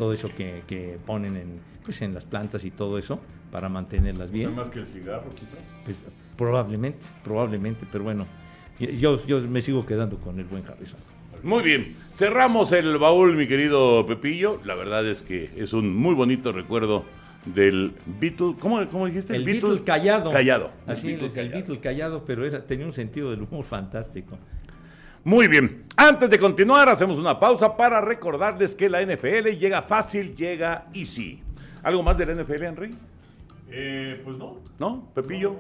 todo 0.00 0.14
eso 0.14 0.30
que, 0.34 0.62
que 0.66 0.96
ponen 1.04 1.36
en 1.36 1.60
pues 1.84 2.00
en 2.00 2.14
las 2.14 2.24
plantas 2.24 2.64
y 2.64 2.70
todo 2.70 2.96
eso 2.96 3.20
para 3.52 3.68
mantenerlas 3.68 4.30
bien. 4.30 4.54
Más 4.54 4.70
que 4.70 4.78
el 4.78 4.86
cigarro, 4.86 5.28
quizás. 5.38 5.58
Pues, 5.84 5.98
probablemente, 6.38 7.06
probablemente, 7.22 7.86
pero 7.92 8.04
bueno, 8.04 8.26
yo, 8.78 9.22
yo 9.26 9.42
me 9.42 9.60
sigo 9.60 9.84
quedando 9.84 10.16
con 10.16 10.38
el 10.38 10.46
buen 10.46 10.64
Harrison. 10.66 10.98
Muy 11.42 11.62
bien, 11.62 11.96
cerramos 12.16 12.72
el 12.72 12.96
baúl, 12.96 13.36
mi 13.36 13.46
querido 13.46 14.06
Pepillo. 14.06 14.58
La 14.64 14.74
verdad 14.74 15.06
es 15.06 15.20
que 15.20 15.50
es 15.54 15.74
un 15.74 15.94
muy 15.94 16.14
bonito 16.14 16.50
recuerdo 16.50 17.04
del 17.44 17.92
Beatle. 18.20 18.54
¿Cómo, 18.58 18.86
cómo 18.88 19.06
dijiste? 19.06 19.36
El 19.36 19.44
Beatle 19.44 19.82
callado. 19.82 20.30
Callado. 20.30 20.70
El 20.86 20.92
Así, 20.92 21.08
Beatle 21.08 21.26
el, 21.26 21.32
callado. 21.32 21.54
Beatle 21.56 21.80
callado, 21.80 22.24
pero 22.24 22.46
era, 22.46 22.64
tenía 22.64 22.86
un 22.86 22.94
sentido 22.94 23.30
del 23.30 23.42
humor 23.42 23.66
fantástico. 23.66 24.38
Muy 25.24 25.48
bien, 25.48 25.85
antes 25.96 26.30
de 26.30 26.38
continuar, 26.38 26.88
hacemos 26.88 27.18
una 27.18 27.38
pausa 27.38 27.76
para 27.76 28.00
recordarles 28.00 28.74
que 28.74 28.88
la 28.88 29.02
NFL 29.02 29.50
llega 29.59 29.83
fácil, 29.83 30.35
llega 30.35 30.87
easy. 30.94 31.42
¿Algo 31.83 32.02
más 32.02 32.16
de 32.16 32.26
la 32.26 32.35
NFL, 32.42 32.62
Henry? 32.64 32.94
Eh, 33.70 34.20
pues 34.24 34.37
no. 34.37 34.59
¿No? 34.78 35.09
¿Pepillo? 35.14 35.56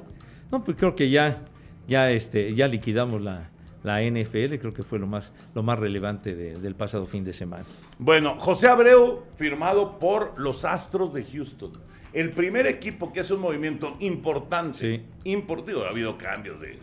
No, 0.50 0.64
pues 0.64 0.76
creo 0.76 0.94
que 0.96 1.10
ya, 1.10 1.42
ya, 1.86 2.10
este, 2.10 2.54
ya 2.54 2.66
liquidamos 2.68 3.20
la, 3.22 3.50
la 3.82 4.02
NFL, 4.02 4.56
creo 4.58 4.72
que 4.72 4.82
fue 4.82 4.98
lo 4.98 5.06
más, 5.06 5.30
lo 5.54 5.62
más 5.62 5.78
relevante 5.78 6.34
de- 6.34 6.58
del 6.58 6.74
pasado 6.74 7.06
fin 7.06 7.22
de 7.24 7.32
semana. 7.32 7.64
Bueno, 7.98 8.36
José 8.38 8.68
Abreu, 8.68 9.24
firmado 9.36 9.98
por 9.98 10.38
los 10.40 10.64
Astros 10.64 11.12
de 11.14 11.24
Houston. 11.24 11.72
El 12.12 12.30
primer 12.30 12.66
equipo 12.66 13.12
que 13.12 13.20
es 13.20 13.30
un 13.30 13.40
movimiento 13.40 13.96
importante. 14.00 14.78
Sí. 14.98 15.30
Importante. 15.30 15.84
Ha 15.84 15.90
habido 15.90 16.18
cambios 16.18 16.60
de, 16.60 16.68
de 16.68 16.78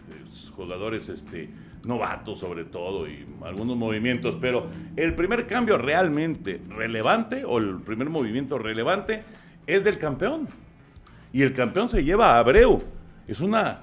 jugadores 0.55 1.09
este, 1.09 1.49
novatos, 1.87 2.39
sobre 2.39 2.65
todo, 2.65 3.07
y 3.07 3.25
algunos 3.43 3.75
movimientos. 3.77 4.35
Pero 4.39 4.67
el 4.95 5.13
primer 5.15 5.47
cambio 5.47 5.77
realmente 5.77 6.61
relevante, 6.69 7.43
o 7.45 7.57
el 7.57 7.77
primer 7.77 8.09
movimiento 8.09 8.57
relevante, 8.57 9.23
es 9.65 9.83
del 9.83 9.97
campeón. 9.97 10.47
Y 11.33 11.41
el 11.41 11.53
campeón 11.53 11.89
se 11.89 12.03
lleva 12.03 12.35
a 12.35 12.39
Abreu. 12.39 12.83
Es 13.27 13.39
una 13.41 13.81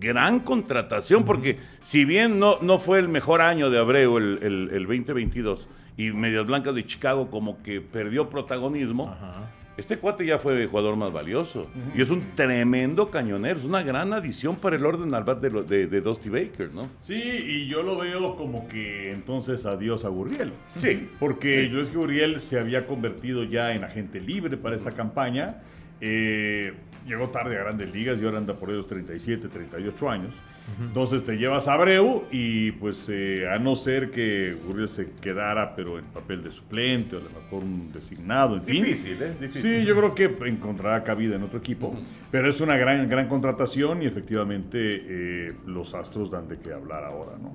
gran 0.00 0.40
contratación, 0.40 1.24
porque 1.24 1.58
si 1.80 2.04
bien 2.04 2.38
no, 2.38 2.58
no 2.62 2.78
fue 2.78 2.98
el 2.98 3.08
mejor 3.08 3.40
año 3.40 3.70
de 3.70 3.78
Abreu 3.78 4.16
el, 4.18 4.38
el- 4.42 4.70
el 4.72 4.82
2022, 4.86 5.68
y 5.96 6.10
Medias 6.10 6.44
Blancas 6.46 6.74
de 6.74 6.84
Chicago 6.84 7.30
como 7.30 7.62
que 7.62 7.80
perdió 7.80 8.28
protagonismo, 8.28 9.08
Ajá. 9.08 9.44
Este 9.76 9.98
cuate 9.98 10.24
ya 10.24 10.38
fue 10.38 10.60
el 10.62 10.68
jugador 10.68 10.96
más 10.96 11.12
valioso. 11.12 11.68
Y 11.94 12.02
es 12.02 12.10
un 12.10 12.22
tremendo 12.36 13.10
cañonero, 13.10 13.58
es 13.58 13.64
una 13.64 13.82
gran 13.82 14.12
adición 14.12 14.56
para 14.56 14.76
el 14.76 14.86
orden 14.86 15.12
al 15.14 15.24
bat 15.24 15.40
de, 15.40 15.50
de, 15.62 15.86
de 15.86 16.00
Dusty 16.00 16.28
Baker, 16.28 16.74
¿no? 16.74 16.88
Sí, 17.00 17.14
y 17.14 17.66
yo 17.66 17.82
lo 17.82 17.98
veo 17.98 18.36
como 18.36 18.68
que 18.68 19.10
entonces 19.10 19.66
adiós 19.66 20.04
a 20.04 20.08
Gurriel. 20.08 20.52
Sí. 20.80 21.08
Porque 21.18 21.64
Luis 21.64 21.92
Gurriel 21.92 22.40
se 22.40 22.58
había 22.58 22.86
convertido 22.86 23.44
ya 23.44 23.74
en 23.74 23.84
agente 23.84 24.20
libre 24.20 24.56
para 24.56 24.76
esta 24.76 24.92
campaña. 24.92 25.62
Eh, 26.00 26.72
llegó 27.06 27.28
tarde 27.30 27.56
a 27.56 27.60
grandes 27.60 27.92
ligas 27.92 28.18
y 28.20 28.24
ahora 28.24 28.38
anda 28.38 28.54
por 28.54 28.70
ellos 28.70 28.86
37, 28.86 29.48
38 29.48 30.10
años. 30.10 30.34
Entonces 30.80 31.22
te 31.24 31.36
llevas 31.36 31.68
a 31.68 31.74
Abreu 31.74 32.24
y 32.30 32.72
pues 32.72 33.06
eh, 33.10 33.46
a 33.48 33.58
no 33.58 33.76
ser 33.76 34.10
que 34.10 34.56
Gurriel 34.66 34.88
se 34.88 35.10
quedara 35.20 35.76
pero 35.76 35.98
en 35.98 36.06
papel 36.06 36.42
de 36.42 36.52
suplente 36.52 37.16
o 37.16 37.18
a 37.18 37.22
lo 37.22 37.28
mejor 37.28 37.62
un 37.62 37.92
designado, 37.92 38.56
en 38.56 38.62
fin. 38.62 38.84
Difícil, 38.84 39.22
¿eh? 39.22 39.32
Difícil. 39.38 39.80
Sí, 39.80 39.84
yo 39.84 39.94
creo 39.94 40.14
que 40.14 40.48
encontrará 40.48 41.04
cabida 41.04 41.36
en 41.36 41.42
otro 41.42 41.58
equipo, 41.58 41.94
pero 42.30 42.48
es 42.48 42.60
una 42.60 42.78
gran, 42.78 43.08
gran 43.08 43.28
contratación 43.28 44.02
y 44.02 44.06
efectivamente 44.06 44.78
eh, 44.78 45.52
los 45.66 45.94
Astros 45.94 46.30
dan 46.30 46.48
de 46.48 46.58
qué 46.58 46.72
hablar 46.72 47.04
ahora, 47.04 47.32
¿no? 47.40 47.52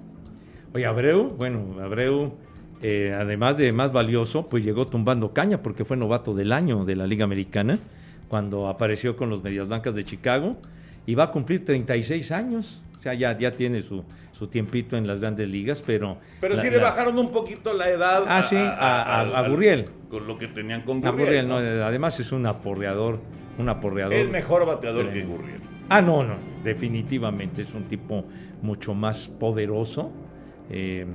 Oye, 0.73 0.85
Abreu, 0.85 1.29
bueno, 1.29 1.81
Abreu, 1.81 2.33
eh, 2.83 3.15
además 3.17 3.57
de 3.57 3.71
más 3.71 3.91
valioso, 3.91 4.47
pues 4.47 4.63
llegó 4.63 4.85
tumbando 4.85 5.33
caña 5.33 5.63
porque 5.63 5.83
fue 5.83 5.97
novato 5.97 6.35
del 6.35 6.51
año 6.51 6.85
de 6.85 6.95
la 6.95 7.07
Liga 7.07 7.23
Americana 7.23 7.79
cuando 8.27 8.67
apareció 8.67 9.17
con 9.17 9.31
los 9.31 9.43
Medias 9.43 9.67
Blancas 9.67 9.95
de 9.95 10.05
Chicago 10.05 10.57
y 11.07 11.15
va 11.15 11.25
a 11.25 11.31
cumplir 11.31 11.65
36 11.65 12.31
años. 12.31 12.79
O 12.99 13.01
sea, 13.01 13.13
ya, 13.13 13.37
ya 13.37 13.51
tiene 13.51 13.81
su, 13.81 14.03
su 14.33 14.47
tiempito 14.47 14.97
en 14.97 15.07
las 15.07 15.19
grandes 15.21 15.47
ligas, 15.49 15.81
pero... 15.85 16.17
Pero 16.41 16.55
la- 16.55 16.61
sí 16.61 16.69
le 16.69 16.77
la- 16.77 16.83
bajaron 16.83 17.17
un 17.17 17.29
poquito 17.31 17.73
la 17.73 17.89
edad. 17.89 18.23
Ah, 18.27 18.43
sí, 18.43 18.57
a- 18.57 18.69
a- 18.71 19.39
a 19.39 19.47
Gurriel. 19.49 19.85
Con 20.09 20.27
lo 20.27 20.37
que 20.37 20.47
tenían 20.47 20.81
con 20.81 20.97
a 21.05 21.11
Gurriel. 21.11 21.45
Gurriel, 21.45 21.47
¿no? 21.47 21.61
no, 21.61 21.85
además 21.85 22.19
es 22.19 22.31
un 22.33 22.45
aporreador, 22.45 23.19
un 23.57 23.69
aporreador. 23.69 24.13
Es 24.13 24.29
mejor 24.29 24.65
bateador 24.65 25.09
que. 25.11 25.23
Gurriel. 25.23 25.61
Ah, 25.87 26.01
no, 26.01 26.23
no, 26.23 26.35
definitivamente 26.63 27.61
es 27.63 27.73
un 27.73 27.83
tipo 27.83 28.25
mucho 28.61 28.93
más 28.93 29.27
poderoso, 29.27 30.11
eh, 30.69 31.05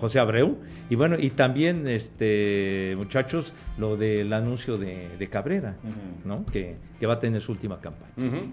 José 0.00 0.18
Abreu. 0.18 0.58
Y 0.90 0.96
bueno, 0.96 1.16
y 1.18 1.30
también, 1.30 1.86
este, 1.88 2.94
muchachos, 2.96 3.52
lo 3.78 3.96
del 3.96 4.32
anuncio 4.32 4.76
de, 4.76 5.08
de 5.18 5.26
Cabrera. 5.28 5.76
¿no? 6.24 6.44
Que, 6.46 6.76
que 7.00 7.06
va 7.06 7.14
a 7.14 7.18
tener 7.20 7.40
su 7.40 7.52
última 7.52 7.80
campaña. 7.80 8.12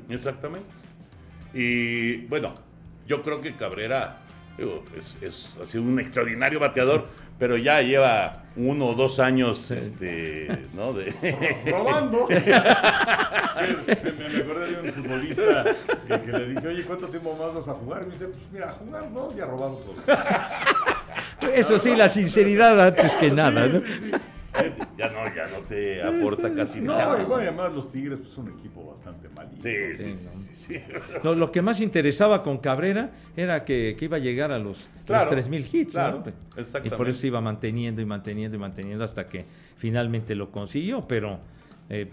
Exactamente. 0.09 0.65
Y 1.53 2.17
bueno, 2.27 2.53
yo 3.07 3.21
creo 3.21 3.41
que 3.41 3.55
Cabrera 3.55 4.17
digo, 4.57 4.83
es, 4.97 5.17
es- 5.21 5.53
ha 5.61 5.65
sido 5.65 5.83
un 5.83 5.99
extraordinario 5.99 6.59
bateador, 6.59 7.07
pero 7.39 7.57
ya 7.57 7.81
lleva 7.81 8.43
uno 8.55 8.87
o 8.87 8.93
dos 8.95 9.19
años, 9.19 9.71
este, 9.71 10.65
¿no? 10.73 10.93
De, 10.93 11.11
robando. 11.71 12.27
me, 12.29 12.37
me 14.29 14.41
acordé 14.41 14.71
de 14.75 14.81
un 14.89 14.93
futbolista 14.93 15.65
que, 16.07 16.21
que 16.21 16.31
le 16.31 16.47
dije, 16.49 16.67
oye, 16.67 16.83
¿cuánto 16.83 17.07
tiempo 17.07 17.35
más 17.37 17.53
vas 17.55 17.67
a 17.67 17.73
jugar? 17.73 18.05
Me 18.05 18.13
dice, 18.13 18.25
pues 18.27 18.43
mira, 18.51 18.69
a 18.69 18.73
jugar 18.73 19.09
no, 19.11 19.33
y 19.35 19.39
a 19.39 19.45
robar 19.45 19.71
dos. 19.71 21.49
Eso 21.53 21.79
sí, 21.79 21.95
la 21.95 22.09
sinceridad 22.09 22.79
antes 22.87 23.11
que 23.13 23.31
nada, 23.31 23.67
¿no? 23.67 23.81
ya 24.97 25.09
no, 25.09 25.35
ya 25.35 25.47
no 25.47 25.59
te 25.67 26.03
aporta 26.03 26.53
casi 26.53 26.81
No, 26.81 26.97
nada. 26.97 27.15
bueno, 27.23 27.43
y 27.43 27.47
además 27.47 27.71
los 27.73 27.89
Tigres 27.91 28.19
pues, 28.19 28.31
son 28.31 28.47
un 28.51 28.59
equipo 28.59 28.85
bastante 28.91 29.29
malito. 29.29 29.61
Sí, 29.61 29.69
Sí, 29.95 30.03
sí, 30.03 30.13
sí, 30.13 30.25
no. 30.25 30.31
sí, 30.31 30.49
sí. 30.53 30.81
Lo, 31.23 31.35
lo 31.35 31.51
que 31.51 31.61
más 31.61 31.79
interesaba 31.79 32.43
con 32.43 32.57
Cabrera 32.57 33.11
era 33.35 33.63
que, 33.63 33.95
que 33.97 34.05
iba 34.05 34.17
a 34.17 34.19
llegar 34.19 34.51
a 34.51 34.59
los, 34.59 34.89
Claro, 35.05 35.33
los 35.35 35.45
3.000 35.47 35.73
hits. 35.73 35.91
claro, 35.93 36.23
¿no? 36.25 36.31
exactamente. 36.61 36.95
Y 36.95 36.97
por 36.97 37.07
eso 37.09 37.25
iba 37.27 37.39
manteniendo 37.41 38.01
y 38.01 38.05
manteniendo 38.05 38.57
y 38.57 38.59
manteniendo 38.59 39.03
hasta 39.05 39.27
que 39.27 39.45
finalmente 39.77 40.35
lo 40.35 40.51
consiguió. 40.51 41.07
Pero 41.07 41.39
eh, 41.89 42.09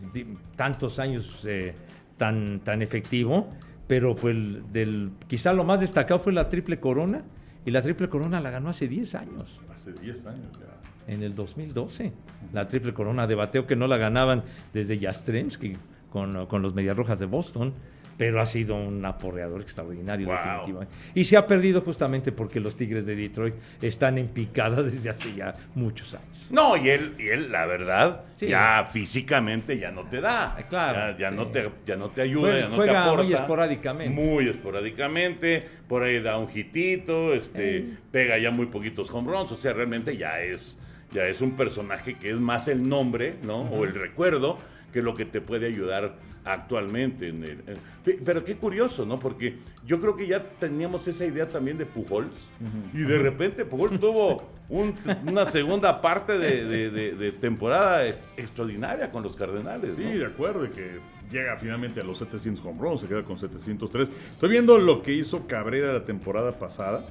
tantos 0.57 0.99
años 0.99 1.41
eh, 1.45 1.75
tan, 2.17 2.61
tan 2.61 2.83
efectivo. 2.83 3.49
Pero 3.87 4.15
pues 4.15 4.37
del, 4.73 5.11
quizá 5.27 5.53
lo 5.53 5.65
más 5.65 5.81
destacado 5.81 6.21
fue 6.21 6.33
la 6.33 6.49
triple 6.49 6.79
corona. 6.79 7.23
Y 7.65 7.71
la 7.71 7.83
triple 7.83 8.09
corona 8.09 8.41
la 8.41 8.51
ganó 8.51 8.71
hace 8.71 8.87
10 8.89 9.15
años. 9.17 9.61
Hace 9.73 9.93
10 9.93 10.27
años 10.27 10.53
ya. 10.59 10.78
En 11.09 11.23
el 11.23 11.35
2012. 11.35 12.13
La 12.53 12.69
triple 12.69 12.95
corona 12.95 13.27
de 13.27 13.35
bateo 13.35 13.67
que 13.67 13.75
no 13.77 13.87
la 13.87 13.97
ganaban 13.97 14.45
desde 14.73 14.99
Jastremski 14.99 15.77
con, 16.11 16.47
con 16.47 16.63
los 16.63 16.75
Mediarrojas 16.75 17.19
de 17.19 17.27
Boston, 17.27 17.75
pero 18.17 18.41
ha 18.41 18.47
sido 18.47 18.75
un 18.75 19.05
aporreador 19.05 19.61
extraordinario 19.61 20.27
Wow. 20.27 20.37
definitivamente. 20.37 20.95
Y 21.15 21.25
se 21.25 21.37
ha 21.37 21.47
perdido 21.47 21.83
justamente 21.83 22.33
porque 22.33 22.59
los 22.59 22.77
Tigres 22.77 23.07
de 23.07 23.15
Detroit 23.15 23.55
están 23.81 24.19
en 24.19 24.29
picada 24.29 24.83
desde 24.83 25.09
hace 25.11 25.35
ya 25.35 25.55
muchos 25.75 26.15
años. 26.15 26.27
No, 26.51 26.77
y 26.79 26.89
él, 26.89 27.15
y 27.19 27.29
él, 27.29 27.53
la 27.53 27.67
verdad, 27.67 28.23
Sí. 28.37 28.47
ya 28.49 28.89
físicamente 28.91 29.79
ya 29.79 29.93
no 29.93 30.05
te 30.05 30.21
da. 30.23 30.57
Ah, 30.57 30.63
claro, 30.69 31.13
Ya, 31.13 31.19
ya 31.19 31.31
sí. 31.31 31.37
no, 31.37 31.47
te, 31.49 31.71
ya 31.87 31.97
no 31.97 32.09
te 32.09 32.23
ayuda, 32.23 32.41
Juega- 32.51 32.61
ya 32.61 32.69
no 32.69 32.75
juega 32.77 32.93
te 32.93 32.99
aporta. 32.99 33.23
muy 33.25 33.33
esporádicamente. 33.35 34.15
Muy 34.23 34.49
esporádicamente. 34.49 35.69
Por 35.87 36.03
ahí 36.03 36.21
da 36.21 36.39
un 36.39 36.49
hitito, 36.53 37.35
este, 37.35 37.85
pega 38.11 38.39
ya 38.39 38.51
muy 38.51 38.67
poquitos 38.67 39.11
home 39.11 39.31
runs. 39.31 39.53
O 39.53 39.57
sea, 39.57 39.73
realmente 39.75 40.17
ya 40.17 40.41
es, 40.41 40.81
ya 41.13 41.27
es 41.27 41.41
un 41.41 41.53
personaje 41.53 42.15
que 42.19 42.31
es 42.31 42.37
más 42.39 42.69
el 42.69 42.89
nombre, 42.89 43.37
¿no? 43.43 43.63
O 43.63 43.85
el 43.85 43.95
recuerdo 43.95 44.59
que 44.93 45.03
lo 45.03 45.15
que 45.15 45.25
te 45.25 45.41
puede 45.41 45.67
ayudar 45.67 46.15
actualmente. 46.45 47.29
En 47.29 47.45
el, 47.45 47.51
en- 47.67 48.25
pero 48.25 48.43
qué 48.45 48.57
curioso, 48.57 49.05
¿no? 49.05 49.19
Porque 49.21 49.57
yo 49.87 50.01
creo 50.01 50.17
que 50.17 50.27
ya 50.27 50.43
teníamos 50.43 51.07
esa 51.09 51.27
idea 51.27 51.47
también 51.49 51.77
de 51.79 51.85
Pujols. 51.87 52.49
Y 52.95 52.99
de 53.01 53.19
repente 53.19 53.65
Pujols 53.67 54.01
tuvo 54.01 54.49
un- 54.71 54.95
una 55.27 55.49
segunda 55.51 56.01
parte 56.01 56.39
de, 56.39 56.65
de- 56.65 56.91
de- 56.91 57.13
de 57.13 57.33
temporada 57.33 58.07
extraordinaria 58.37 59.11
con 59.11 59.23
los 59.23 59.37
Cardenales. 59.37 59.97
Sí, 59.97 60.03
de 60.03 60.25
acuerdo, 60.27 60.65
y 60.65 60.71
que 60.71 61.01
llega 61.31 61.57
finalmente 61.59 62.01
a 62.01 62.05
los 62.05 62.17
700 62.19 62.65
home 62.65 62.81
runs, 62.81 63.01
se 63.03 63.07
queda 63.07 63.23
con 63.23 63.37
703. 63.37 64.09
Estoy 64.33 64.49
viendo 64.49 64.79
lo 64.79 65.03
que 65.03 65.13
hizo 65.13 65.47
Cabrera 65.47 65.93
la 65.93 66.05
temporada 66.05 66.53
pasada. 66.59 67.05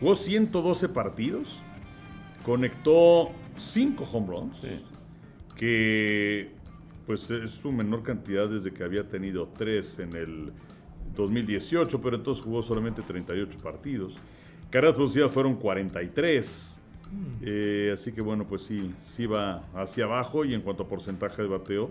Jugó 0.00 0.14
112 0.14 0.88
partidos, 0.90 1.56
conectó 2.44 3.30
5 3.62 4.04
home 4.12 4.26
runs, 4.26 4.56
Sí. 4.60 4.80
que 5.56 6.50
pues 7.06 7.30
es 7.30 7.50
su 7.50 7.72
menor 7.72 8.02
cantidad 8.02 8.48
desde 8.48 8.72
que 8.72 8.84
había 8.84 9.08
tenido 9.08 9.48
3 9.58 9.98
en 10.00 10.14
el 10.16 10.52
2018, 11.16 12.00
pero 12.00 12.16
entonces 12.16 12.42
jugó 12.44 12.62
solamente 12.62 13.02
38 13.02 13.58
partidos. 13.62 14.16
Carreras 14.70 14.94
producidas 14.94 15.30
fueron 15.30 15.56
43. 15.56 16.78
Eh, 17.42 17.90
así 17.92 18.12
que 18.12 18.22
bueno, 18.22 18.46
pues 18.46 18.62
sí, 18.62 18.94
sí 19.02 19.26
va 19.26 19.64
hacia 19.74 20.04
abajo 20.04 20.44
y 20.46 20.54
en 20.54 20.62
cuanto 20.62 20.84
a 20.84 20.88
porcentaje 20.88 21.42
de 21.42 21.48
bateo, 21.48 21.90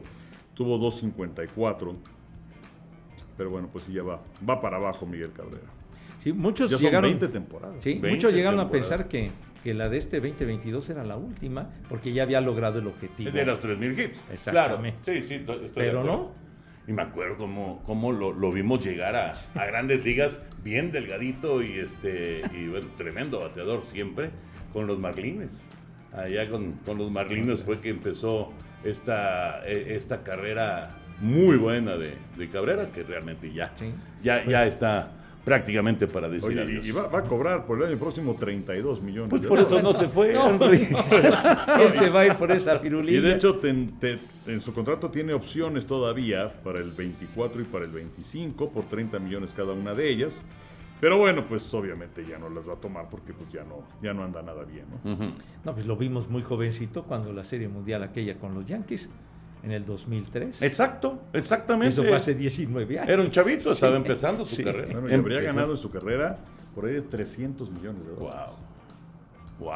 tuvo 0.56 0.80
2.54. 0.80 1.96
Pero 3.38 3.50
bueno, 3.52 3.70
pues 3.72 3.84
sí 3.86 3.94
ya 3.94 4.02
va, 4.04 4.22
va 4.48 4.60
para 4.62 4.78
abajo 4.78 5.06
Miguel 5.06 5.32
Cabrera. 5.32 5.68
Sí, 6.20 6.34
muchos 6.34 6.70
Ya 6.72 6.78
son 6.78 6.86
llegaron, 6.86 7.10
20 7.12 7.28
temporadas. 7.28 7.84
sí, 7.84 7.92
20 7.94 8.10
muchos 8.10 8.34
llegaron 8.34 8.60
a 8.60 8.70
pensar 8.70 9.08
que, 9.08 9.30
que 9.64 9.74
la 9.74 9.90
de 9.90 9.98
este 9.98 10.20
2022 10.20 10.90
era 10.90 11.04
la 11.04 11.16
última, 11.18 11.70
porque 11.90 12.14
ya 12.14 12.24
había 12.24 12.42
logrado 12.42 12.80
el 12.80 12.88
objetivo. 12.88 13.32
De 13.32 13.46
los 13.46 13.60
3.000 13.64 13.92
hits. 14.00 14.24
Exactamente. 14.32 14.98
Claro, 15.04 15.22
sí, 15.22 15.22
sí, 15.22 15.40
to- 15.46 15.54
estoy 15.54 15.68
de 15.68 15.72
Pero 15.90 16.00
acuerdo. 16.02 16.18
no. 16.18 16.42
Y 16.88 16.94
me 16.94 17.04
acuerdo 17.04 17.38
cómo, 17.38 17.84
cómo 17.86 18.12
lo, 18.12 18.34
lo 18.34 18.52
vimos 18.52 18.84
llegar 18.84 19.16
a, 19.16 19.34
a 19.54 19.66
grandes 19.66 20.04
ligas, 20.04 20.40
bien 20.64 20.92
delgadito 20.92 21.62
y 21.62 21.74
este 21.78 22.42
y 22.58 22.68
bueno, 22.70 22.88
tremendo 22.98 23.40
bateador 23.40 23.84
siempre, 23.86 24.32
con 24.74 24.88
los 24.88 24.98
Marlines. 24.98 25.52
Allá 26.12 26.50
con, 26.50 26.74
con 26.86 26.98
los 26.98 27.12
Marlines 27.12 27.64
fue 27.64 27.80
que 27.80 27.90
empezó 27.90 28.52
esta, 28.84 29.66
eh, 29.68 29.96
esta 29.96 30.24
carrera 30.24 30.98
muy 31.22 31.56
buena 31.58 31.98
de, 31.98 32.16
de 32.36 32.50
Cabrera, 32.50 32.88
que 32.92 33.04
realmente 33.04 33.54
ya, 33.54 33.72
Sí. 33.76 33.94
ya, 34.24 34.44
ya 34.46 34.66
está 34.66 35.12
prácticamente 35.44 36.08
para 36.08 36.30
decir 36.30 36.50
Oye, 36.50 36.62
adiós. 36.62 36.86
y, 36.86 36.92
va, 36.92 37.08
va 37.08 37.20
a 37.20 37.24
cobrar 37.24 37.66
por 37.66 37.80
el 37.82 37.88
año 37.90 37.98
próximo 37.98 38.36
32 38.40 39.02
millones. 39.02 39.30
Pues 39.30 39.42
por 39.44 39.60
eso 39.60 39.82
no 39.82 39.94
se 39.94 40.08
fue. 40.08 40.34
No, 40.34 40.46
hombre. 40.46 40.78
Él 41.82 41.92
se 41.94 42.10
va 42.10 42.22
a 42.22 42.26
ir 42.28 42.36
por 42.36 42.52
esa 42.52 42.78
firulina. 42.80 43.18
Y 43.18 43.22
de 43.22 43.36
hecho, 43.36 43.56
ten- 43.58 43.92
en 44.48 44.62
su 44.62 44.74
contrato 44.74 45.10
tiene 45.10 45.34
opciones 45.34 45.86
todavía 45.86 46.52
para 46.64 46.80
el 46.80 46.92
24 46.92 47.62
y 47.62 47.64
para 47.66 47.86
el 47.86 47.92
25 47.92 48.70
por 48.70 48.84
30 48.86 49.20
millones 49.20 49.54
cada 49.56 49.74
una 49.74 49.94
de 49.94 50.10
ellas. 50.10 50.46
Pero 51.00 51.18
bueno, 51.18 51.44
pues 51.50 51.74
obviamente 51.74 52.24
ya 52.30 52.38
no 52.38 52.48
las 52.50 52.68
va 52.70 52.74
a 52.74 52.76
tomar 52.76 53.08
porque 53.10 53.34
pues 53.34 53.52
ya 53.52 53.64
no, 53.64 53.84
ya 54.04 54.14
no 54.14 54.24
anda 54.24 54.44
nada 54.44 54.64
bien, 54.64 54.86
¿no? 55.04 55.34
No, 55.66 55.74
pues 55.74 55.88
lo 55.88 55.96
vimos 55.98 56.30
muy 56.30 56.44
jovencito 56.44 57.04
cuando 57.04 57.34
la 57.34 57.44
Serie 57.44 57.68
Mundial 57.68 58.04
aquella 58.04 58.36
con 58.38 58.54
los 58.54 58.68
Yankees 58.68 59.10
en 59.64 59.72
el 59.72 59.86
2003. 59.86 60.62
Exacto, 60.62 61.22
exactamente. 61.34 61.94
Eso 61.94 62.04
fue 62.04 62.16
hace 62.16 62.34
19 62.36 63.00
años. 63.00 63.10
Era 63.10 63.22
un 63.22 63.32
chavito, 63.32 63.72
estaba 63.72 63.96
empezando 63.96 64.46
su 64.46 64.56
Sí. 64.56 64.64
carrera. 64.64 64.94
Bueno, 64.94 65.10
y 65.10 65.14
habría 65.14 65.38
Empezó. 65.40 65.56
ganado 65.56 65.72
en 65.74 65.78
su 65.78 65.90
carrera 65.92 66.38
por 66.74 66.86
ahí 66.86 66.94
de 66.94 67.02
300 67.02 67.70
millones 67.70 68.06
de 68.06 68.14
dólares. 68.14 68.56
Wow. 69.60 69.68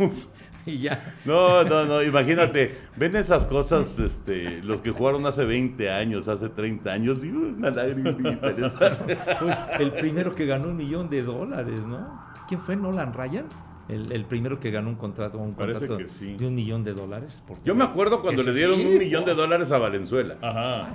Wow. 0.00 0.10
Y 0.64 0.78
ya. 0.78 1.16
No, 1.24 1.64
no, 1.64 1.84
no, 1.86 2.00
imagínate, 2.04 2.76
ven 2.96 3.16
esas 3.16 3.44
cosas, 3.46 3.98
este, 3.98 4.62
los 4.62 4.80
que 4.80 4.92
jugaron 4.92 5.26
hace 5.26 5.44
20 5.44 5.90
años, 5.90 6.28
hace 6.28 6.48
30 6.50 6.92
años, 6.92 7.24
y 7.24 7.30
una 7.30 7.70
lagrimita 7.70 8.50
le 8.56 8.70
sale. 8.70 9.18
Pues, 9.40 9.58
el 9.80 9.90
primero 9.90 10.32
que 10.32 10.46
ganó 10.46 10.68
un 10.68 10.76
millón 10.76 11.10
de 11.10 11.24
dólares, 11.24 11.80
¿no? 11.84 12.22
¿Quién 12.46 12.60
fue 12.60 12.76
Nolan 12.76 13.12
Ryan? 13.12 13.46
El, 13.88 14.12
el 14.12 14.24
primero 14.24 14.60
que 14.60 14.70
ganó 14.70 14.88
un 14.90 14.94
contrato, 14.96 15.38
un 15.38 15.54
Parece 15.54 15.86
contrato 15.86 16.04
que 16.04 16.08
sí. 16.08 16.34
de 16.36 16.46
un 16.46 16.54
millón 16.54 16.84
de 16.84 16.94
dólares. 16.94 17.42
por- 17.46 17.62
Yo 17.64 17.74
me 17.74 17.84
acuerdo 17.84 18.22
cuando 18.22 18.42
le 18.42 18.52
dieron 18.54 18.76
sí, 18.80 18.86
un 18.86 18.98
millón 18.98 19.24
de 19.24 19.34
dólares 19.34 19.72
a 19.72 19.78
Valenzuela. 19.78 20.36
Ajá. 20.40 20.94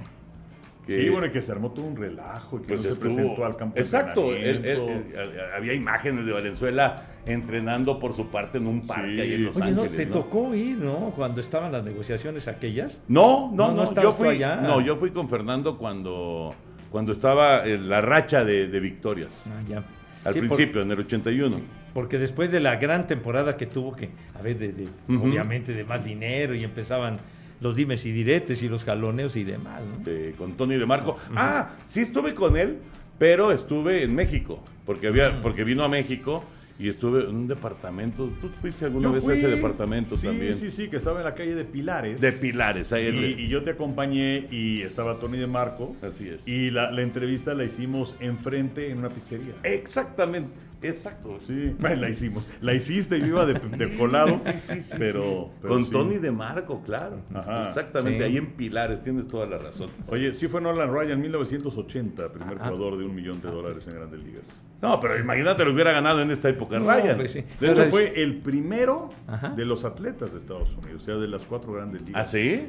Que- 0.85 1.01
Sí, 1.03 1.09
bueno, 1.09 1.27
y 1.27 1.31
que 1.31 1.41
se 1.41 1.51
armó 1.51 1.71
todo 1.71 1.83
un 1.85 1.97
relajo 1.97 2.55
y 2.57 2.61
que 2.61 2.67
Pues 2.69 2.79
no 2.79 2.87
se 2.87 2.93
estuvo- 2.93 3.13
presentó 3.13 3.45
al 3.45 3.57
campo 3.57 3.75
de 3.75 3.81
Exacto, 3.81 4.31
él- 4.33 4.37
él- 4.37 4.55
entrenamiento. 4.65 5.19
él- 5.19 5.39
había 5.53 5.73
imágenes 5.73 6.25
de 6.25 6.31
Valenzuela 6.31 7.03
entrenando 7.25 7.99
por 7.99 8.13
su 8.13 8.27
parte 8.27 8.57
en 8.57 8.67
un 8.67 8.87
parque 8.87 9.15
Sí. 9.15 9.21
ahí 9.21 9.33
en 9.33 9.43
Los 9.45 9.57
Oye, 9.57 9.71
no, 9.71 9.81
Ángeles. 9.81 9.97
te 9.97 10.05
¿no? 10.05 10.11
tocó 10.13 10.55
ir, 10.55 10.77
¿no? 10.77 11.11
Cuando 11.13 11.41
estaban 11.41 11.73
las 11.73 11.83
negociaciones 11.83 12.47
aquellas. 12.47 13.01
No, 13.09 13.51
no, 13.53 13.73
No, 13.73 13.83
no 13.83 14.01
yo 14.01 14.13
fui, 14.13 14.29
allá. 14.29 14.55
no, 14.61 14.79
yo 14.79 14.95
fui 14.95 15.11
con 15.11 15.27
Fernando 15.27 15.77
cuando, 15.77 16.55
cuando 16.89 17.11
estaba 17.11 17.65
en 17.67 17.89
la 17.89 17.99
racha 17.99 18.45
de, 18.45 18.69
de 18.69 18.79
victorias. 18.79 19.45
Ah, 19.49 19.61
ya. 19.67 19.83
Al 20.23 20.33
Sí, 20.33 20.39
por- 20.39 20.47
principio, 20.47 20.81
en 20.83 20.91
el 20.91 20.99
81. 20.99 21.59
Porque 21.97 22.19
después 22.19 22.51
de 22.51 22.59
la 22.59 22.75
gran 22.75 23.07
temporada 23.07 23.57
que 23.57 23.65
tuvo 23.65 23.95
que, 23.95 24.09
a 24.37 24.41
ver, 24.43 24.59
de, 24.59 24.87
obviamente 25.19 25.73
de 25.73 25.83
más 25.83 26.05
dinero 26.05 26.53
y 26.53 26.63
empezaban 26.63 27.17
los 27.59 27.75
dimes 27.75 28.05
y 28.05 28.11
diretes 28.11 28.61
y 28.61 28.69
los 28.69 28.83
jaloneos 28.83 29.35
y 29.35 29.43
demás, 29.43 29.81
¿no? 29.81 30.03
de- 30.05 30.35
con 30.37 30.51
Tony 30.53 30.75
de 30.75 30.85
Marco. 30.85 31.17
Ah, 31.35 31.69
sí 31.85 32.01
estuve 32.01 32.35
con 32.35 32.55
él, 32.55 32.77
pero 33.17 33.51
estuve 33.51 34.03
en 34.03 34.13
México, 34.13 34.63
porque 34.85 35.07
había, 35.07 35.41
porque 35.41 35.63
vino 35.63 35.83
a 35.83 35.87
México 35.87 36.43
y 36.79 36.89
estuve 36.89 37.23
en 37.23 37.35
un 37.35 37.47
departamento. 37.47 38.29
¿Tú 38.39 38.49
fuiste 38.49 38.85
alguna 38.85 39.07
Yo 39.09 39.13
vez 39.13 39.23
fui- 39.23 39.33
a 39.33 39.37
ese 39.37 39.47
departamento 39.47 40.15
sí, 40.17 40.27
también? 40.27 40.53
Sí, 40.53 40.69
sí, 40.69 40.89
que 40.89 40.97
estaba 40.97 41.19
en 41.19 41.25
la 41.25 41.33
calle 41.33 41.55
de 41.55 41.65
Pilares. 41.65 42.21
De 42.21 42.31
Pilares, 42.31 42.93
ahí 42.93 43.07
el- 43.07 43.39
Y, 43.39 43.45
y 43.45 43.47
yo 43.47 43.63
te 43.63 43.71
acompañé 43.71 44.47
y 44.51 44.81
estaba 44.81 45.15
Tony 45.19 45.37
de 45.37 45.47
Marco. 45.47 45.95
Así 46.01 46.27
es. 46.29 46.47
Y 46.47 46.69
la, 46.71 46.91
la 46.91 47.01
entrevista 47.01 47.53
la 47.53 47.63
hicimos 47.63 48.15
enfrente 48.19 48.89
en 48.91 48.99
una 48.99 49.09
pizzería. 49.09 49.53
Exactamente, 49.63 50.51
exacto. 50.81 51.37
Sí, 51.39 51.73
bueno, 51.79 52.01
la 52.01 52.09
hicimos. 52.09 52.47
La 52.61 52.73
hiciste, 52.73 53.19
yo 53.19 53.25
iba 53.27 53.45
de, 53.45 53.53
de 53.59 53.97
colado. 53.97 54.37
Sí, 54.37 54.51
sí, 54.59 54.81
sí, 54.81 54.95
pero, 54.97 55.23
sí. 55.51 55.57
pero 55.61 55.73
con 55.73 55.85
sí. 55.85 55.91
Tony 55.91 56.17
de 56.17 56.31
Marco, 56.31 56.81
claro. 56.83 57.17
Ajá. 57.33 57.69
Exactamente, 57.69 58.19
Sí. 58.19 58.23
ahí 58.23 58.37
en 58.37 58.47
Pilares, 58.47 59.01
tienes 59.03 59.27
toda 59.27 59.45
la 59.47 59.57
razón. 59.57 59.89
Oye, 60.07 60.33
sí 60.33 60.47
fue 60.47 60.61
Nolan 60.61 60.91
Ryan, 60.93 61.19
1980, 61.21 62.31
primer 62.31 62.57
Ah. 62.59 62.65
jugador 62.69 62.97
de 62.97 63.05
un 63.05 63.15
millón 63.15 63.41
de 63.41 63.49
dólares 63.49 63.87
en 63.87 63.95
Grandes 63.95 64.23
Ligas. 64.23 64.61
No, 64.81 64.99
pero 64.99 65.17
imagínate 65.19 65.65
lo 65.65 65.71
hubiera 65.73 65.91
ganado 65.91 66.21
en 66.21 66.29
esta 66.29 66.49
época, 66.49 66.66
No, 66.69 66.79
Ryan. 66.91 67.17
pues 67.17 67.31
sí. 67.31 67.43
De 67.59 67.71
hecho, 67.71 67.83
fue 67.85 68.21
el 68.21 68.37
primero 68.37 69.09
Ajá. 69.27 69.49
de 69.49 69.65
los 69.65 69.85
atletas 69.85 70.31
de 70.33 70.39
Estados 70.39 70.75
Unidos, 70.77 71.03
o 71.03 71.05
sea, 71.05 71.15
de 71.15 71.27
las 71.27 71.41
cuatro 71.43 71.73
grandes 71.73 72.01
ligas. 72.03 72.27
¿Ah, 72.27 72.29
sí? 72.29 72.67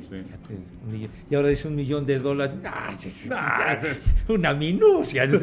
Y 1.31 1.35
ahora 1.35 1.49
dice 1.49 1.69
un 1.69 1.75
millón 1.77 2.07
de 2.07 2.19
dólares. 2.19 2.57
Ah, 2.65 2.91
sí, 2.99 3.11
sí, 3.11 3.29
Ah, 3.33 3.65
ya, 3.69 3.73
ese 3.75 3.91
es- 3.93 4.15
Una 4.29 4.55
minucia. 4.55 5.29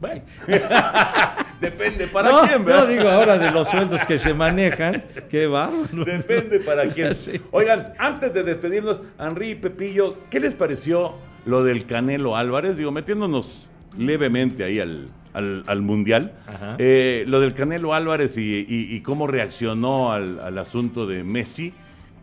Bueno. 0.00 0.22
Depende 1.60 2.06
para 2.08 2.30
no, 2.30 2.40
quién, 2.42 2.58
no 2.58 2.64
¿verdad? 2.64 2.88
digo 2.88 3.08
ahora 3.08 3.38
de 3.38 3.50
los 3.50 3.68
sueldos 3.68 4.04
que 4.04 4.18
se 4.18 4.34
manejan. 4.34 5.04
Qué 5.30 5.46
bárbaro. 5.46 6.04
Depende 6.04 6.60
para 6.60 6.88
quién. 6.88 7.14
Sí. 7.14 7.40
Oigan, 7.52 7.94
antes 7.98 8.34
de 8.34 8.42
despedirnos, 8.42 9.00
Henry 9.18 9.50
y 9.52 9.54
Pepillo, 9.54 10.16
¿qué 10.30 10.40
les 10.40 10.54
pareció 10.54 11.14
lo 11.46 11.64
del 11.64 11.86
Canelo 11.86 12.36
Álvarez? 12.36 12.76
Digo, 12.76 12.90
metiéndonos 12.92 13.66
levemente 13.96 14.64
ahí 14.64 14.80
al, 14.80 15.08
al- 15.32 15.64
al 15.66 15.82
Mundial. 15.82 16.32
Eh, 16.78 17.24
lo 17.26 17.40
del 17.40 17.54
Canelo 17.54 17.94
Álvarez 17.94 18.36
y, 18.36 18.42
y- 18.42 18.94
y 18.94 19.00
cómo 19.00 19.26
reaccionó 19.26 20.12
al, 20.12 20.40
al 20.40 20.58
asunto 20.58 21.06
de 21.06 21.24
Messi, 21.24 21.72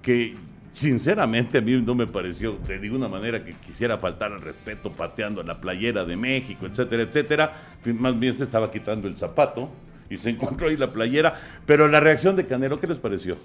que 0.02 0.36
sinceramente 0.74 1.60
a 1.60 1.62
mí 1.62 1.82
no 1.82 1.96
me 1.96 2.06
pareció 2.08 2.58
de 2.68 2.78
ninguna 2.80 3.08
manera 3.08 3.44
que 3.46 3.54
quisiera 3.54 3.98
faltar 3.98 4.34
al 4.34 4.42
respeto 4.42 4.92
pateando 4.92 5.42
la 5.44 5.62
playera 5.62 6.04
de 6.06 6.16
México, 6.18 6.66
etcétera, 6.66 7.04
etcétera. 7.04 7.54
Más 7.98 8.20
bien 8.20 8.34
se 8.36 8.44
estaba 8.44 8.70
quitando 8.72 9.08
el 9.08 9.16
zapato 9.16 9.70
y 10.10 10.18
se 10.18 10.30
encontró 10.32 10.68
ahí 10.68 10.78
la 10.78 10.92
playera. 10.92 11.40
Pero 11.66 11.88
la 11.88 12.00
reacción 12.00 12.36
de 12.36 12.46
Canelo, 12.46 12.80
¿qué 12.80 12.88
les 12.88 12.98
pareció? 12.98 13.38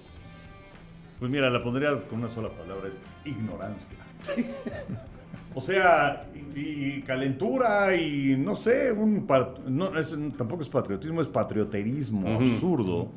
Pues 1.21 1.31
mira, 1.31 1.51
la 1.51 1.63
pondría 1.63 1.91
con 2.09 2.19
una 2.23 2.29
sola 2.35 2.49
palabra, 2.49 2.89
es 2.89 2.99
ignorancia. 3.31 3.87
O 5.55 5.61
sea, 5.61 6.27
y, 6.55 7.01
calentura 7.03 7.95
y 7.97 8.37
no 8.39 8.55
sé, 8.57 8.93
un 8.93 9.27
no, 9.67 9.97
es- 9.99 10.17
tampoco 10.37 10.63
es 10.63 10.69
patriotismo, 10.69 11.21
es 11.21 11.27
patrioterismo 11.29 12.29
absurdo. 12.37 13.11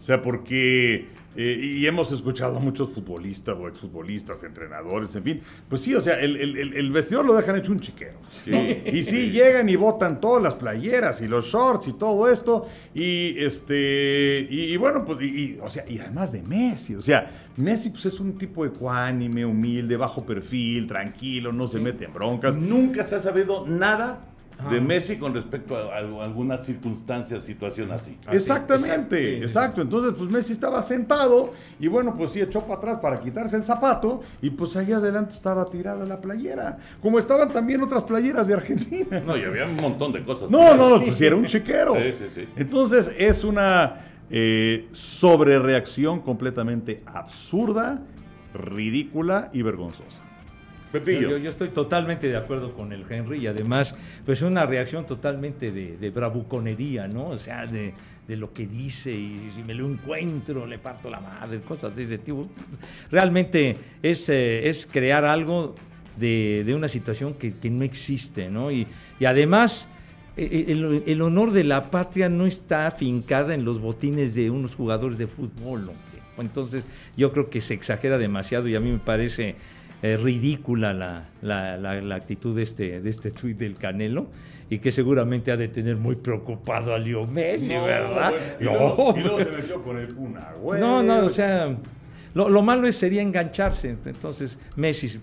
O 0.00 0.02
sea, 0.02 0.20
porque, 0.22 1.06
eh, 1.36 1.60
y 1.80 1.86
hemos 1.86 2.10
escuchado 2.12 2.56
a 2.56 2.60
muchos 2.60 2.90
futbolistas 2.90 3.54
o 3.58 3.68
exfutbolistas, 3.68 4.42
entrenadores, 4.44 5.14
en 5.16 5.22
fin. 5.22 5.40
Pues 5.68 5.82
sí, 5.82 5.94
o 5.94 6.00
sea, 6.00 6.20
el, 6.20 6.36
el- 6.36 6.90
vestidor 6.92 7.24
lo 7.26 7.34
dejan 7.34 7.56
hecho 7.56 7.72
un 7.72 7.80
chiquero. 7.80 8.18
¿no? 8.46 8.58
Y 8.92 9.02
sí, 9.02 9.30
llegan 9.30 9.68
y 9.68 9.76
botan 9.76 10.20
todas 10.20 10.42
las 10.42 10.54
playeras 10.54 11.20
y 11.20 11.28
los 11.28 11.46
shorts 11.46 11.88
y 11.88 11.92
todo 11.92 12.30
esto. 12.30 12.66
Y 12.94 13.34
este, 13.44 14.46
y, 14.48 14.72
y 14.72 14.76
bueno, 14.76 15.04
pues, 15.04 15.18
y, 15.22 15.24
y, 15.54 15.58
o 15.62 15.68
sea, 15.70 15.84
y 15.88 15.98
además 15.98 16.32
de 16.32 16.42
Messi, 16.42 16.94
o 16.94 17.02
sea, 17.02 17.30
Messi 17.56 17.90
pues 17.90 18.06
es 18.06 18.20
un 18.20 18.38
tipo 18.38 18.64
ecuánime, 18.64 19.44
humilde, 19.44 19.96
bajo 19.96 20.24
perfil, 20.24 20.86
tranquilo, 20.86 21.52
no 21.52 21.68
se 21.68 21.78
mete 21.80 22.04
en 22.06 22.12
broncas. 22.14 22.56
Nunca 22.56 23.04
se 23.04 23.16
ha 23.16 23.20
sabido 23.20 23.66
nada 23.66 24.20
de 24.70 24.78
Ah. 24.78 24.80
Messi 24.80 25.16
con 25.16 25.34
respecto 25.34 25.76
a, 25.76 25.94
a 25.94 25.98
alguna 26.24 26.58
circunstancia, 26.62 27.40
situación 27.40 27.92
así. 27.92 28.16
Exactamente, 28.32 29.36
exacto. 29.36 29.44
exacto. 29.44 29.82
Entonces, 29.82 30.14
pues 30.16 30.30
Messi 30.30 30.52
estaba 30.52 30.80
sentado 30.80 31.52
y 31.78 31.88
bueno, 31.88 32.16
pues 32.16 32.32
sí 32.32 32.40
echó 32.40 32.62
para 32.62 32.74
atrás 32.76 32.98
para 33.02 33.20
quitarse 33.20 33.56
el 33.56 33.64
zapato 33.64 34.22
y 34.40 34.50
pues 34.50 34.74
ahí 34.76 34.92
adelante 34.92 35.34
estaba 35.34 35.66
tirada 35.66 36.04
la 36.06 36.20
playera. 36.20 36.78
Como 37.02 37.18
estaban 37.18 37.52
también 37.52 37.82
otras 37.82 38.04
playeras 38.04 38.48
de 38.48 38.54
Argentina. 38.54 39.20
No, 39.26 39.36
y 39.36 39.44
había 39.44 39.66
un 39.66 39.76
montón 39.76 40.12
de 40.12 40.24
cosas. 40.24 40.50
No, 40.50 40.74
no, 40.74 40.88
no, 40.88 41.04
pues 41.04 41.18
sí, 41.18 41.26
era 41.26 41.36
un 41.36 41.44
chequero. 41.46 41.94
Sí, 41.94 42.12
sí, 42.14 42.24
sí. 42.34 42.48
Entonces 42.56 43.12
es 43.18 43.44
una 43.44 44.00
eh, 44.30 44.88
sobrereacción 44.92 46.20
completamente 46.20 47.02
absurda, 47.06 48.00
ridícula 48.54 49.50
y 49.52 49.62
vergonzosa. 49.62 50.22
Yo, 50.92 51.36
estoy 51.36 51.68
totalmente 51.68 52.28
de 52.28 52.36
acuerdo 52.36 52.72
con 52.72 52.92
el 52.92 53.04
Henry 53.08 53.38
y 53.38 53.46
además, 53.46 53.94
pues 54.24 54.40
una 54.42 54.66
reacción 54.66 55.06
totalmente 55.06 55.70
de, 55.70 56.10
bravuconería, 56.10 57.08
¿no? 57.08 57.28
O 57.28 57.38
sea, 57.38 57.66
de, 57.66 57.92
de 58.26 58.36
lo 58.36 58.52
que 58.52 58.66
dice 58.66 59.12
y 59.12 59.50
si 59.54 59.62
me 59.62 59.74
lo 59.74 59.86
encuentro, 59.86 60.66
le 60.66 60.78
parto 60.78 61.10
la 61.10 61.20
madre, 61.20 61.60
cosas 61.60 61.94
de 61.96 62.04
ese 62.04 62.18
tipo. 62.18 62.48
Realmente 63.10 63.76
es, 64.02 64.28
eh, 64.28 64.68
es 64.68 64.86
crear 64.86 65.24
algo 65.24 65.74
de, 66.16 66.62
de 66.64 66.74
una 66.74 66.88
situación 66.88 67.34
que, 67.34 67.54
que 67.54 67.68
no 67.68 67.84
existe, 67.84 68.48
¿no? 68.48 68.70
Y, 68.70 68.86
y 69.20 69.24
además, 69.24 69.88
eh, 70.36 70.66
el, 70.68 71.02
el 71.06 71.22
honor 71.22 71.52
de 71.52 71.64
la 71.64 71.90
patria 71.90 72.28
no 72.28 72.46
está 72.46 72.86
afincada 72.86 73.54
en 73.54 73.64
los 73.64 73.80
botines 73.80 74.34
de 74.34 74.50
unos 74.50 74.74
jugadores 74.74 75.18
de 75.18 75.26
fútbol, 75.26 75.80
hombre. 75.80 76.06
Entonces, 76.38 76.84
yo 77.16 77.32
creo 77.32 77.48
que 77.48 77.60
se 77.60 77.74
exagera 77.74 78.18
demasiado 78.18 78.68
y 78.68 78.76
a 78.76 78.80
mí 78.80 78.90
me 78.90 78.98
parece 78.98 79.56
eh, 80.12 80.16
ridícula 80.16 80.92
la, 80.92 81.24
la- 81.42 81.76
la- 81.76 82.00
la 82.00 82.14
actitud 82.14 82.54
de 82.56 82.62
este, 82.62 83.00
de 83.00 83.10
este 83.10 83.30
tuit 83.30 83.56
del 83.58 83.74
Canelo 83.76 84.28
y 84.70 84.78
que 84.78 84.92
seguramente 84.92 85.50
ha 85.52 85.56
de 85.56 85.68
tener 85.68 85.96
muy 85.96 86.16
preocupado 86.16 86.94
a 86.94 86.98
Leo 86.98 87.26
Messi, 87.26 87.74
¿verdad? 87.74 88.34
Y 88.60 88.64
No, 88.64 88.72
luego, 88.72 89.14
y 89.16 89.20
luego 89.20 89.38
se 89.44 89.50
metió 89.50 89.82
con 89.82 89.96
el 89.98 90.14
Kun 90.14 90.36
Agüero. 90.36 90.78
no, 90.86 91.02
no, 91.02 91.24
o 91.26 91.30
sea, 91.30 91.74
lo, 92.34 92.48
lo 92.48 92.62
malo 92.62 92.86
es, 92.86 92.96
sería 92.96 93.22
engancharse. 93.22 93.96
Entonces, 94.04 94.58
Messi, 94.76 95.18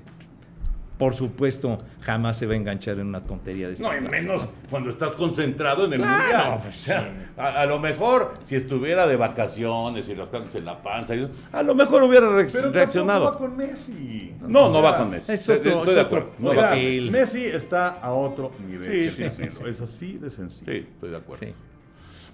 por 0.97 1.15
supuesto, 1.15 1.79
jamás 2.01 2.37
se 2.37 2.45
va 2.45 2.53
a 2.53 2.55
enganchar 2.55 2.99
en 2.99 3.07
una 3.07 3.19
tontería 3.19 3.67
de 3.67 3.73
esta 3.73 3.87
No, 3.87 3.95
y 3.95 3.99
clase. 3.99 4.11
menos 4.21 4.47
cuando 4.69 4.89
estás 4.91 5.15
concentrado 5.15 5.85
en 5.85 5.93
el 5.93 5.99
Claro, 6.01 6.21
mundial. 6.21 6.59
pues, 6.61 6.75
sí. 6.75 6.91
a, 7.37 7.61
a 7.61 7.65
lo 7.65 7.79
mejor, 7.79 8.35
si 8.43 8.55
estuviera 8.55 9.07
de 9.07 9.15
vacaciones 9.15 10.07
y 10.07 10.13
rascándose 10.13 10.59
en 10.59 10.65
la 10.65 10.81
panza, 10.81 11.15
y 11.15 11.19
eso, 11.19 11.29
a 11.51 11.63
lo 11.63 11.73
mejor 11.75 12.03
hubiera 12.03 12.29
re- 12.29 12.47
Pero 12.51 12.71
reaccionado. 12.71 13.25
tampoco 13.25 13.43
va 13.43 13.49
con 13.49 13.57
Messi. 13.57 14.33
No, 14.47 14.65
O 14.67 14.71
no 14.73 14.81
va 14.81 14.95
con 14.97 15.09
Messi. 15.09 15.33
es 15.33 15.49
otro- 15.49 15.55
Estoy 15.55 15.71
es 15.89 15.95
de 15.95 16.01
otro- 16.01 16.19
acuerdo. 16.19 16.29
No 16.39 16.49
O 16.49 16.53
sea. 16.53 16.75
Messi. 16.75 17.09
Messi 17.09 17.45
está 17.45 17.87
a 17.99 18.13
otro 18.13 18.51
nivel. 18.67 19.09
Sí, 19.09 19.09
sí, 19.09 19.29
sí. 19.35 19.43
Es 19.67 19.81
así 19.81 20.17
de 20.19 20.29
sencillo. 20.29 20.71
Sí, 20.71 20.87
estoy 20.93 21.09
de 21.09 21.17
acuerdo. 21.17 21.45
Sí. 21.45 21.53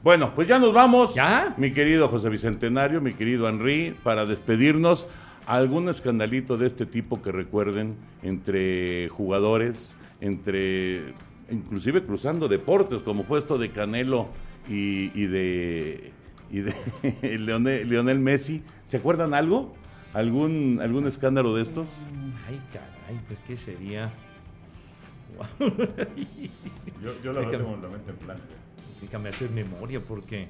Bueno, 0.03 0.33
pues 0.35 0.47
ya 0.47 0.59
nos 0.59 0.73
vamos. 0.73 1.15
¿Ya? 1.15 1.53
Mi 1.57 1.71
querido 1.71 2.07
José 2.07 2.29
Bicentenario, 2.29 3.01
mi 3.01 3.13
querido 3.13 3.49
Henry, 3.49 3.95
para 4.03 4.25
despedirnos, 4.25 5.07
algún 5.57 5.89
escandalito 5.89 6.57
de 6.57 6.67
este 6.67 6.85
tipo 6.85 7.23
que 7.23 7.31
recuerden 7.31 7.95
entre 8.21 9.09
jugadores, 9.09 9.97
entre 10.21 11.15
inclusive 11.49 12.03
cruzando 12.03 12.47
deportes, 12.47 13.01
como 13.01 13.23
fue 13.23 13.39
esto 13.39 13.57
de 13.57 13.71
Canelo 13.71 14.27
y, 14.69 15.11
y 15.19 15.25
de 15.25 16.11
y 16.51 16.59
de 16.59 16.73
Leonel, 17.39 17.89
Lionel 17.89 18.19
Messi. 18.19 18.61
¿Se 18.85 18.97
acuerdan 18.97 19.33
algo? 19.33 19.73
¿Algún, 20.13 20.79
algún 20.83 21.07
escándalo 21.07 21.55
de 21.55 21.63
estos? 21.63 21.87
Ay, 22.47 22.61
caray, 22.71 23.19
pues 23.27 23.39
qué 23.47 23.57
sería. 23.57 24.11
Yo, 27.01 27.13
yo 27.23 27.33
la 27.33 27.39
verdad 27.39 27.57
tengo 27.57 27.79
la 27.81 27.89
mente 27.89 28.11
en 28.11 28.25
blanco. 28.25 28.43
Déjame 29.01 29.29
hacer 29.29 29.49
memoria 29.49 29.99
porque 29.99 30.47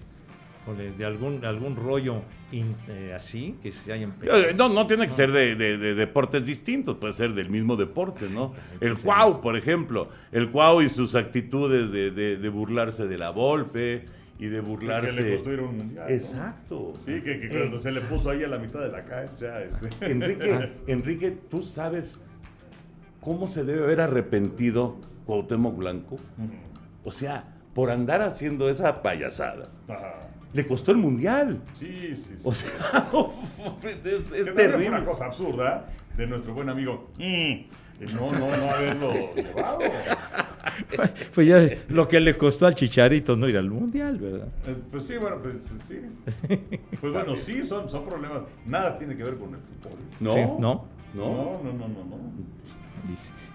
jole, 0.74 0.92
de 0.92 1.06
algún 1.06 1.44
algún 1.46 1.76
rollo 1.76 2.22
in- 2.52 2.76
eh, 2.88 3.14
así 3.16 3.58
que 3.62 3.72
se 3.72 3.92
hayan 3.94 4.14
Eh, 4.22 4.54
No, 4.56 4.70
no 4.70 4.88
tiene 4.88 5.06
que 5.06 5.12
ser 5.12 5.32
de, 5.32 5.56
de- 5.56 5.78
de 5.78 5.96
deportes 5.96 6.46
distintos, 6.46 6.98
puede 6.98 7.14
ser 7.14 7.34
del 7.34 7.50
mismo 7.50 7.76
deporte, 7.76 8.30
¿no? 8.30 8.54
El 8.82 8.96
sí. 8.98 9.04
Cuau, 9.04 9.42
por 9.42 9.56
ejemplo, 9.58 10.10
el 10.32 10.50
Cuau 10.52 10.82
y 10.82 10.90
sus 10.90 11.16
actitudes 11.16 11.92
de, 11.92 12.12
de- 12.12 12.38
de 12.38 12.50
burlarse 12.50 13.08
de 13.08 13.18
la 13.18 13.30
Volpe 13.32 14.06
y 14.40 14.46
de 14.48 14.62
burlarse... 14.62 15.16
Que 15.18 15.22
le 15.22 15.36
costó 15.36 15.52
ir 15.54 15.60
a 15.60 15.64
un 15.64 15.78
mundial. 15.78 16.06
¿no? 16.08 16.14
Exacto. 16.16 16.94
Sí, 17.04 17.20
que, 17.22 17.40
que 17.42 17.48
cuando 17.50 17.78
se 17.80 17.92
le 17.92 18.00
puso 18.02 18.30
ahí 18.30 18.44
a 18.44 18.48
la 18.48 18.58
mitad 18.58 18.80
de 18.80 18.90
la 18.90 19.04
cancha. 19.04 19.62
Este. 19.64 19.90
Enrique, 20.10 20.70
Enrique, 20.88 21.32
¿tú 21.50 21.62
sabes 21.62 22.18
cómo 23.20 23.48
se 23.48 23.66
debe 23.66 23.84
haber 23.84 24.00
arrepentido 24.02 24.96
Cuauhtémoc 25.26 25.76
Blanco? 25.78 26.18
O 27.04 27.12
sea, 27.12 27.44
por 27.74 27.92
andar 27.92 28.22
haciendo 28.22 28.70
esa 28.70 29.02
payasada. 29.02 29.68
Ajá. 29.90 30.29
Le 30.54 30.66
costó 30.66 30.92
el 30.92 30.98
mundial. 30.98 31.62
Sí, 31.74 32.16
sí, 32.16 32.34
sí. 32.38 32.42
O 32.44 32.54
sea, 32.54 33.10
es, 34.04 34.32
es 34.32 34.54
terrible. 34.56 34.90
una 34.90 35.06
cosa 35.06 35.26
absurda 35.26 35.88
de 36.18 36.28
nuestro 36.28 36.54
buen 36.54 36.70
amigo. 36.70 37.12
mm, 37.18 37.22
de 38.00 38.06
no, 38.16 38.32
no, 38.32 38.40
no 38.58 38.72
haberlo 38.72 39.36
llevado. 39.36 39.80
Pues 41.34 41.48
ya 41.48 41.68
lo 41.90 42.08
que 42.08 42.20
le 42.20 42.38
costó 42.38 42.66
al 42.66 42.76
Chicharito 42.76 43.36
no 43.36 43.48
ir 43.50 43.58
al 43.58 43.70
mundial, 43.70 44.18
¿verdad? 44.18 44.48
Eh, 44.68 44.76
Pues 44.92 45.06
sí, 45.06 45.18
bueno, 45.18 45.38
pues 45.42 45.64
sí. 45.86 46.00
Pues 47.02 47.14
bueno, 47.14 47.36
sí, 47.38 47.64
son, 47.64 47.90
son 47.90 48.06
problemas. 48.06 48.44
Nada 48.66 48.98
tiene 48.98 49.16
que 49.18 49.24
ver 49.24 49.36
con 49.36 49.50
el 49.54 49.60
fútbol. 49.60 49.98
No, 50.20 50.32
Sí, 50.32 50.40
¿no? 50.40 50.58
no. 50.60 50.90
No, 51.16 51.62
no, 51.64 51.74
no, 51.74 51.88
no. 51.88 52.18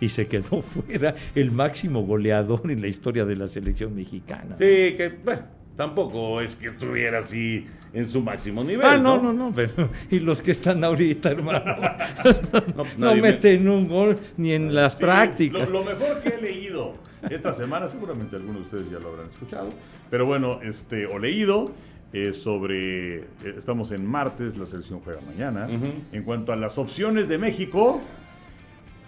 Y 0.01 0.09
se 0.09 0.27
quedó 0.27 0.61
fuera 0.63 1.15
el 1.35 1.51
máximo 1.53 2.03
goleador 2.05 2.71
en 2.71 2.81
la 2.81 2.89
historia 2.89 3.25
de 3.25 3.37
la 3.37 3.47
selección 3.47 3.95
mexicana. 3.95 4.57
Sí, 4.59 4.65
que 4.97 5.19
bueno, 5.25 5.43
tampoco 5.77 6.41
es 6.41 6.57
que 6.57 6.69
estuviera 6.69 7.19
así 7.21 7.67
en 7.93 8.09
su 8.09 8.21
máximo 8.23 8.65
nivel. 8.65 8.85
Ah, 8.87 8.97
no, 8.99 9.21
no, 9.23 9.33
no, 9.33 9.53
pero 9.55 9.89
y 10.11 10.19
los 10.21 10.43
que 10.43 10.51
están 10.53 10.83
ahorita, 10.85 11.31
hermano, 11.31 11.65
no, 12.99 13.15
me- 13.15 13.23
meten 13.23 13.69
un 13.69 13.89
gol 13.89 14.19
ni 14.37 14.53
en 14.53 14.75
las 14.75 14.95
Sí, 14.95 14.99
prácticas. 15.01 15.69
Lo, 15.69 15.81
lo 15.81 15.85
mejor 15.85 16.21
que 16.21 16.31
he 16.31 16.41
leído 16.43 16.95
esta 17.31 17.53
semana, 17.53 17.89
seguramente 17.89 18.37
algunos 18.37 18.63
de 18.63 18.63
ustedes 18.79 18.91
ya 18.91 18.99
lo 18.99 19.11
habrán 19.11 19.31
escuchado, 19.31 19.69
pero 20.11 20.27
bueno, 20.27 20.61
este, 20.63 21.07
o 21.07 21.19
leído 21.19 21.71
eh, 22.13 22.33
sobre, 22.33 23.17
eh, 23.21 23.25
estamos 23.57 23.91
en 23.93 24.05
martes, 24.07 24.57
la 24.57 24.67
selección 24.67 25.01
juega 25.01 25.21
mañana, 25.27 25.69
en 26.13 26.23
cuanto 26.25 26.53
a 26.53 26.57
las 26.57 26.79
opciones 26.79 27.29
de 27.29 27.39
México, 27.39 28.01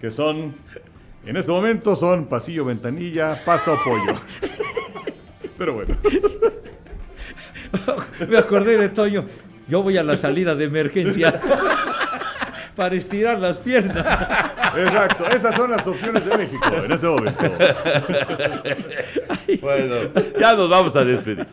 que 0.01 0.11
son, 0.11 0.55
en 1.27 1.37
este 1.37 1.51
momento 1.53 1.95
son 1.97 2.27
pasillo, 2.27 2.65
ventanilla, 2.65 3.41
pasta 3.45 3.73
o 3.73 3.79
pollo. 3.85 4.15
Pero 5.59 5.75
bueno, 5.75 5.95
Me 8.29 8.39
acordé 8.39 8.79
de 8.79 8.89
Toño. 8.89 9.27
Yo 9.69 9.83
voy 9.83 9.99
a 9.99 10.03
la 10.03 10.17
salida 10.17 10.55
de 10.55 10.65
emergencia 10.65 11.41
para 12.77 12.95
estirar 12.95 13.39
las 13.39 13.59
piernas. 13.59 13.97
Exacto, 14.77 15.27
esas 15.29 15.57
son 15.57 15.71
las 15.71 15.87
opciones 15.87 16.25
de 16.25 16.37
México 16.37 16.67
en 16.85 16.93
ese 16.93 17.07
momento. 17.07 17.43
Bueno, 19.61 19.95
ya 20.39 20.55
nos 20.55 20.69
vamos 20.69 20.95
a 20.95 21.05
despedir. 21.05 21.47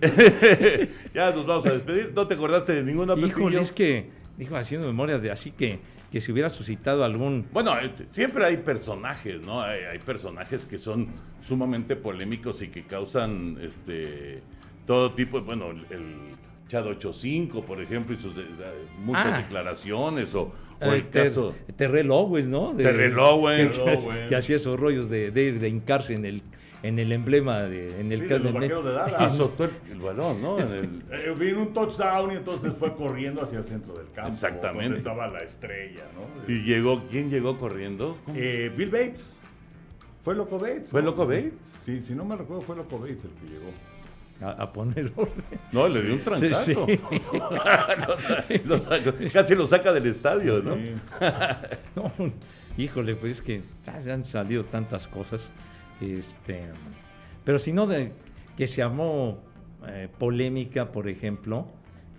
ya 1.14 1.30
nos 1.30 1.46
vamos 1.46 1.66
a 1.66 1.70
despedir. 1.70 2.12
¿No 2.14 2.26
te 2.26 2.34
acordaste 2.34 2.74
de 2.74 2.82
ninguna 2.82 3.14
Híjole, 3.14 3.60
es 3.60 3.72
que, 3.72 4.10
dijo 4.36 4.56
haciendo 4.56 4.86
memoria 4.86 5.18
de 5.18 5.30
así 5.30 5.52
que, 5.52 5.78
que 6.14 6.20
se 6.20 6.30
hubiera 6.30 6.48
suscitado 6.48 7.02
algún. 7.02 7.44
Bueno, 7.52 7.76
este, 7.80 8.06
siempre 8.08 8.44
hay 8.44 8.58
personajes, 8.58 9.42
¿no? 9.42 9.60
Hay, 9.62 9.80
hay 9.82 9.98
personajes 9.98 10.64
que 10.64 10.78
son 10.78 11.08
sumamente 11.42 11.96
polémicos 11.96 12.62
y 12.62 12.68
que 12.68 12.84
causan 12.84 13.58
este 13.60 14.40
todo 14.86 15.12
tipo, 15.12 15.40
bueno, 15.40 15.72
el, 15.72 16.06
Chad 16.68 16.86
85, 16.86 17.62
por 17.62 17.80
ejemplo, 17.80 18.14
y 18.14 18.18
sus 18.18 18.36
de- 18.36 18.44
de- 18.44 18.48
muchas 19.00 19.26
Ah. 19.26 19.38
declaraciones, 19.38 20.32
o, 20.36 20.52
o 20.80 20.84
el 20.92 21.00
eh, 21.00 21.02
Ter- 21.10 21.24
caso... 21.24 21.52
Terrell 21.74 22.10
Owens, 22.12 22.46
¿no? 22.46 22.72
De- 22.74 22.84
Terrell 22.84 23.18
Owens. 23.18 23.76
Que, 23.76 23.84
Terrell 23.84 23.98
Owens. 24.06 24.28
que 24.28 24.36
hacía 24.36 24.54
esos 24.56 24.78
rollos 24.78 25.08
de, 25.10 25.32
de, 25.32 25.52
de 25.52 25.68
hincarse 25.68 26.14
en 26.14 26.24
el, 26.26 26.42
en 26.86 26.98
el 26.98 27.12
emblema, 27.12 27.62
de, 27.62 27.98
en 28.00 28.12
el 28.12 28.20
Sí, 28.20 28.26
de 28.26 28.38
los 28.38 28.52
vaqueros 28.52 28.84
de 28.84 28.92
Dallas. 28.92 29.20
Azotó 29.22 29.64
el, 29.64 29.70
el 29.90 29.98
balón, 30.00 30.40
¿no? 30.42 30.58
En 30.58 30.68
el- 30.68 31.02
Eh, 31.12 31.34
vino 31.38 31.62
un 31.62 31.72
touchdown 31.72 32.32
y 32.32 32.36
entonces 32.36 32.72
fue 32.78 32.94
corriendo 32.94 33.42
hacia 33.42 33.58
el 33.58 33.64
centro 33.64 33.94
del 33.94 34.10
campo. 34.12 34.30
Exactamente. 34.30 34.84
Donde 34.84 34.98
estaba 34.98 35.26
la 35.28 35.40
estrella, 35.40 36.02
¿no? 36.14 36.52
y 36.52 36.62
llegó, 36.64 37.02
¿quién 37.10 37.30
llegó 37.30 37.58
corriendo? 37.58 38.18
¿Cómo 38.24 38.36
se- 38.36 38.66
Eh, 38.66 38.68
Bill 38.68 38.90
Bates. 38.90 39.40
Fue 40.22 40.34
Loco 40.34 40.58
Bates. 40.58 40.90
¿Fue 40.90 41.02
¿no? 41.02 41.10
Loco 41.10 41.26
Bates? 41.26 41.52
Sí, 41.84 42.02
si 42.02 42.14
no 42.14 42.24
me 42.24 42.36
recuerdo, 42.36 42.62
fue 42.62 42.76
Loco 42.76 42.98
Bates 42.98 43.24
el 43.24 43.30
que 43.30 43.46
llegó. 43.54 43.70
a, 44.40 44.62
a 44.62 44.72
poner 44.72 45.12
orden. 45.16 45.32
No, 45.72 45.86
le 45.88 46.02
dio 46.02 46.14
un 46.14 46.20
trancazo. 46.20 46.86
Sí, 46.86 46.98
sí. 47.30 48.58
Lo 48.64 48.78
sacó- 48.80 49.12
casi 49.32 49.54
lo 49.54 49.66
saca 49.66 49.92
del 49.92 50.06
estadio, 50.06 50.62
¿no? 50.62 50.74
Sí. 50.74 50.92
No, 51.96 52.10
híjole, 52.76 53.14
pues 53.14 53.36
es 53.38 53.42
que 53.42 53.62
han 53.86 54.24
salido 54.24 54.64
tantas 54.64 55.06
cosas. 55.06 55.40
Este, 56.00 56.62
pero 57.44 57.58
si 57.58 57.72
no, 57.72 57.86
de, 57.86 58.12
que 58.56 58.66
se 58.66 58.82
armó 58.82 59.38
eh, 59.86 60.08
polémica, 60.18 60.92
por 60.92 61.08
ejemplo, 61.08 61.66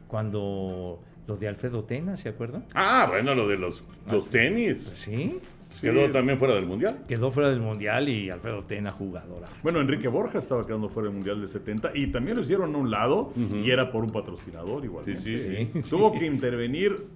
cuando 0.07 0.99
lo 1.27 1.37
de 1.37 1.47
Alfredo 1.47 1.83
Tena, 1.83 2.17
¿se 2.17 2.29
acuerdan? 2.29 2.65
Ah, 2.73 3.07
bueno, 3.09 3.33
lo 3.35 3.47
de 3.47 3.57
los, 3.57 3.83
los 4.09 4.29
tenis. 4.29 4.93
Sí, 4.97 5.39
Quedó 5.81 6.09
también 6.11 6.37
fuera 6.37 6.55
del 6.55 6.65
mundial. 6.65 6.99
quedó 7.07 7.31
fuera 7.31 7.49
del 7.49 7.59
mundial 7.59 8.07
y 8.07 8.29
Alfredo 8.29 8.63
Tena 8.63 8.91
jugadora. 8.91 9.47
Bueno, 9.63 9.81
Enrique 9.81 10.07
Borja 10.07 10.37
estaba 10.37 10.65
quedando 10.65 10.89
fuera 10.89 11.07
del 11.09 11.15
Mundial 11.15 11.41
de 11.41 11.47
70 11.47 11.91
y 11.95 12.07
también 12.07 12.37
lo 12.37 12.43
hicieron 12.43 12.73
a 12.75 12.77
un 12.77 12.91
lado 12.91 13.33
y 13.35 13.69
era 13.69 13.91
por 13.91 14.03
un 14.03 14.11
patrocinador 14.11 14.85
igualmente. 14.85 15.21
Sí, 15.21 15.37
sí, 15.37 15.69
sí. 15.73 15.89
Tuvo 15.89 16.13
que 16.13 16.25
intervenir, 16.25 17.07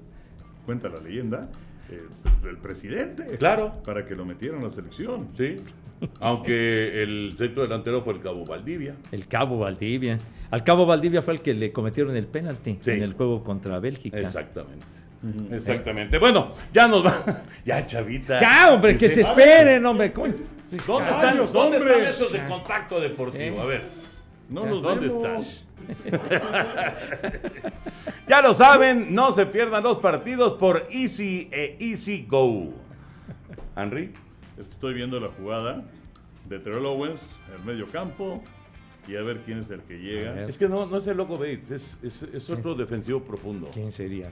cuenta 0.65 0.89
la 0.89 0.99
leyenda, 0.99 1.49
eh, 1.89 2.01
el 2.49 2.57
presidente. 2.57 3.37
Claro. 3.37 3.73
Para 3.85 4.05
que 4.05 4.15
lo 4.15 4.25
metieran 4.25 4.61
a 4.61 4.63
la 4.65 4.69
selección. 4.71 5.27
Sí. 5.35 5.61
Aunque 6.19 7.03
el 7.03 7.33
centro 7.37 7.63
delantero 7.63 8.01
fue 8.03 8.13
el 8.13 8.21
Cabo 8.21 8.45
Valdivia. 8.45 8.95
El 9.11 9.27
Cabo 9.27 9.59
Valdivia. 9.59 10.19
Al 10.51 10.63
Cabo 10.63 10.85
Valdivia 10.85 11.21
fue 11.21 11.33
el 11.35 11.41
que 11.41 11.53
le 11.53 11.71
cometieron 11.71 12.15
el 12.15 12.25
penalti 12.25 12.77
Sí. 12.81 12.91
en 12.91 13.03
el 13.03 13.13
juego 13.13 13.43
contra 13.43 13.79
Bélgica. 13.79 14.17
Exactamente. 14.17 14.85
Exactamente. 15.51 16.17
Bueno, 16.17 16.53
ya 16.73 16.87
nos 16.87 17.05
va. 17.05 17.13
Ya, 17.65 17.85
chavita. 17.85 18.39
Ya, 18.39 18.73
hombre, 18.73 18.97
que 18.97 19.09
se 19.09 19.17
ver, 19.23 19.25
esperen, 19.25 19.85
hombre. 19.85 20.13
¿Cómo? 20.13 20.27
¿Dónde 20.27 21.09
Caballos, 21.09 21.45
están, 21.47 21.61
¿dónde 21.61 21.77
están 21.77 21.91
hombres. 21.93 22.15
esos 22.15 22.31
de 22.31 22.45
contacto 22.45 22.99
deportivo? 23.01 23.57
Eh. 23.57 23.61
A 23.61 23.65
ver. 23.65 23.81
No 24.49 24.65
los 24.65 24.81
¿Dónde 24.81 25.07
vemos. 25.07 25.65
están? 25.89 26.19
Ya 28.27 28.41
lo 28.41 28.53
saben, 28.53 29.13
no 29.15 29.31
se 29.31 29.45
pierdan 29.47 29.81
los 29.83 29.97
partidos 29.97 30.53
por 30.53 30.85
Easy 30.91 31.49
e 31.51 31.77
Easy 31.79 32.25
Go. 32.29 32.73
Henry. 33.75 34.11
Estoy 34.59 34.93
viendo 34.93 35.19
la 35.19 35.29
jugada 35.29 35.83
de 36.47 36.59
Terrell 36.59 36.85
Owens, 36.85 37.21
el 37.57 37.63
medio 37.65 37.87
campo, 37.87 38.43
y 39.07 39.15
a 39.15 39.21
ver 39.21 39.39
quién 39.45 39.59
es 39.59 39.69
el 39.71 39.81
que 39.81 39.97
llega. 39.99 40.45
Es 40.45 40.57
que 40.57 40.67
no, 40.67 40.85
no 40.85 40.97
es 40.97 41.07
el 41.07 41.17
loco 41.17 41.37
Bates, 41.37 41.71
es, 41.71 41.97
es, 42.03 42.23
es 42.23 42.49
otro 42.49 42.75
defensivo 42.75 43.21
profundo. 43.21 43.69
¿Quién 43.73 43.91
sería? 43.91 44.29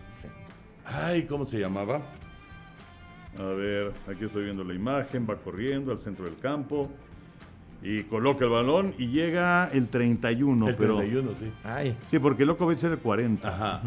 Ay, 0.85 1.23
¿cómo 1.23 1.45
se 1.45 1.59
llamaba? 1.59 2.01
A 3.39 3.43
ver, 3.43 3.91
aquí 4.07 4.25
estoy 4.25 4.45
viendo 4.45 4.63
la 4.63 4.73
imagen, 4.73 5.27
va 5.29 5.35
corriendo 5.35 5.91
al 5.91 5.99
centro 5.99 6.25
del 6.25 6.37
campo 6.37 6.89
y 7.83 8.03
coloca 8.03 8.45
el 8.45 8.51
balón 8.51 8.93
y 8.97 9.07
llega 9.07 9.69
el 9.71 9.87
31. 9.87 10.69
el 10.69 10.75
pero, 10.75 10.97
31, 10.97 11.31
sí. 11.39 11.51
Ay, 11.63 11.95
Sí, 12.05 12.19
porque 12.19 12.45
Loco 12.45 12.65
Bates 12.65 12.83
era 12.83 12.93
el 12.93 12.99
40. 12.99 13.47
Ajá. 13.47 13.81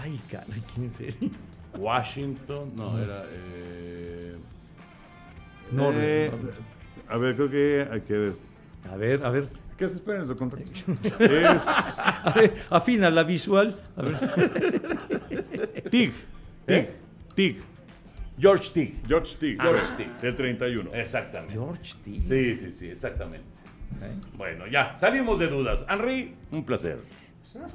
ay, 0.00 0.20
caray, 0.30 0.62
¿quién 0.74 0.92
sería? 0.92 1.30
Washington, 1.78 2.72
no, 2.76 2.98
era. 2.98 3.24
eh, 3.30 3.95
No, 5.72 5.90
Eh, 5.94 6.30
no, 6.30 7.14
A 7.14 7.18
ver, 7.18 7.34
creo 7.34 7.50
que 7.50 7.86
hay 7.90 8.00
que 8.02 8.14
ver. 8.14 8.32
A 8.90 8.96
ver, 8.96 9.24
a 9.24 9.30
ver. 9.30 9.48
¿Qué 9.76 9.88
se 9.88 9.96
espera 9.96 10.20
en 10.20 10.26
su 10.26 10.36
contrato? 10.36 10.64
es 11.18 11.62
A 11.66 12.32
ver, 12.34 12.62
Afina 12.70 13.10
la 13.10 13.24
visual. 13.24 13.78
A 13.96 14.02
ver. 14.02 14.16
Tig. 15.90 16.12
¿Eh? 16.66 16.90
Tig. 17.34 17.58
George 18.38 18.70
T. 18.72 18.94
George 19.06 19.36
Tig. 19.38 19.60
George 19.60 19.92
Tig. 19.96 20.08
El 20.22 20.36
31. 20.36 20.94
Exactamente. 20.94 21.54
George 21.54 21.94
T. 22.04 22.10
Sí, 22.10 22.56
sí, 22.56 22.72
sí, 22.72 22.88
exactamente. 22.88 23.46
¿Eh? 24.02 24.12
Bueno, 24.34 24.66
ya, 24.66 24.96
salimos 24.96 25.38
de 25.38 25.48
dudas. 25.48 25.84
Henry, 25.88 26.34
un 26.50 26.64
placer. 26.64 26.98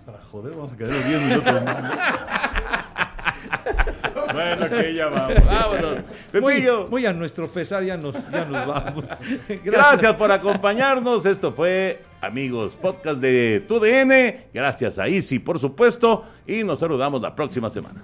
Para 0.05 0.19
joder, 0.25 0.53
vamos 0.53 0.73
a 0.73 0.77
quedar 0.77 0.93
los 0.93 1.07
10 1.07 1.21
minutos 1.23 1.63
más. 1.63 1.93
bueno, 4.33 4.69
que 4.69 4.93
ya 4.93 5.07
vamos. 5.07 5.45
Vámonos. 5.45 5.97
Muy, 6.33 6.53
Pepillo, 6.53 6.87
muy 6.87 7.05
a 7.05 7.13
nuestro 7.13 7.47
pesar, 7.47 7.83
ya 7.83 7.97
nos, 7.97 8.15
ya 8.31 8.45
nos 8.45 8.67
vamos. 8.67 9.05
gracias 9.63 10.13
por 10.15 10.31
acompañarnos. 10.31 11.25
Esto 11.25 11.51
fue, 11.51 12.01
amigos, 12.21 12.75
podcast 12.75 13.21
de 13.21 13.63
TUDN. 13.67 14.51
Gracias 14.53 14.99
a 14.99 15.07
Easy, 15.07 15.39
por 15.39 15.59
supuesto. 15.59 16.25
Y 16.47 16.63
nos 16.63 16.79
saludamos 16.79 17.21
la 17.21 17.35
próxima 17.35 17.69
semana. 17.69 18.03